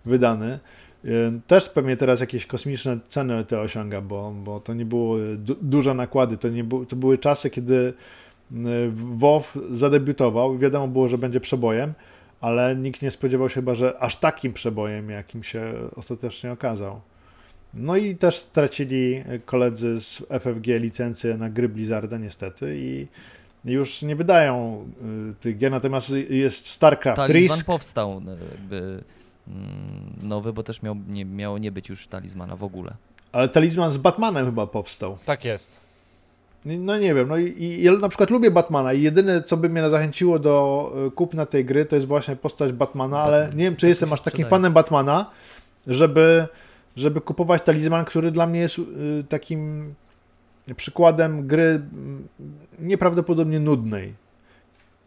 [0.05, 0.59] wydany.
[1.05, 5.57] Y, też pewnie teraz jakieś kosmiczne ceny to osiąga, bo, bo to nie było du
[5.62, 6.36] duże nakłady.
[6.36, 8.55] To, nie bu to były czasy, kiedy y,
[8.92, 9.42] WoW
[9.72, 10.59] zadebiutował.
[10.59, 11.94] Wiadomo było, że będzie przebojem,
[12.40, 17.00] ale nikt nie spodziewał się chyba, że aż takim przebojem, jakim się ostatecznie okazał.
[17.74, 23.07] No i też stracili koledzy z FFG licencję na gry Blizzarda niestety i
[23.64, 24.86] już nie wydają
[25.30, 27.66] y, tych gier, natomiast jest StarCraft Talizman Risk.
[27.66, 29.05] powstał jakby
[30.22, 32.95] nowy, bo też miał, nie, miało nie być już talizmana w ogóle.
[33.32, 35.18] Ale talizman z Batmanem chyba powstał.
[35.24, 35.84] Tak jest.
[36.66, 39.68] No nie wiem, no i, i ja na przykład lubię Batmana i jedyne, co by
[39.68, 43.76] mnie zachęciło do y, kupna tej gry, to jest właśnie postać Batmana, ale nie wiem,
[43.76, 45.30] czy jestem aż takim fanem Batmana,
[45.86, 46.47] żeby,
[46.97, 49.94] żeby kupować talizman, który dla mnie jest y, takim
[50.77, 52.28] przykładem gry mm,
[52.78, 54.14] nieprawdopodobnie nudnej.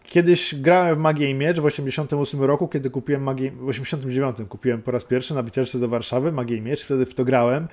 [0.10, 4.82] Kiedyś grałem w Magię i Miecz w 88 roku, kiedy kupiłem Magię, w 89 kupiłem
[4.82, 7.68] po raz pierwszy na wycieczce do Warszawy Magię i Miecz, wtedy w to grałem.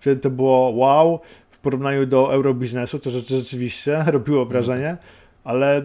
[0.00, 4.96] Wtedy to było wow, w porównaniu do Eurobiznesu to rzeczywiście robiło wrażenie,
[5.44, 5.82] ale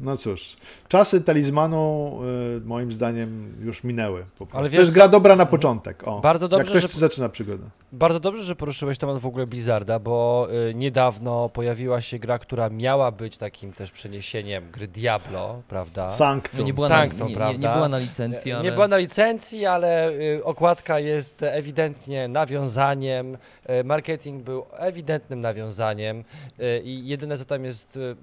[0.00, 0.56] No cóż,
[0.88, 2.12] czasy talizmanu
[2.56, 4.24] y, moim zdaniem już minęły.
[4.52, 6.08] Ale wiesz, to jest gra dobra na początek.
[6.08, 7.64] O, bardzo dobrze, jak ktoś że, zaczyna przygodę.
[7.92, 12.70] Bardzo dobrze, że poruszyłeś temat w ogóle Blizzarda, bo y, niedawno pojawiła się gra, która
[12.70, 16.10] miała być takim też przeniesieniem gry Diablo, prawda?
[16.10, 16.60] Sanctum.
[16.60, 17.58] No nie, była Sanctum, na, nie, prawda?
[17.58, 18.64] Nie, nie, była na licencji, ale...
[18.64, 23.34] Nie była na licencji, ale y, okładka jest ewidentnie nawiązaniem,
[23.80, 26.24] y, marketing był ewidentnym nawiązaniem
[26.60, 28.16] y, i jedyne co tam jest y,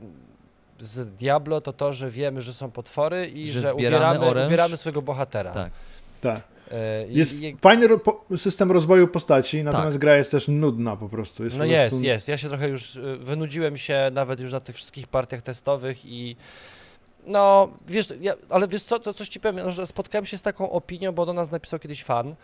[0.80, 5.02] z Diablo to to, że wiemy, że są potwory i że, że ubieramy, ubieramy swojego
[5.02, 5.52] bohatera.
[5.52, 5.72] Tak.
[6.22, 6.42] Tak.
[6.72, 7.88] E, jest I, fajny
[8.38, 10.02] system rozwoju postaci, natomiast tak.
[10.02, 11.44] gra jest też nudna po prostu.
[11.44, 12.06] Jest no po jest, prostu...
[12.06, 12.28] jest.
[12.28, 16.36] Ja się trochę już y, wynudziłem się nawet już na tych wszystkich partiach testowych i
[17.28, 20.72] no, wiesz, ja, ale wiesz co, to coś ci powiem, że spotkałem się z taką
[20.72, 22.36] opinią, bo do nas napisał kiedyś fan,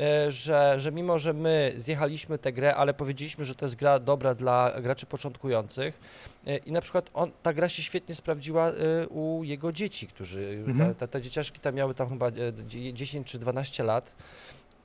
[0.00, 3.98] e, że, że mimo, że my zjechaliśmy tę grę, ale powiedzieliśmy, że to jest gra
[3.98, 6.00] dobra dla graczy początkujących
[6.37, 10.64] e, i na przykład on, ta gra się świetnie sprawdziła e, u jego dzieci, którzy,
[10.66, 10.94] mhm.
[10.94, 12.30] te, te dzieciaszki tam miały tam chyba
[12.92, 14.14] 10 czy 12 lat,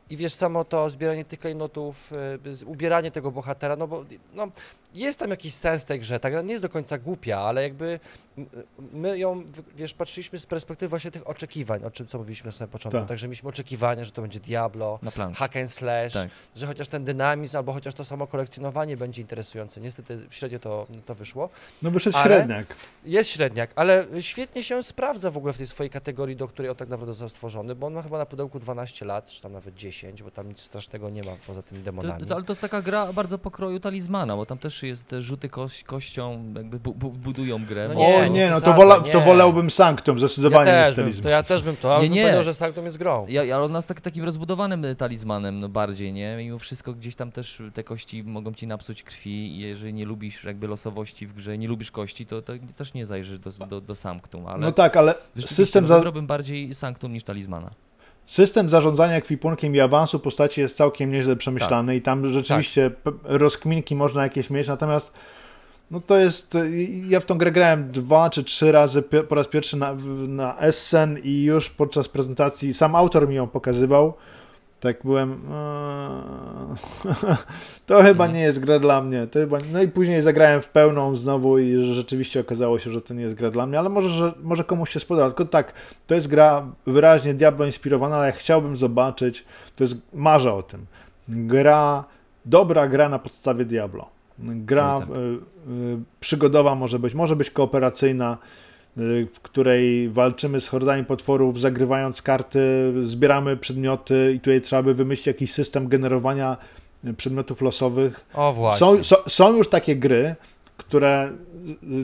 [0.10, 2.11] i wiesz, samo to zbieranie tych klejnotów,
[2.65, 4.48] ubieranie tego bohatera, no bo no,
[4.94, 6.20] jest tam jakiś sens tej grze.
[6.20, 7.99] Ta gra nie jest do końca głupia, ale jakby
[8.94, 9.44] my ją,
[9.76, 12.99] wiesz, patrzyliśmy z perspektywy właśnie tych oczekiwań, o czym co mówiliśmy na samym początku.
[12.99, 13.07] Tak.
[13.07, 14.99] Także mieliśmy oczekiwania, że to będzie Diablo,
[15.36, 16.30] hack and slash, tak.
[16.56, 19.82] że chociaż ten dynamizm albo chociaż to samo kolekcjonowanie będzie interesujące.
[19.82, 21.49] Niestety średnio to, to wyszło.
[21.82, 22.76] No wyszedł średniak.
[23.06, 26.76] Jest średniak, ale świetnie się sprawdza w ogóle w tej swojej kategorii, do której on
[26.76, 29.76] tak naprawdę został stworzony, bo on ma chyba na pudełku 12 lat, czy tam nawet
[29.76, 32.20] 10, bo tam nic strasznego nie ma poza tymi demonami.
[32.20, 35.22] To, to, ale to jest taka gra bardzo pokroju talizmana, bo tam też jest te
[35.22, 37.88] rzuty koś, kością, jakby bu, bu, budują grę.
[37.88, 41.30] No nie, o nie, no to, wola, to wolałbym Sanctum zdecydowanie ja też bym, To
[41.30, 42.22] ja też bym to, nie, nie.
[42.22, 43.26] powiedział, że Sanctum jest grą.
[43.30, 46.38] Ja, ja od nas tak, takim rozbudowanym talizmanem no bardziej, nie?
[46.38, 50.44] Mimo wszystko gdzieś tam też te kości mogą ci napsuć krwi i jeżeli nie lubisz
[50.44, 53.96] jakby losowości w grze, nie lubisz kości, to, to też nie zajrzysz do, do, do
[53.96, 54.48] Sanctum.
[54.48, 55.88] Ale no tak, ale system...
[55.88, 56.12] Za...
[56.22, 57.72] bardziej Sanctum niż talizmana.
[58.26, 61.98] System zarządzania ekwipunkiem i awansu postaci jest całkiem nieźle przemyślany tak.
[61.98, 63.14] i tam rzeczywiście tak.
[63.24, 65.14] rozkminki można jakieś mieć, natomiast
[65.91, 66.58] no to jest,
[67.08, 69.95] ja w tą grę grałem dwa czy trzy razy po raz pierwszy na,
[70.28, 74.14] na Essen i już podczas prezentacji sam autor mi ją pokazywał.
[74.84, 75.42] Tak byłem,
[77.86, 78.34] to chyba mhm.
[78.34, 79.28] nie jest gra dla mnie.
[79.28, 83.14] To chyba, no i później zagrałem w pełną znowu i rzeczywiście okazało się, że to
[83.14, 85.28] nie jest gra dla mnie, ale może, że, może komuś się spodoba.
[85.28, 85.74] Tylko tak,
[86.08, 89.46] to jest gra wyraźnie Diablo inspirowana, ale chciałbym zobaczyć,
[89.76, 90.86] to jest, marzę o tym,
[91.28, 92.06] gra,
[92.46, 94.10] dobra gra na podstawie Diablo.
[94.40, 95.10] Gra no tak.
[95.10, 98.38] y, y, przygodowa może być, może być kooperacyjna,
[99.34, 105.28] w której walczymy z hordami potworów, zagrywając karty, zbieramy przedmioty i tutaj trzeba by wymyślić
[105.28, 106.57] jakiś system generowania
[107.18, 108.26] przedmiotów losowych.
[108.34, 108.80] O właśnie.
[108.80, 110.36] Są, są, są już takie gry,
[110.78, 111.32] które,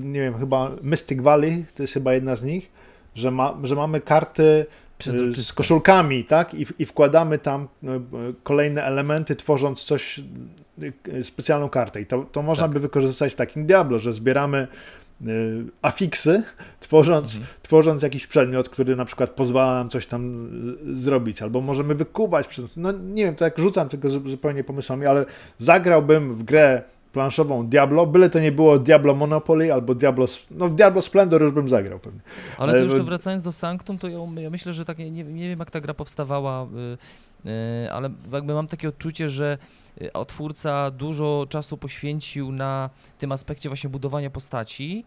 [0.01, 2.71] nie wiem, chyba Mystic Valley, to jest chyba jedna z nich,
[3.15, 4.65] że, ma, że mamy karty
[5.33, 6.53] z koszulkami, tak?
[6.53, 7.67] I, I wkładamy tam
[8.43, 10.21] kolejne elementy, tworząc coś
[11.07, 12.01] Y, specjalną kartę.
[12.01, 12.71] I to, to można tak.
[12.73, 14.98] by wykorzystać w takim Diablo, że zbieramy y,
[15.81, 16.43] afiksy,
[16.79, 17.53] tworząc, mhm.
[17.61, 20.47] tworząc jakiś przedmiot, który na przykład pozwala nam coś tam
[20.93, 22.59] y, zrobić, albo możemy wykubać.
[22.77, 25.25] No nie wiem, to jak rzucam tylko zupełnie pomysłami, ale
[25.57, 26.83] zagrałbym w grę
[27.13, 31.69] planszową Diablo, byle to nie było Diablo Monopoly albo Diablo, no Diablo Splendor już bym
[31.69, 32.19] zagrał pewnie.
[32.57, 35.59] Ale to jeszcze wracając do Sanctum, to ja, ja myślę, że tak, nie, nie wiem
[35.59, 36.67] jak ta gra powstawała,
[37.43, 39.57] yy, yy, ale jakby mam takie odczucie, że
[40.27, 45.05] twórca dużo czasu poświęcił na tym aspekcie właśnie budowania postaci.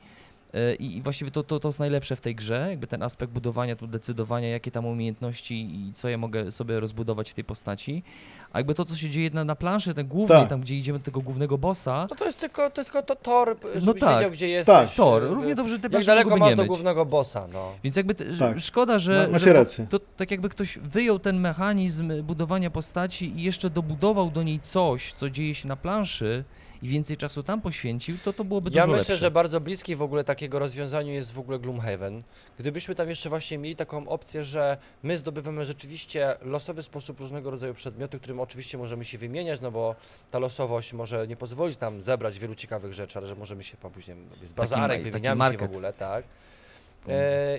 [0.54, 3.76] E, I właściwie to, to, to jest najlepsze w tej grze, jakby ten aspekt budowania,
[3.76, 8.02] tu decydowania, jakie tam umiejętności i co ja mogę sobie rozbudować w tej postaci.
[8.52, 10.48] A jakby to, co się dzieje na, na planszy, ten główny, tak.
[10.48, 12.06] tam gdzie idziemy do tego głównego bossa.
[12.10, 14.16] No to jest tylko to, jest tylko to tor, żebyś no tak.
[14.16, 14.66] wiedział, gdzie jest.
[14.66, 15.22] Tak, tor.
[15.22, 17.72] Równie dobrze te Jak daleko masz do głównego bossa, no.
[17.84, 18.60] Więc jakby te, tak.
[18.60, 19.86] szkoda, że, Ma, że rację.
[19.90, 25.12] To, tak jakby ktoś wyjął ten mechanizm budowania postaci i jeszcze dobudował do niej coś,
[25.12, 26.44] co dzieje się na planszy
[26.82, 29.16] i więcej czasu tam poświęcił, to to byłoby ja dużo myślę, lepsze.
[29.16, 32.22] że bardzo bliski w ogóle takiego rozwiązaniu jest w ogóle Gloomhaven.
[32.58, 37.74] Gdybyśmy tam jeszcze właśnie mieli taką opcję, że my zdobywamy rzeczywiście losowy sposób różnego rodzaju
[37.74, 39.94] przedmioty, którym oczywiście możemy się wymieniać, no bo
[40.30, 44.16] ta losowość może nie pozwolić nam zebrać wielu ciekawych rzeczy, ale że możemy się później
[44.42, 46.24] z bazarek, taki, wymieniamy taki się w ogóle, tak.
[47.08, 47.58] E,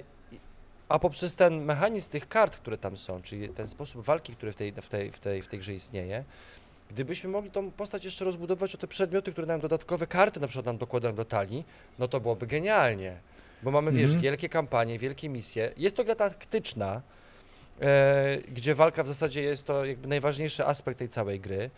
[0.90, 4.56] a poprzez ten mechanizm tych kart, które tam są, czyli ten sposób walki, który w
[4.56, 6.24] tej, w tej, w tej, w tej grze istnieje,
[6.94, 10.66] Gdybyśmy mogli tą postać jeszcze rozbudować o te przedmioty, które nam dodatkowe karty na przykład
[10.66, 11.66] nam dokładają do talii,
[12.00, 13.18] no to byłoby genialnie.
[13.64, 14.22] Bo mamy, wiesz, mhm.
[14.22, 15.72] wielkie kampanie, wielkie misje.
[15.78, 17.02] Jest to gra taktyczna,
[17.82, 21.70] e, gdzie walka w zasadzie jest to jakby najważniejszy aspekt tej całej gry.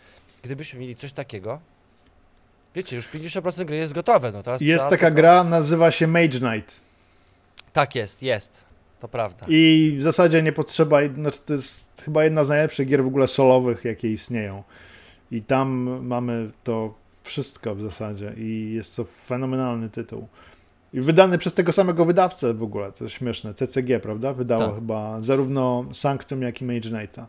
[0.42, 1.60] Gdybyśmy mieli coś takiego,
[2.74, 4.32] wiecie, już 50% gry jest gotowe.
[4.32, 5.14] No teraz jest taka tylko...
[5.14, 6.74] gra, nazywa się Mage Knight.
[7.72, 8.64] Tak jest, jest.
[9.00, 9.46] To prawda.
[9.48, 10.98] I w zasadzie nie potrzeba,
[11.46, 14.62] to jest chyba jedna z najlepszych gier w ogóle solowych, jakie istnieją.
[15.30, 15.68] I tam
[16.06, 20.28] mamy to wszystko w zasadzie i jest to fenomenalny tytuł.
[20.92, 23.54] I wydany przez tego samego wydawcę w ogóle, to jest śmieszne.
[23.54, 24.32] CCG, prawda?
[24.32, 24.74] Wydało tak.
[24.74, 27.26] chyba zarówno Sanctum, jak i Mage Knighta.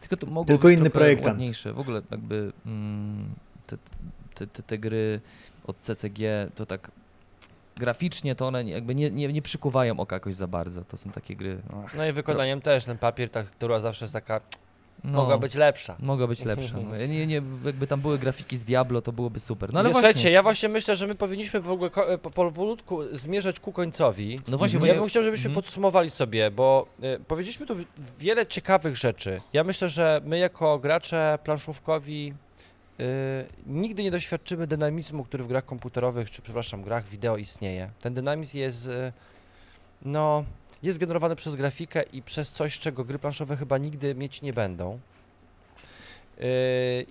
[0.00, 1.28] Tylko to mogło Tylko być inny projektant.
[1.28, 1.72] ładniejsze.
[1.72, 3.34] W ogóle jakby mm,
[3.66, 3.76] te,
[4.34, 5.20] te, te, te gry
[5.66, 6.20] od CCG
[6.54, 6.90] to tak
[7.76, 10.84] graficznie to one jakby nie, nie, nie przykuwają oka jakoś za bardzo.
[10.84, 11.58] To są takie gry.
[11.96, 14.40] No i wykonaniem też ten papier, ta, która zawsze jest taka
[15.04, 15.96] no, mogła być lepsza.
[15.98, 16.76] Mogła być lepsza.
[16.90, 19.72] No, nie, nie, jakby tam były grafiki z Diablo, to byłoby super.
[19.72, 20.08] No ale właśnie.
[20.08, 24.38] Słuchajcie, ja właśnie myślę, że my powinniśmy w ogóle e, po, powolutku zmierzać ku końcowi.
[24.48, 25.64] No właśnie, bo ja bym chciał, żebyśmy mhm.
[25.64, 27.76] podsumowali sobie, bo y, powiedzieliśmy tu
[28.18, 29.40] wiele ciekawych rzeczy.
[29.52, 32.34] Ja myślę, że my jako gracze planszówkowi
[33.00, 33.04] y,
[33.66, 37.90] nigdy nie doświadczymy dynamizmu, który w grach komputerowych, czy przepraszam, grach wideo istnieje.
[38.00, 38.90] Ten dynamizm jest,
[40.02, 40.44] no,
[40.82, 44.98] jest generowany przez grafikę i przez coś, czego gry planszowe chyba nigdy mieć nie będą.
[46.38, 46.46] Yy,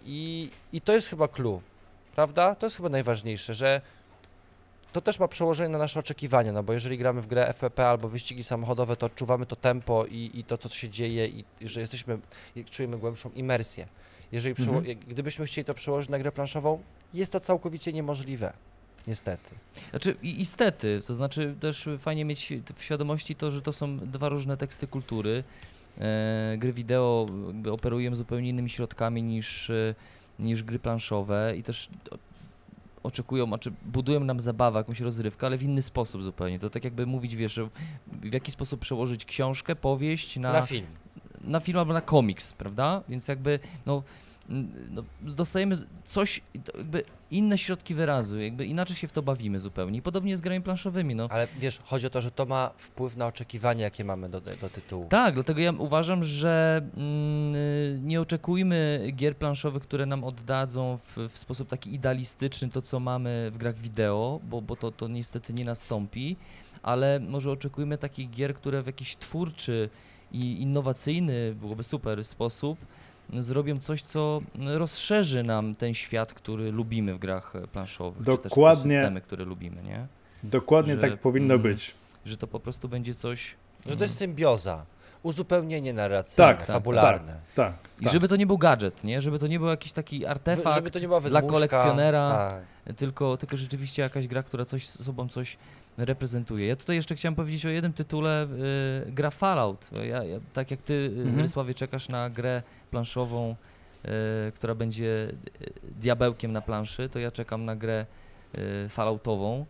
[0.06, 1.61] I, I to jest chyba clue,
[2.15, 2.56] prawda?
[2.56, 3.81] To jest chyba najważniejsze, że
[4.93, 8.10] to też ma przełożenie na nasze oczekiwania, no bo jeżeli gramy w grę FPP albo
[8.10, 11.81] wyścigi samochodowe, to odczuwamy to tempo i, i to, co się dzieje i, i że
[11.81, 12.19] jesteśmy,
[12.72, 13.88] czujemy głębszą imersję.
[14.31, 14.99] Jeżeli mhm.
[15.07, 16.81] gdybyśmy chcieli to przełożyć na grę planszową,
[17.14, 18.53] jest to całkowicie niemożliwe.
[19.07, 19.55] Niestety.
[19.89, 24.29] Znaczy, i, istety, to znaczy też fajnie mieć w świadomości to, że to są dwa
[24.29, 25.43] różne teksty kultury.
[25.99, 27.25] E, gry wideo
[27.71, 29.95] operują zupełnie innymi środkami niż, e,
[30.39, 31.89] niż gry planszowe i też
[33.03, 36.59] oczekują, znaczy budują nam zabawę, jakąś rozrywkę, ale w inny sposób zupełnie.
[36.59, 37.59] To tak jakby mówić, wiesz,
[38.07, 40.85] w jaki sposób przełożyć książkę, powieść na, na film.
[41.41, 43.01] Na film albo na komiks, prawda?
[43.09, 44.03] Więc jakby, no
[44.91, 45.75] no, dostajemy
[46.05, 46.41] coś,
[46.75, 49.99] jakby inne środki wyrazu, jakby inaczej się w to bawimy zupełnie.
[49.99, 51.15] I podobnie z grami planszowymi.
[51.15, 51.27] No.
[51.31, 54.69] Ale wiesz, chodzi o to, że to ma wpływ na oczekiwania, jakie mamy do, do
[54.69, 55.05] tytułu.
[55.09, 61.37] Tak, dlatego ja uważam, że mm, nie oczekujmy gier planszowych, które nam oddadzą w, w,
[61.37, 65.65] sposób taki idealistyczny to, co mamy w grach wideo, bo, bo to, to niestety nie
[65.65, 66.35] nastąpi,
[66.83, 69.89] ale może oczekujmy takich gier, które w jakiś twórczy
[70.31, 72.79] i innowacyjny, byłoby super sposób,
[73.39, 78.49] zrobią coś, co rozszerzy nam ten świat, który lubimy w grach planszowych, Dokładnie.
[78.49, 80.07] czy też systemy, które lubimy, nie?
[80.43, 81.93] Dokładnie że, tak powinno mm, być.
[82.25, 83.55] Że to po prostu będzie coś...
[83.85, 84.85] Że to jest symbioza,
[85.23, 87.39] uzupełnienie narracyjne, tak, fabularne.
[87.55, 88.13] Tak, tak, I tak.
[88.13, 89.21] żeby to nie był gadżet, nie?
[89.21, 92.29] Żeby to nie był jakiś taki artefakt żeby to nie była dla kolekcjonera,
[92.85, 92.95] tak.
[92.95, 95.57] tylko, tylko rzeczywiście jakaś gra, która coś z sobą coś
[95.97, 96.68] reprezentuje.
[96.68, 98.47] Ja tutaj jeszcze chciałem powiedzieć o jednym tytule,
[99.07, 99.89] y, gra Fallout.
[99.97, 101.73] Ja, ja, tak jak ty, y, mhm.
[101.76, 103.55] Czekasz na grę planszową,
[104.05, 105.05] y, która będzie
[105.61, 108.05] y, diabełkiem na planszy, to ja czekam na grę
[108.57, 109.65] y, Falloutową.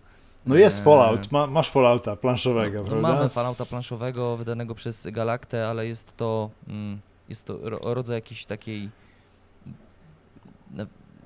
[0.46, 3.08] No jest e, Fallout, Ma, masz Fallouta planszowego, no, prawda?
[3.08, 7.00] Mamy Fallouta planszowego wydanego przez Galaktę, ale jest to, mm,
[7.30, 8.90] jest to rodzaj jakiejś takiej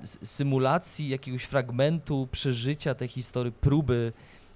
[0.04, 4.12] symulacji jakiegoś fragmentu przeżycia tej historii, próby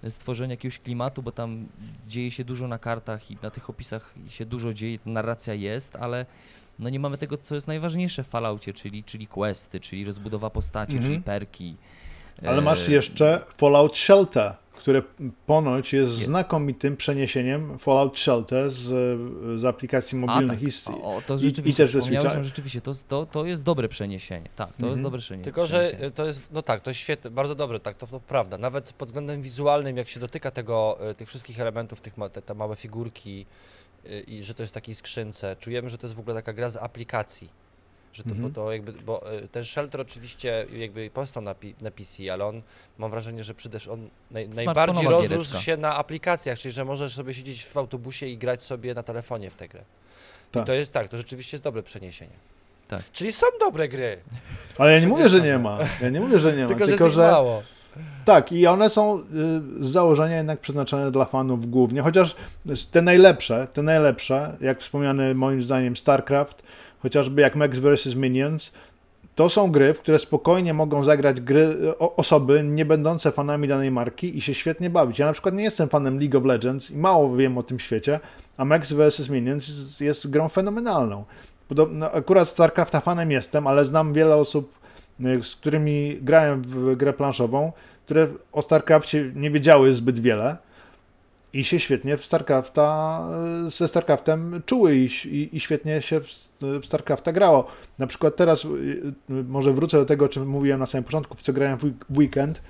[0.09, 1.67] stworzenia jakiegoś klimatu, bo tam
[2.09, 6.27] dzieje się dużo na kartach i na tych opisach się dużo dzieje, narracja jest, ale
[6.79, 10.93] no nie mamy tego, co jest najważniejsze w Falloutie, czyli, czyli questy, czyli rozbudowa postaci,
[10.93, 11.13] mhm.
[11.13, 11.77] czyli perki.
[12.47, 15.03] Ale masz e, jeszcze Fallout Shelter, które
[15.47, 18.89] ponoć jest, jest, znakomitym przeniesieniem Fallout Shelter z,
[19.61, 20.97] z aplikacji mobilnych A, tak.
[20.97, 24.49] i, o, to rzeczywiście, i, i też ze rzeczywiście, to, to, to jest dobre przeniesienie,
[24.57, 24.91] tak, to mhm.
[24.91, 25.45] jest dobre przeniesienie.
[25.45, 28.59] Tylko, że to jest, no tak, to jest świetne, bardzo dobre, tak, to, to prawda,
[28.59, 32.55] nawet pod względem wizualnym, jak się dotyka tego, e, tych wszystkich elementów, tych, te, te
[32.55, 33.47] małe figurki,
[34.27, 35.57] i że to jest w takiej skrzynce.
[35.57, 37.49] Czujemy, że to jest w ogóle taka gra z aplikacji.
[38.13, 38.49] Że to, mhm.
[38.49, 42.63] bo to jakby, bo e, ten shelter oczywiście jakby powstał na, na PC, ale on,
[42.99, 47.35] mam wrażenie, że przecież on naj, najbardziej rozrósł się na aplikacjach, czyli że możesz sobie
[47.35, 49.83] siedzieć w autobusie i grać sobie na telefonie w tę grę.
[50.51, 50.63] Tak.
[50.63, 52.33] I to jest tak, to rzeczywiście jest dobre przeniesienie.
[52.89, 53.03] Tak.
[53.13, 54.19] Czyli są dobre gry.
[54.79, 55.79] Ale ja nie mówię, że nie ma.
[56.03, 56.69] Ja nie mówię, że nie ma.
[56.69, 57.63] tylko, tylko że, że mało.
[58.25, 59.23] Tak, i one są y,
[59.81, 62.37] z założenia jednak przeznaczone dla fanów głównie, chociaż
[62.91, 66.63] te najlepsze, te najlepsze, jak wspomniany moim zdaniem StarCraft,
[67.03, 68.15] chociażby jak Max vs.
[68.15, 68.73] Minions,
[69.35, 74.39] to są gry, w które spokojnie mogą zagrać gry osoby nie będące fanami danej marki
[74.39, 75.19] i się świetnie bawić.
[75.19, 78.21] Ja na przykład nie jestem fanem League of Legends i mało wiem o tym świecie,
[78.57, 79.29] a Max vs.
[79.29, 81.25] Minions jest, jest grą fenomenalną.
[81.69, 84.79] Podobno, akurat StarCrafta fanem jestem, ale znam wiele osób,
[85.21, 87.73] y, z którymi grałem w grę planszową,
[88.05, 90.57] które o StarCraftie nie wiedziały zbyt wiele
[91.53, 93.29] i się świetnie w StarCrafta,
[93.67, 96.27] ze StarCraftem czuły i, i, i, świetnie się w,
[96.83, 97.67] w StarCrafta grało.
[97.99, 101.37] Na przykład teraz, y, y, może wrócę do tego, o czym mówiłem na samym początku,
[101.37, 102.63] w co grałem w, w weekend,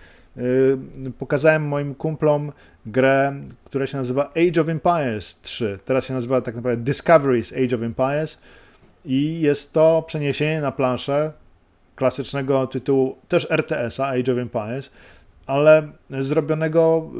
[1.18, 2.52] pokazałem moim kumplom
[2.86, 3.34] grę,
[3.64, 5.78] która się nazywa Age of Empires 3.
[5.84, 8.38] Teraz się nazywa tak naprawdę Discoveries Age of Empires
[9.04, 11.32] i jest to przeniesienie na planszę
[11.96, 14.90] klasycznego tytułu, też RTS-a Age of Empires,
[15.50, 17.10] ale zrobionego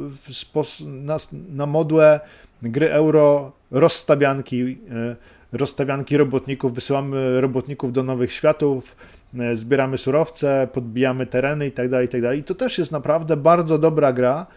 [0.85, 1.17] na,
[1.49, 2.19] na modłę
[2.61, 5.15] gry euro rozstawianki, e,
[5.51, 8.95] rozstawianki robotników, wysyłamy robotników do nowych światów,
[9.39, 12.27] e, zbieramy surowce, podbijamy tereny itd., tak itd.
[12.27, 14.47] Tak I to też jest naprawdę bardzo dobra gra,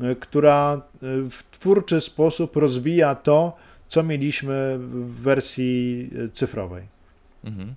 [0.00, 0.80] e, która
[1.30, 3.56] w twórczy sposób rozwija to,
[3.88, 6.86] co mieliśmy w wersji cyfrowej.
[7.44, 7.74] Mhm.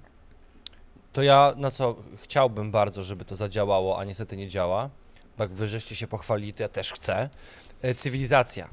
[1.14, 4.90] To ja na co chciałbym bardzo, żeby to zadziałało, a niestety nie działa,
[5.40, 7.30] jak wy żeście się pochwalili, to ja też chcę.
[7.98, 8.70] Cywilizacja.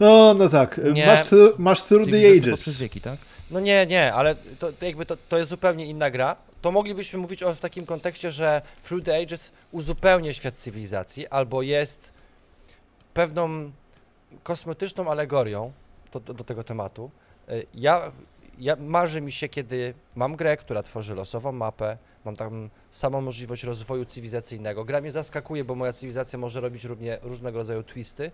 [0.00, 0.80] No, no tak.
[0.92, 1.06] Nie.
[1.06, 1.26] Masz,
[1.58, 2.60] masz Through the Ages.
[2.60, 3.18] Przez wieki, tak?
[3.50, 6.36] No nie, nie, ale to, to jakby to, to jest zupełnie inna gra.
[6.62, 11.62] To moglibyśmy mówić o w takim kontekście, że Through the Ages uzupełnia świat cywilizacji, albo
[11.62, 12.12] jest
[13.14, 13.70] pewną
[14.42, 15.72] kosmetyczną alegorią
[16.12, 17.10] do, do, do tego tematu.
[17.48, 18.12] Y, ja,
[18.58, 23.64] ja marzy mi się, kiedy mam grę, która tworzy losową mapę, mam tam samą możliwość
[23.64, 24.84] rozwoju cywilizacyjnego.
[24.84, 28.30] Gra mnie zaskakuje, bo moja cywilizacja może robić równie, różnego rodzaju twisty,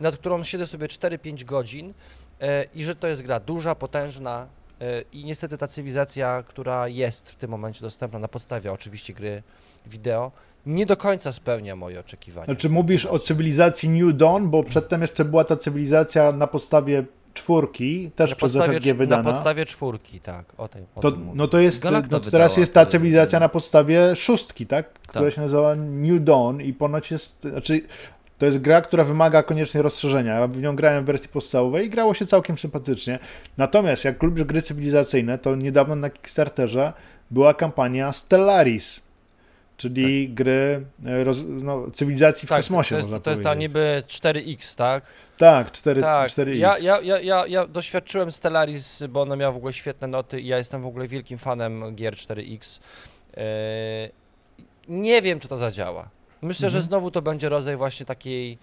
[0.00, 1.94] nad którą siedzę sobie 4-5 godzin
[2.40, 4.46] e, i że to jest gra duża, potężna
[4.80, 9.42] e, i niestety ta cywilizacja, która jest w tym momencie dostępna na podstawie oczywiście gry
[9.86, 10.32] wideo,
[10.66, 12.44] nie do końca spełnia moje oczekiwania.
[12.44, 17.04] Znaczy mówisz o cywilizacji New Dawn, bo przedtem jeszcze była ta cywilizacja na podstawie
[17.34, 19.22] czwórki, też na przez FFG wydana.
[19.22, 20.44] Na podstawie czwórki, tak.
[20.58, 24.66] O tej, o to, no to jest, no teraz jest ta cywilizacja na podstawie szóstki,
[24.66, 24.92] tak?
[24.92, 25.34] Która tak.
[25.34, 27.80] się nazywa New Dawn i ponoć jest, znaczy
[28.38, 30.34] to jest gra, która wymaga koniecznie rozszerzenia.
[30.34, 33.18] Ja w nią grałem w wersji podstawowej i grało się całkiem sympatycznie.
[33.56, 36.92] Natomiast jak lubisz gry cywilizacyjne, to niedawno na Kickstarterze
[37.30, 39.00] była kampania Stellaris,
[39.80, 40.34] czyli tak.
[40.34, 44.02] gry e, roz, no, cywilizacji w tak, kosmosie, to jest, można to jest ta niby
[44.06, 45.04] 4X, tak?
[45.38, 46.30] Tak, 4, tak.
[46.30, 46.54] 4X.
[46.54, 50.58] Ja, ja, ja, ja, doświadczyłem Stellaris, bo ona miała w ogóle świetne noty i ja
[50.58, 52.80] jestem w ogóle wielkim fanem gier 4X.
[53.36, 54.10] Yy, e,
[54.88, 56.08] nie wiem, czy to zadziała.
[56.42, 56.82] Myślę, mhm.
[56.82, 58.58] że znowu to będzie rodzaj właśnie takiej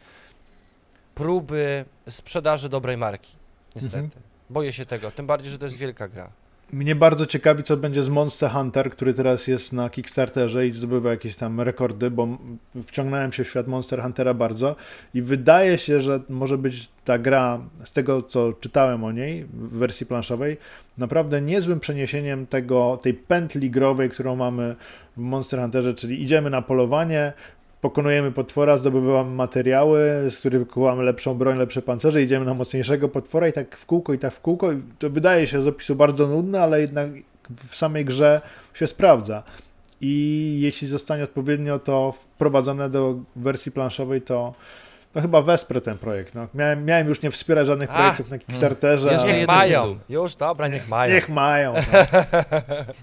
[1.15, 3.35] próby sprzedaży dobrej marki.
[3.75, 3.97] Niestety.
[3.97, 4.23] Mhm.
[4.49, 6.31] Boję się tego, tym bardziej, że to jest wielka gra.
[6.73, 11.09] Mnie bardzo ciekawi, co będzie z Monster Hunter, który teraz jest na Kickstarterze i zdobywa
[11.09, 12.27] jakieś tam rekordy, bo
[12.87, 14.75] wciągnąłem się w świat Monster Huntera bardzo
[15.13, 19.77] i wydaje się, że może być ta gra, z tego co czytałem o niej w
[19.77, 20.57] wersji planszowej,
[20.97, 24.75] naprawdę niezłym przeniesieniem tego, tej pętli growej, którą mamy
[25.17, 27.33] w Monster Hunterze, czyli idziemy na polowanie,
[27.81, 29.99] pokonujemy potwora, zdobywamy materiały,
[30.29, 34.13] z których wykuwamy lepszą broń, lepsze pancerze, idziemy na mocniejszego potwora i tak w kółko,
[34.13, 34.69] i tak w kółko.
[34.99, 37.11] To wydaje się z opisu bardzo nudne, ale jednak
[37.69, 38.41] w samej grze
[38.73, 39.43] się sprawdza.
[40.01, 44.53] I jeśli zostanie odpowiednio to wprowadzone do wersji planszowej, to
[45.15, 46.35] no chyba wesprę ten projekt.
[46.35, 46.47] No.
[46.53, 49.13] Miałem, miałem już nie wspierać żadnych projektów na Kickstarterze.
[49.13, 49.37] Jeszcze.
[49.37, 49.99] Niech mają.
[50.09, 51.13] Już, dobra, niech mają.
[51.13, 51.73] Niech mają.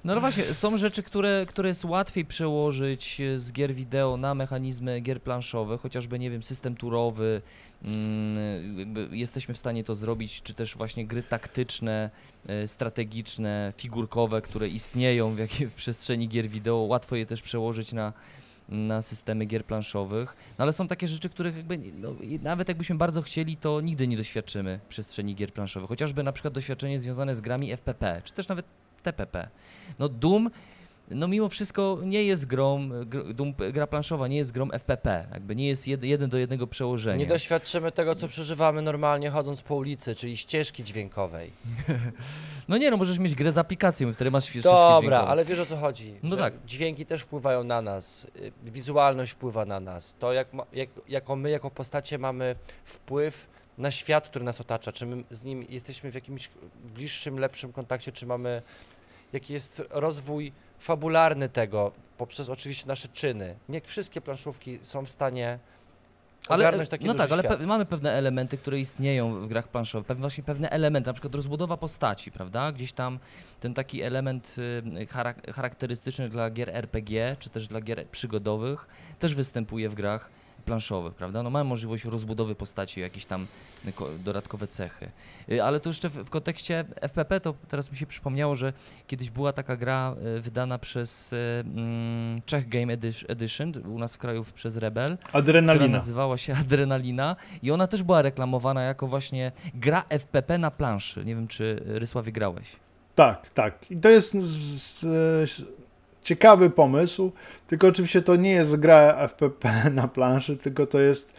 [0.04, 0.14] No.
[0.14, 5.22] no właśnie, są rzeczy, które, które jest łatwiej przełożyć z gier wideo na mechanizmy gier
[5.22, 7.42] planszowych, chociażby, nie wiem, system turowy,
[7.84, 8.36] mm,
[9.10, 12.10] jesteśmy w stanie to zrobić, czy też właśnie gry taktyczne,
[12.46, 17.92] e, strategiczne, figurkowe, które istnieją w, jakiej, w przestrzeni gier wideo, łatwo je też przełożyć
[17.92, 18.12] na
[18.68, 23.22] na systemy gier planszowych, no ale są takie rzeczy, których jakby, no, nawet jakbyśmy bardzo
[23.22, 25.88] chcieli, to nigdy nie doświadczymy przestrzeni gier planszowych.
[25.88, 28.66] Chociażby na przykład doświadczenie związane z grami FPP, czy też nawet
[29.02, 29.48] TPP.
[29.98, 30.50] No Doom
[31.10, 32.90] no mimo wszystko nie jest grą,
[33.72, 37.16] gra planszowa nie jest grą FPP, jakby nie jest jed, jeden do jednego przełożenia.
[37.16, 41.50] Nie doświadczymy tego, co przeżywamy normalnie chodząc po ulicy, czyli ścieżki dźwiękowej.
[42.68, 45.58] no nie, no możesz mieć grę z aplikacją, w której masz ścieżkę Dobra, ale wiesz
[45.58, 46.14] o co chodzi.
[46.22, 46.54] No tak.
[46.66, 50.16] Dźwięki też wpływają na nas, y, wizualność wpływa na nas.
[50.18, 53.46] To jak, jak, jako my, jako postacie mamy wpływ
[53.78, 56.50] na świat, który nas otacza, czy my z nim jesteśmy w jakimś
[56.94, 58.62] bliższym, lepszym kontakcie, czy mamy,
[59.32, 63.56] jaki jest rozwój fabularny tego, poprzez oczywiście nasze czyny.
[63.68, 65.58] Nie wszystkie planszówki są w stanie
[66.48, 70.20] ale, taki No tak, ale pe mamy pewne elementy, które istnieją w grach planszowych, pewne,
[70.20, 72.72] właśnie pewne elementy, na przykład rozbudowa postaci, prawda?
[72.72, 73.18] Gdzieś tam
[73.60, 78.86] ten taki element y, charakterystyczny dla gier RPG, czy też dla gier przygodowych
[79.18, 80.30] też występuje w grach
[80.64, 81.42] planszowych, prawda?
[81.42, 83.46] No mamy możliwość rozbudowy postaci, jakieś tam
[84.24, 85.10] dodatkowe cechy.
[85.52, 88.72] Y, ale to jeszcze w, kontekście FPP, to teraz mi się przypomniało, że
[89.06, 92.92] kiedyś była taka gra y, wydana przez y, mm, Czech Game
[93.28, 95.16] Edition, u nas w kraju przez Rebel.
[95.32, 95.88] Adrenalina.
[95.88, 101.24] Nazywała się Adrenalina i ona też była reklamowana jako właśnie gra FPP na planszy.
[101.24, 102.76] Nie wiem, czy Rysławie grałeś.
[103.14, 103.90] Tak, tak.
[103.90, 105.64] I to jest z, z,
[106.24, 107.32] ciekawy pomysł,
[107.66, 111.34] tylko oczywiście to nie jest gra FPP na planszy, tylko to jest...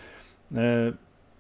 [0.56, 0.94] E...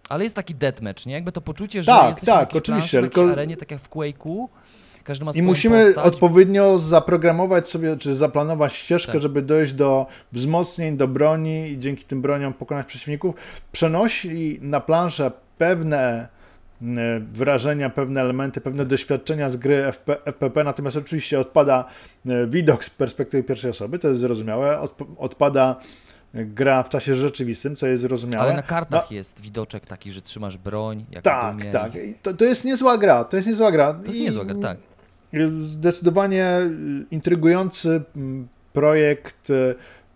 [0.09, 1.13] Ale jest taki deathmatch, nie?
[1.13, 3.31] Jakby to poczucie, że tak, jesteś tak, na oczywiście, planszy, tylko...
[3.31, 4.47] arenie, tak jak w Quake'u,
[5.35, 6.05] I musimy postać.
[6.05, 9.21] odpowiednio zaprogramować sobie, czy zaplanować ścieżkę, tak.
[9.21, 13.35] żeby dojść do wzmocnień, do broni i dzięki tym broniom pokonać przeciwników.
[13.71, 16.27] Przenosi na planszę pewne
[17.19, 21.85] wrażenia, pewne elementy, pewne doświadczenia z gry FP, FPP, natomiast oczywiście odpada
[22.25, 24.79] e, widok z perspektywy pierwszej osoby, to jest zrozumiałe,
[25.17, 25.75] odpada
[26.33, 28.43] gra w czasie rzeczywistym, co jest zrozumiałe.
[28.43, 29.15] Ale na kartach no.
[29.15, 31.71] jest widoczek taki, że trzymasz broń, jak Tak, dumie.
[31.71, 31.91] tak.
[32.21, 33.93] To, to jest niezła gra, to jest niezła gra.
[33.93, 34.77] To jest niezła gra, tak.
[35.59, 36.59] Zdecydowanie
[37.11, 38.01] intrygujący
[38.73, 39.51] projekt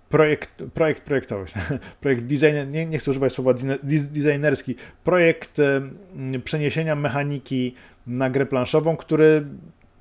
[0.10, 1.46] projekt, projekt projektowy,
[2.02, 3.54] projekt designer, nie, nie chcę używać słowa
[3.84, 5.58] designerski, projekt
[6.44, 7.76] przeniesienia mechaniki
[8.08, 9.46] na grę planszową, który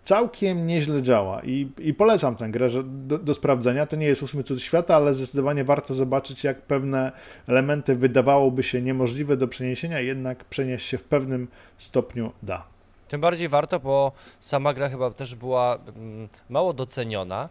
[0.09, 3.87] całkiem nieźle działa i, i polecam tę grę do, do, sprawdzenia.
[3.87, 7.13] To nie jest ósmy cud świata, ale zdecydowanie warto zobaczyć, jak pewne
[7.49, 11.49] elementy wydawałoby się niemożliwe do przeniesienia, jednak przenieść się w pewnym
[11.79, 12.65] stopniu da.
[13.09, 17.49] Tym bardziej warto, bo sama gra chyba też była mm, mało doceniona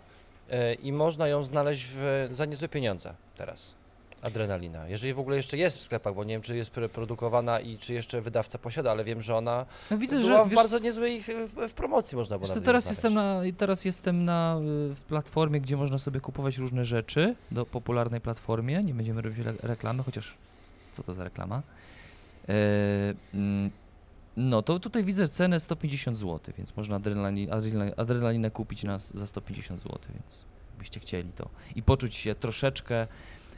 [0.83, 3.73] i można ją znaleźć w, za niezłe pieniądze teraz.
[4.21, 4.87] Adrenalina.
[4.87, 7.93] Jeżeli w ogóle jeszcze jest w sklepach, bo nie wiem, czy jest produkowana i czy
[7.93, 11.21] jeszcze wydawca posiada, ale wiem, że ona no widzę, była że, w wiesz, bardzo niezłej
[11.21, 11.27] w,
[11.69, 14.59] w, promocji można było teraz jestem na Teraz jestem na
[15.07, 20.33] platformie, gdzie można sobie kupować różne rzeczy, do popularnej platformie, nie będziemy robić reklamy, chociaż
[20.93, 21.61] co to za reklama.
[22.47, 22.53] Yy,
[23.33, 23.69] yy,
[24.37, 27.49] no to tutaj widzę cenę 150 zł, więc można adrenalin,
[27.97, 30.45] adrenalinę kupić na, za 150 zł, więc
[30.77, 31.49] byście chcieli to.
[31.75, 33.07] I poczuć się troszeczkę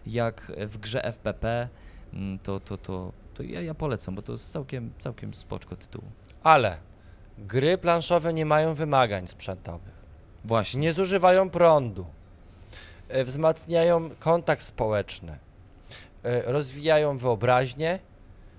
[0.07, 1.69] jak w grze FPP,
[2.14, 6.01] mm, to, to, to, to ja, ja polecam, bo to jest całkiem, całkiem spoczko tytuł.
[6.43, 6.77] Ale
[7.38, 9.99] gry planszowe nie mają wymagań sprzętowych.
[10.45, 10.81] Właśnie.
[10.81, 12.06] Nie zużywają prądu.
[13.10, 15.38] E, wzmacniają kontakt społeczny.
[16.23, 17.99] E, rozwijają wyobraźnię.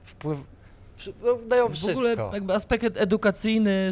[0.03, 0.39] Wpływ,
[1.49, 1.95] dają wszystko.
[1.95, 3.91] W ogóle jakby aspekt edukacyjny,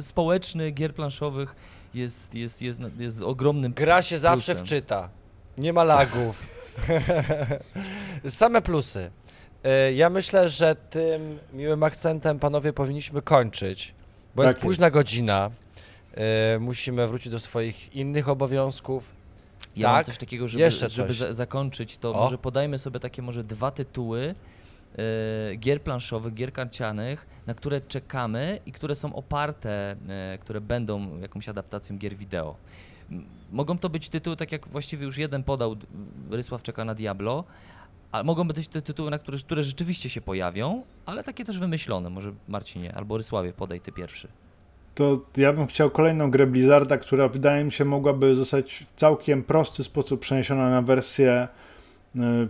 [0.00, 1.54] społeczny gier planszowych
[1.94, 4.20] jest, jest, jest, jest ogromnym Gra się plusem.
[4.20, 5.10] zawsze wczyta.
[5.58, 6.46] Nie ma lagów.
[8.28, 9.10] Same plusy.
[9.64, 13.94] E, ja myślę, że tym miłym akcentem, panowie, powinniśmy kończyć,
[14.34, 15.50] bo tak jest późna godzina.
[16.14, 19.04] E, musimy wrócić do swoich innych obowiązków.
[19.76, 19.94] Ja tak?
[19.94, 22.12] mam coś takiego, żeby, żeby zakończyć, to o.
[22.12, 24.34] może podajmy sobie takie może dwa tytuły,
[25.58, 29.96] gier planszowych, gier karcianych, na które czekamy i które są oparte,
[30.34, 32.56] y, które będą jakąś adaptacją gier wideo.
[33.52, 35.76] Mogą to być tytuły, tak jak właściwie już jeden podał,
[36.30, 37.44] Rysław czeka na Diablo,
[38.12, 42.10] a mogą być te tytuły, na które, które rzeczywiście się pojawią, ale takie też wymyślone.
[42.10, 44.28] Może Marcinie albo Rysławie podaj ty pierwszy.
[44.94, 49.42] To ja bym chciał kolejną grę Blizzarda, która wydaje mi się mogłaby zostać w całkiem
[49.42, 51.48] prosty sposób przeniesiona na wersję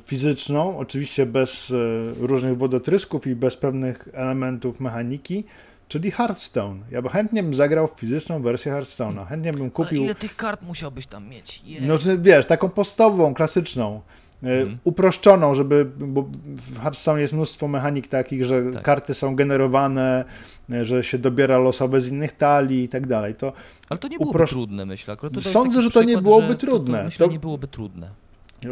[0.04, 5.44] fizyczną, oczywiście bez e, różnych wodotrysków i bez pewnych elementów mechaniki,
[5.88, 6.80] czyli Hearthstone.
[6.90, 9.26] Ja bym chętnie bym zagrał w fizyczną wersję Hearthstone'a.
[9.26, 9.98] Chętnie bym kupił...
[9.98, 11.62] Ale ile tych kart musiałbyś tam mieć?
[11.64, 11.84] Yeah.
[11.86, 14.00] No, wiesz, taką podstawową, klasyczną.
[14.42, 14.78] Mm.
[14.84, 18.82] Uproszczoną, żeby, bo w Hearthstone jest mnóstwo mechanik takich, że tak.
[18.82, 20.24] karty są generowane,
[20.82, 23.34] że się dobiera losowe z innych talii i tak dalej.
[23.34, 23.52] To
[23.88, 25.16] Ale to nie byłoby trudne, myślę.
[25.40, 26.92] Sądzę, że to nie byłoby trudne.
[26.92, 28.10] To, to, myślę, to nie byłoby trudne.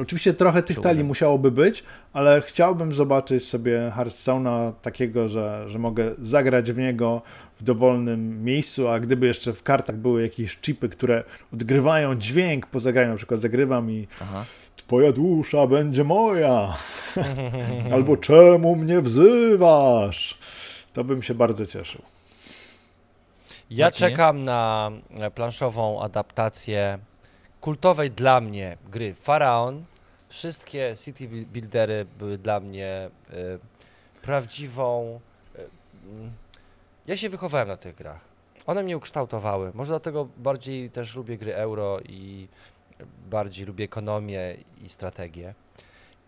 [0.00, 6.14] Oczywiście trochę tych talii musiałoby być, ale chciałbym zobaczyć sobie Hearthstone'a takiego, że, że mogę
[6.22, 7.22] zagrać w niego
[7.60, 11.24] w dowolnym miejscu, a gdyby jeszcze w kartach były jakieś chipy, które
[11.54, 14.44] odgrywają dźwięk po zagraniu, na przykład zagrywam i Aha.
[14.76, 16.76] twoja dusza będzie moja,
[17.94, 20.38] albo czemu mnie wzywasz,
[20.92, 22.02] to bym się bardzo cieszył.
[23.70, 24.90] Ja czekam na
[25.34, 26.98] planszową adaptację
[27.60, 29.84] kultowej dla mnie gry Faraon.
[30.28, 33.58] Wszystkie city buildery były dla mnie y,
[34.22, 35.20] prawdziwą.
[35.56, 35.68] Y,
[37.06, 38.20] ja się wychowałem na tych grach.
[38.66, 39.72] One mnie ukształtowały.
[39.74, 42.48] Może dlatego bardziej też lubię gry euro i
[43.30, 45.54] bardziej lubię ekonomię i strategię.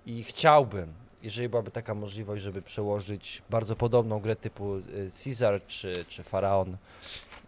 [0.07, 0.93] I chciałbym,
[1.23, 4.81] jeżeli byłaby taka możliwość, żeby przełożyć bardzo podobną grę typu
[5.25, 6.77] Caesar czy, czy Faraon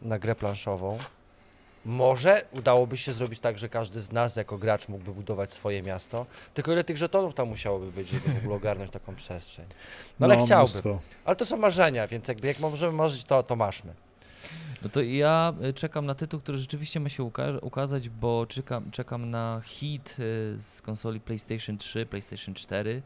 [0.03, 0.99] na grę planszową,
[1.85, 6.27] może udałoby się zrobić tak, że każdy z nas jako gracz mógłby budować swoje miasto,
[6.55, 9.67] tylko ile tych żetonów tam musiałoby być, żeby w ogóle ogarnąć taką przestrzeń.
[10.21, 10.73] No ale no, chciałbym.
[10.73, 10.99] Mnóstwo.
[11.25, 13.95] Ale to są marzenia, więc jakby jak możemy marzyć, to, to maszmy.
[14.83, 18.91] No to ja y, czekam na tytuł, który rzeczywiście ma się uka ukazać, bo czekam,
[18.91, 23.03] czekam na hit y, z konsoli PlayStation 3, PlayStation 4.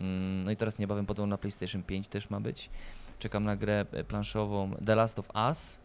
[0.00, 2.70] Mm, no i teraz niebawem podobno na PlayStation 5 też ma być.
[3.18, 5.81] Czekam na grę y, planszową The Last of Us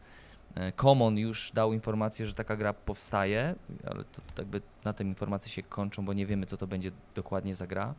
[0.75, 3.55] Common już dał informację, że taka gra powstaje,
[3.87, 7.55] ale to jakby na tym informacje się kończą, bo nie wiemy, co to będzie dokładnie
[7.55, 7.93] za gra.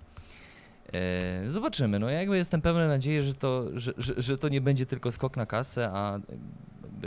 [1.47, 1.98] Zobaczymy.
[1.98, 5.12] No ja jakby jestem pełen nadziei, że to, że, że, że to nie będzie tylko
[5.12, 6.18] skok na kasę, a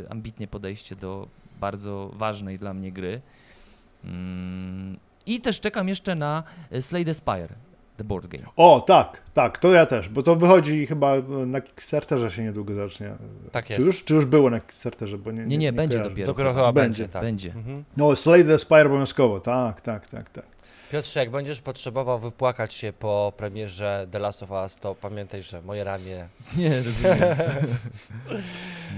[0.10, 1.28] ambitnie podejście do
[1.60, 3.22] bardzo ważnej dla mnie gry.
[4.04, 6.44] Mm, I też czekam jeszcze na
[6.82, 7.56] Slay the Spire,
[8.02, 8.44] the board game.
[8.56, 11.16] O, tak, tak, to ja też, bo to wychodzi chyba
[11.46, 13.12] na Kickstarterze się niedługo zacznie.
[13.52, 13.82] Tak jest.
[13.82, 15.18] Czy już, czy już było na Kickstarterze?
[15.18, 16.10] Bo nie, nie, nie, nie będzie kojarzę.
[16.10, 16.28] dopiero.
[16.28, 17.22] Dopiero chyba będzie, tak.
[17.22, 17.52] Będzie.
[17.52, 17.84] Mhm.
[17.98, 20.46] No, Slay the Spire obowiązkowo, tak, tak, tak, tak.
[20.92, 25.62] Piotrze, jak będziesz potrzebował wypłakać się po premierze The Last of Us, to pamiętaj, że
[25.62, 26.28] moje ramię...
[26.58, 27.20] Nie, rozumiem.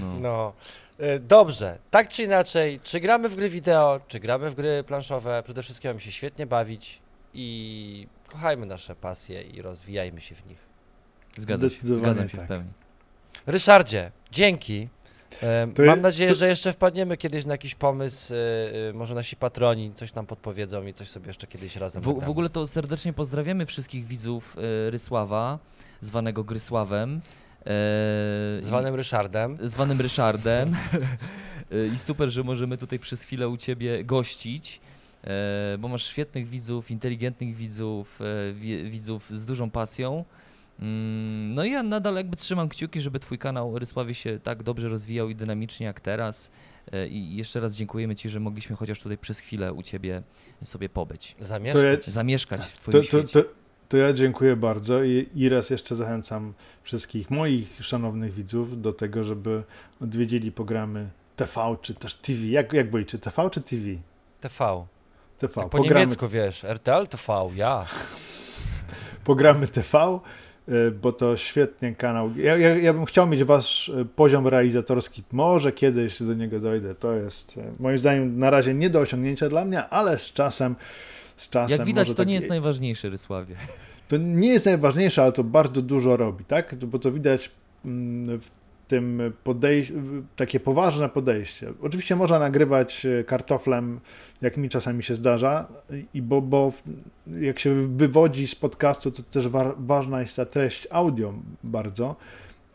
[0.00, 0.20] no.
[0.20, 0.52] no.
[0.98, 5.42] E, dobrze, tak czy inaczej, czy gramy w gry wideo, czy gramy w gry planszowe,
[5.44, 7.00] przede wszystkim mamy się świetnie bawić
[7.34, 10.58] i kochajmy nasze pasje i rozwijajmy się w nich.
[11.36, 12.46] Zgadzam się, zgadzam się tak.
[12.46, 12.70] w pełni.
[13.46, 14.88] Ryszardzie, dzięki.
[15.86, 16.36] Mam nadzieję, to...
[16.36, 18.36] że jeszcze wpadniemy kiedyś na jakiś pomysł, e,
[18.88, 22.28] e, może nasi patroni coś nam podpowiedzą i coś sobie jeszcze kiedyś razem W, w
[22.28, 24.56] ogóle to serdecznie pozdrawiamy wszystkich widzów
[24.88, 25.58] Rysława,
[26.00, 27.20] zwanego Grysławem.
[28.60, 29.58] Zwanym Ryszardem.
[29.62, 30.76] Zwanym Ryszardem.
[31.94, 34.80] I super, że możemy tutaj przez chwilę u Ciebie gościć,
[35.78, 38.20] bo masz świetnych widzów, inteligentnych widzów,
[38.84, 40.24] widzów z dużą pasją.
[40.80, 44.88] Mm, no i ja nadal jakby trzymam kciuki, żeby Twój kanał Rysławie się tak dobrze
[44.88, 46.50] rozwijał i dynamicznie jak teraz.
[46.92, 50.22] E, I jeszcze raz dziękujemy Ci, że mogliśmy chociaż tutaj przez chwilę u Ciebie
[50.64, 51.36] sobie pobyć.
[51.38, 52.06] Zamieszkać.
[52.06, 53.48] Ja, Zamieszkać w Twoim to, to, to,
[53.88, 59.24] to, ja dziękuję bardzo i, i raz jeszcze zachęcam wszystkich moich szanownych widzów do tego,
[59.24, 59.62] żeby
[60.00, 62.46] odwiedzili programy TV czy też TV.
[62.46, 63.82] Jak, jak boicie, TV czy TV?
[64.40, 64.86] TV.
[65.38, 65.54] TV.
[65.54, 66.00] Tak po Pogramy...
[66.00, 67.86] niemiecku wiesz, RTL TV, ja.
[69.24, 70.20] Programy TV
[70.68, 72.30] Y, bo to świetnie kanał.
[72.36, 75.22] Ja, ja, ja, bym chciał mieć wasz y, poziom realizatorski.
[75.32, 76.94] Może kiedyś do niego dojdę.
[76.94, 80.76] To jest y, moim zdaniem na razie nie do osiągnięcia dla mnie, ale z czasem.
[81.36, 82.28] Z czasem Jak widać, to tak...
[82.28, 83.54] nie jest najważniejsze, Rysławie.
[84.08, 86.74] To nie jest najważniejsze, ale to bardzo dużo robi, tak?
[86.74, 87.50] Bo to widać
[87.84, 88.50] mm, w
[88.88, 89.94] tym podejście,
[90.36, 91.72] takie poważne podejście.
[91.82, 94.00] Oczywiście można nagrywać e, kartoflem,
[94.42, 95.66] jak mi czasami się zdarza,
[96.14, 96.72] i bo, bo
[97.40, 101.34] jak się wywodzi z podcastu, to też wa ważna jest ta treść audio
[101.64, 102.16] bardzo,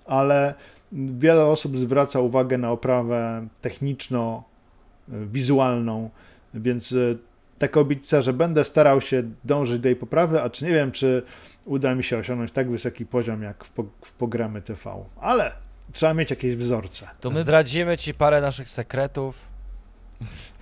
[0.06, 0.53] ale
[0.91, 6.10] wiele osób zwraca uwagę na oprawę techniczno-wizualną,
[6.53, 7.15] więc e,
[7.60, 11.23] tak obiecę, że będę starał się dążyć do jej poprawy, a czy nie wiem, czy
[11.65, 15.06] uda mi się osiągnąć tak wysoki poziom jak w, po, w programy TV.
[15.22, 15.52] Ale
[15.94, 17.07] Trzeba mieć jakieś wzorce.
[17.22, 19.49] To my zdradzimy ci parę naszych sekretów.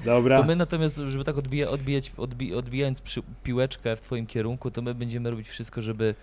[0.05, 0.37] Dobra.
[0.41, 4.81] To my natomiast, żeby tak odbija, odbijać, odbij, odbijając przy, piłeczkę w twoim kierunku, to
[4.81, 6.15] my będziemy robić wszystko, żeby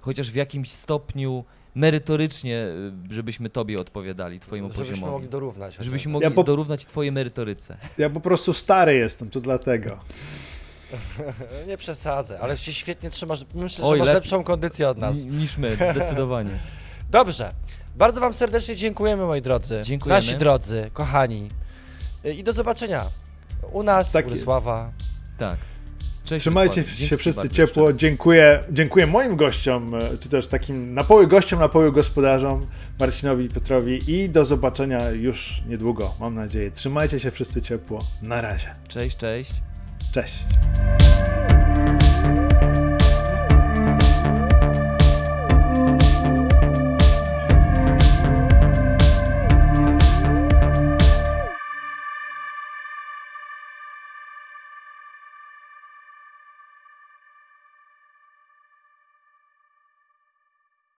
[0.00, 1.44] chociaż w jakimś stopniu
[1.74, 2.66] merytorycznie,
[3.10, 5.00] y, żebyśmy tobie odpowiadali, twojemu żebyśmy poziomowi.
[5.00, 5.76] Żebyśmy mogli dorównać.
[5.80, 6.44] Żebyśmy mogli ja po...
[6.44, 7.76] dorównać twojej merytoryce.
[7.98, 9.98] Ja po prostu stary jestem, to dlatego.
[11.68, 13.44] Nie przesadzę, ale się świetnie trzymasz.
[13.54, 15.24] Myślę, Oj, że masz lepszą kondycję od nas.
[15.24, 16.58] Niż my, zdecydowanie.
[17.10, 17.52] Dobrze.
[18.00, 19.80] Bardzo Wam serdecznie dziękujemy, moi drodzy.
[19.84, 20.16] Dziękujemy.
[20.16, 21.48] Nasi drodzy, kochani.
[22.24, 23.04] I do zobaczenia
[23.72, 24.92] u nas, tak u Rysława.
[25.38, 25.56] Tak.
[26.24, 27.92] Cześć, Trzymajcie się wszyscy ciepło.
[27.92, 32.66] Dziękuję, dziękuję moim gościom, e, czy też takim na poły gościom, na poły gospodarzom,
[33.00, 36.70] Marcinowi i Piotrowi i do zobaczenia już niedługo, mam nadzieję.
[36.70, 37.98] Trzymajcie się wszyscy ciepło.
[38.22, 38.74] Na razie.
[38.88, 39.52] Cześć, cześć.
[40.12, 40.44] Cześć.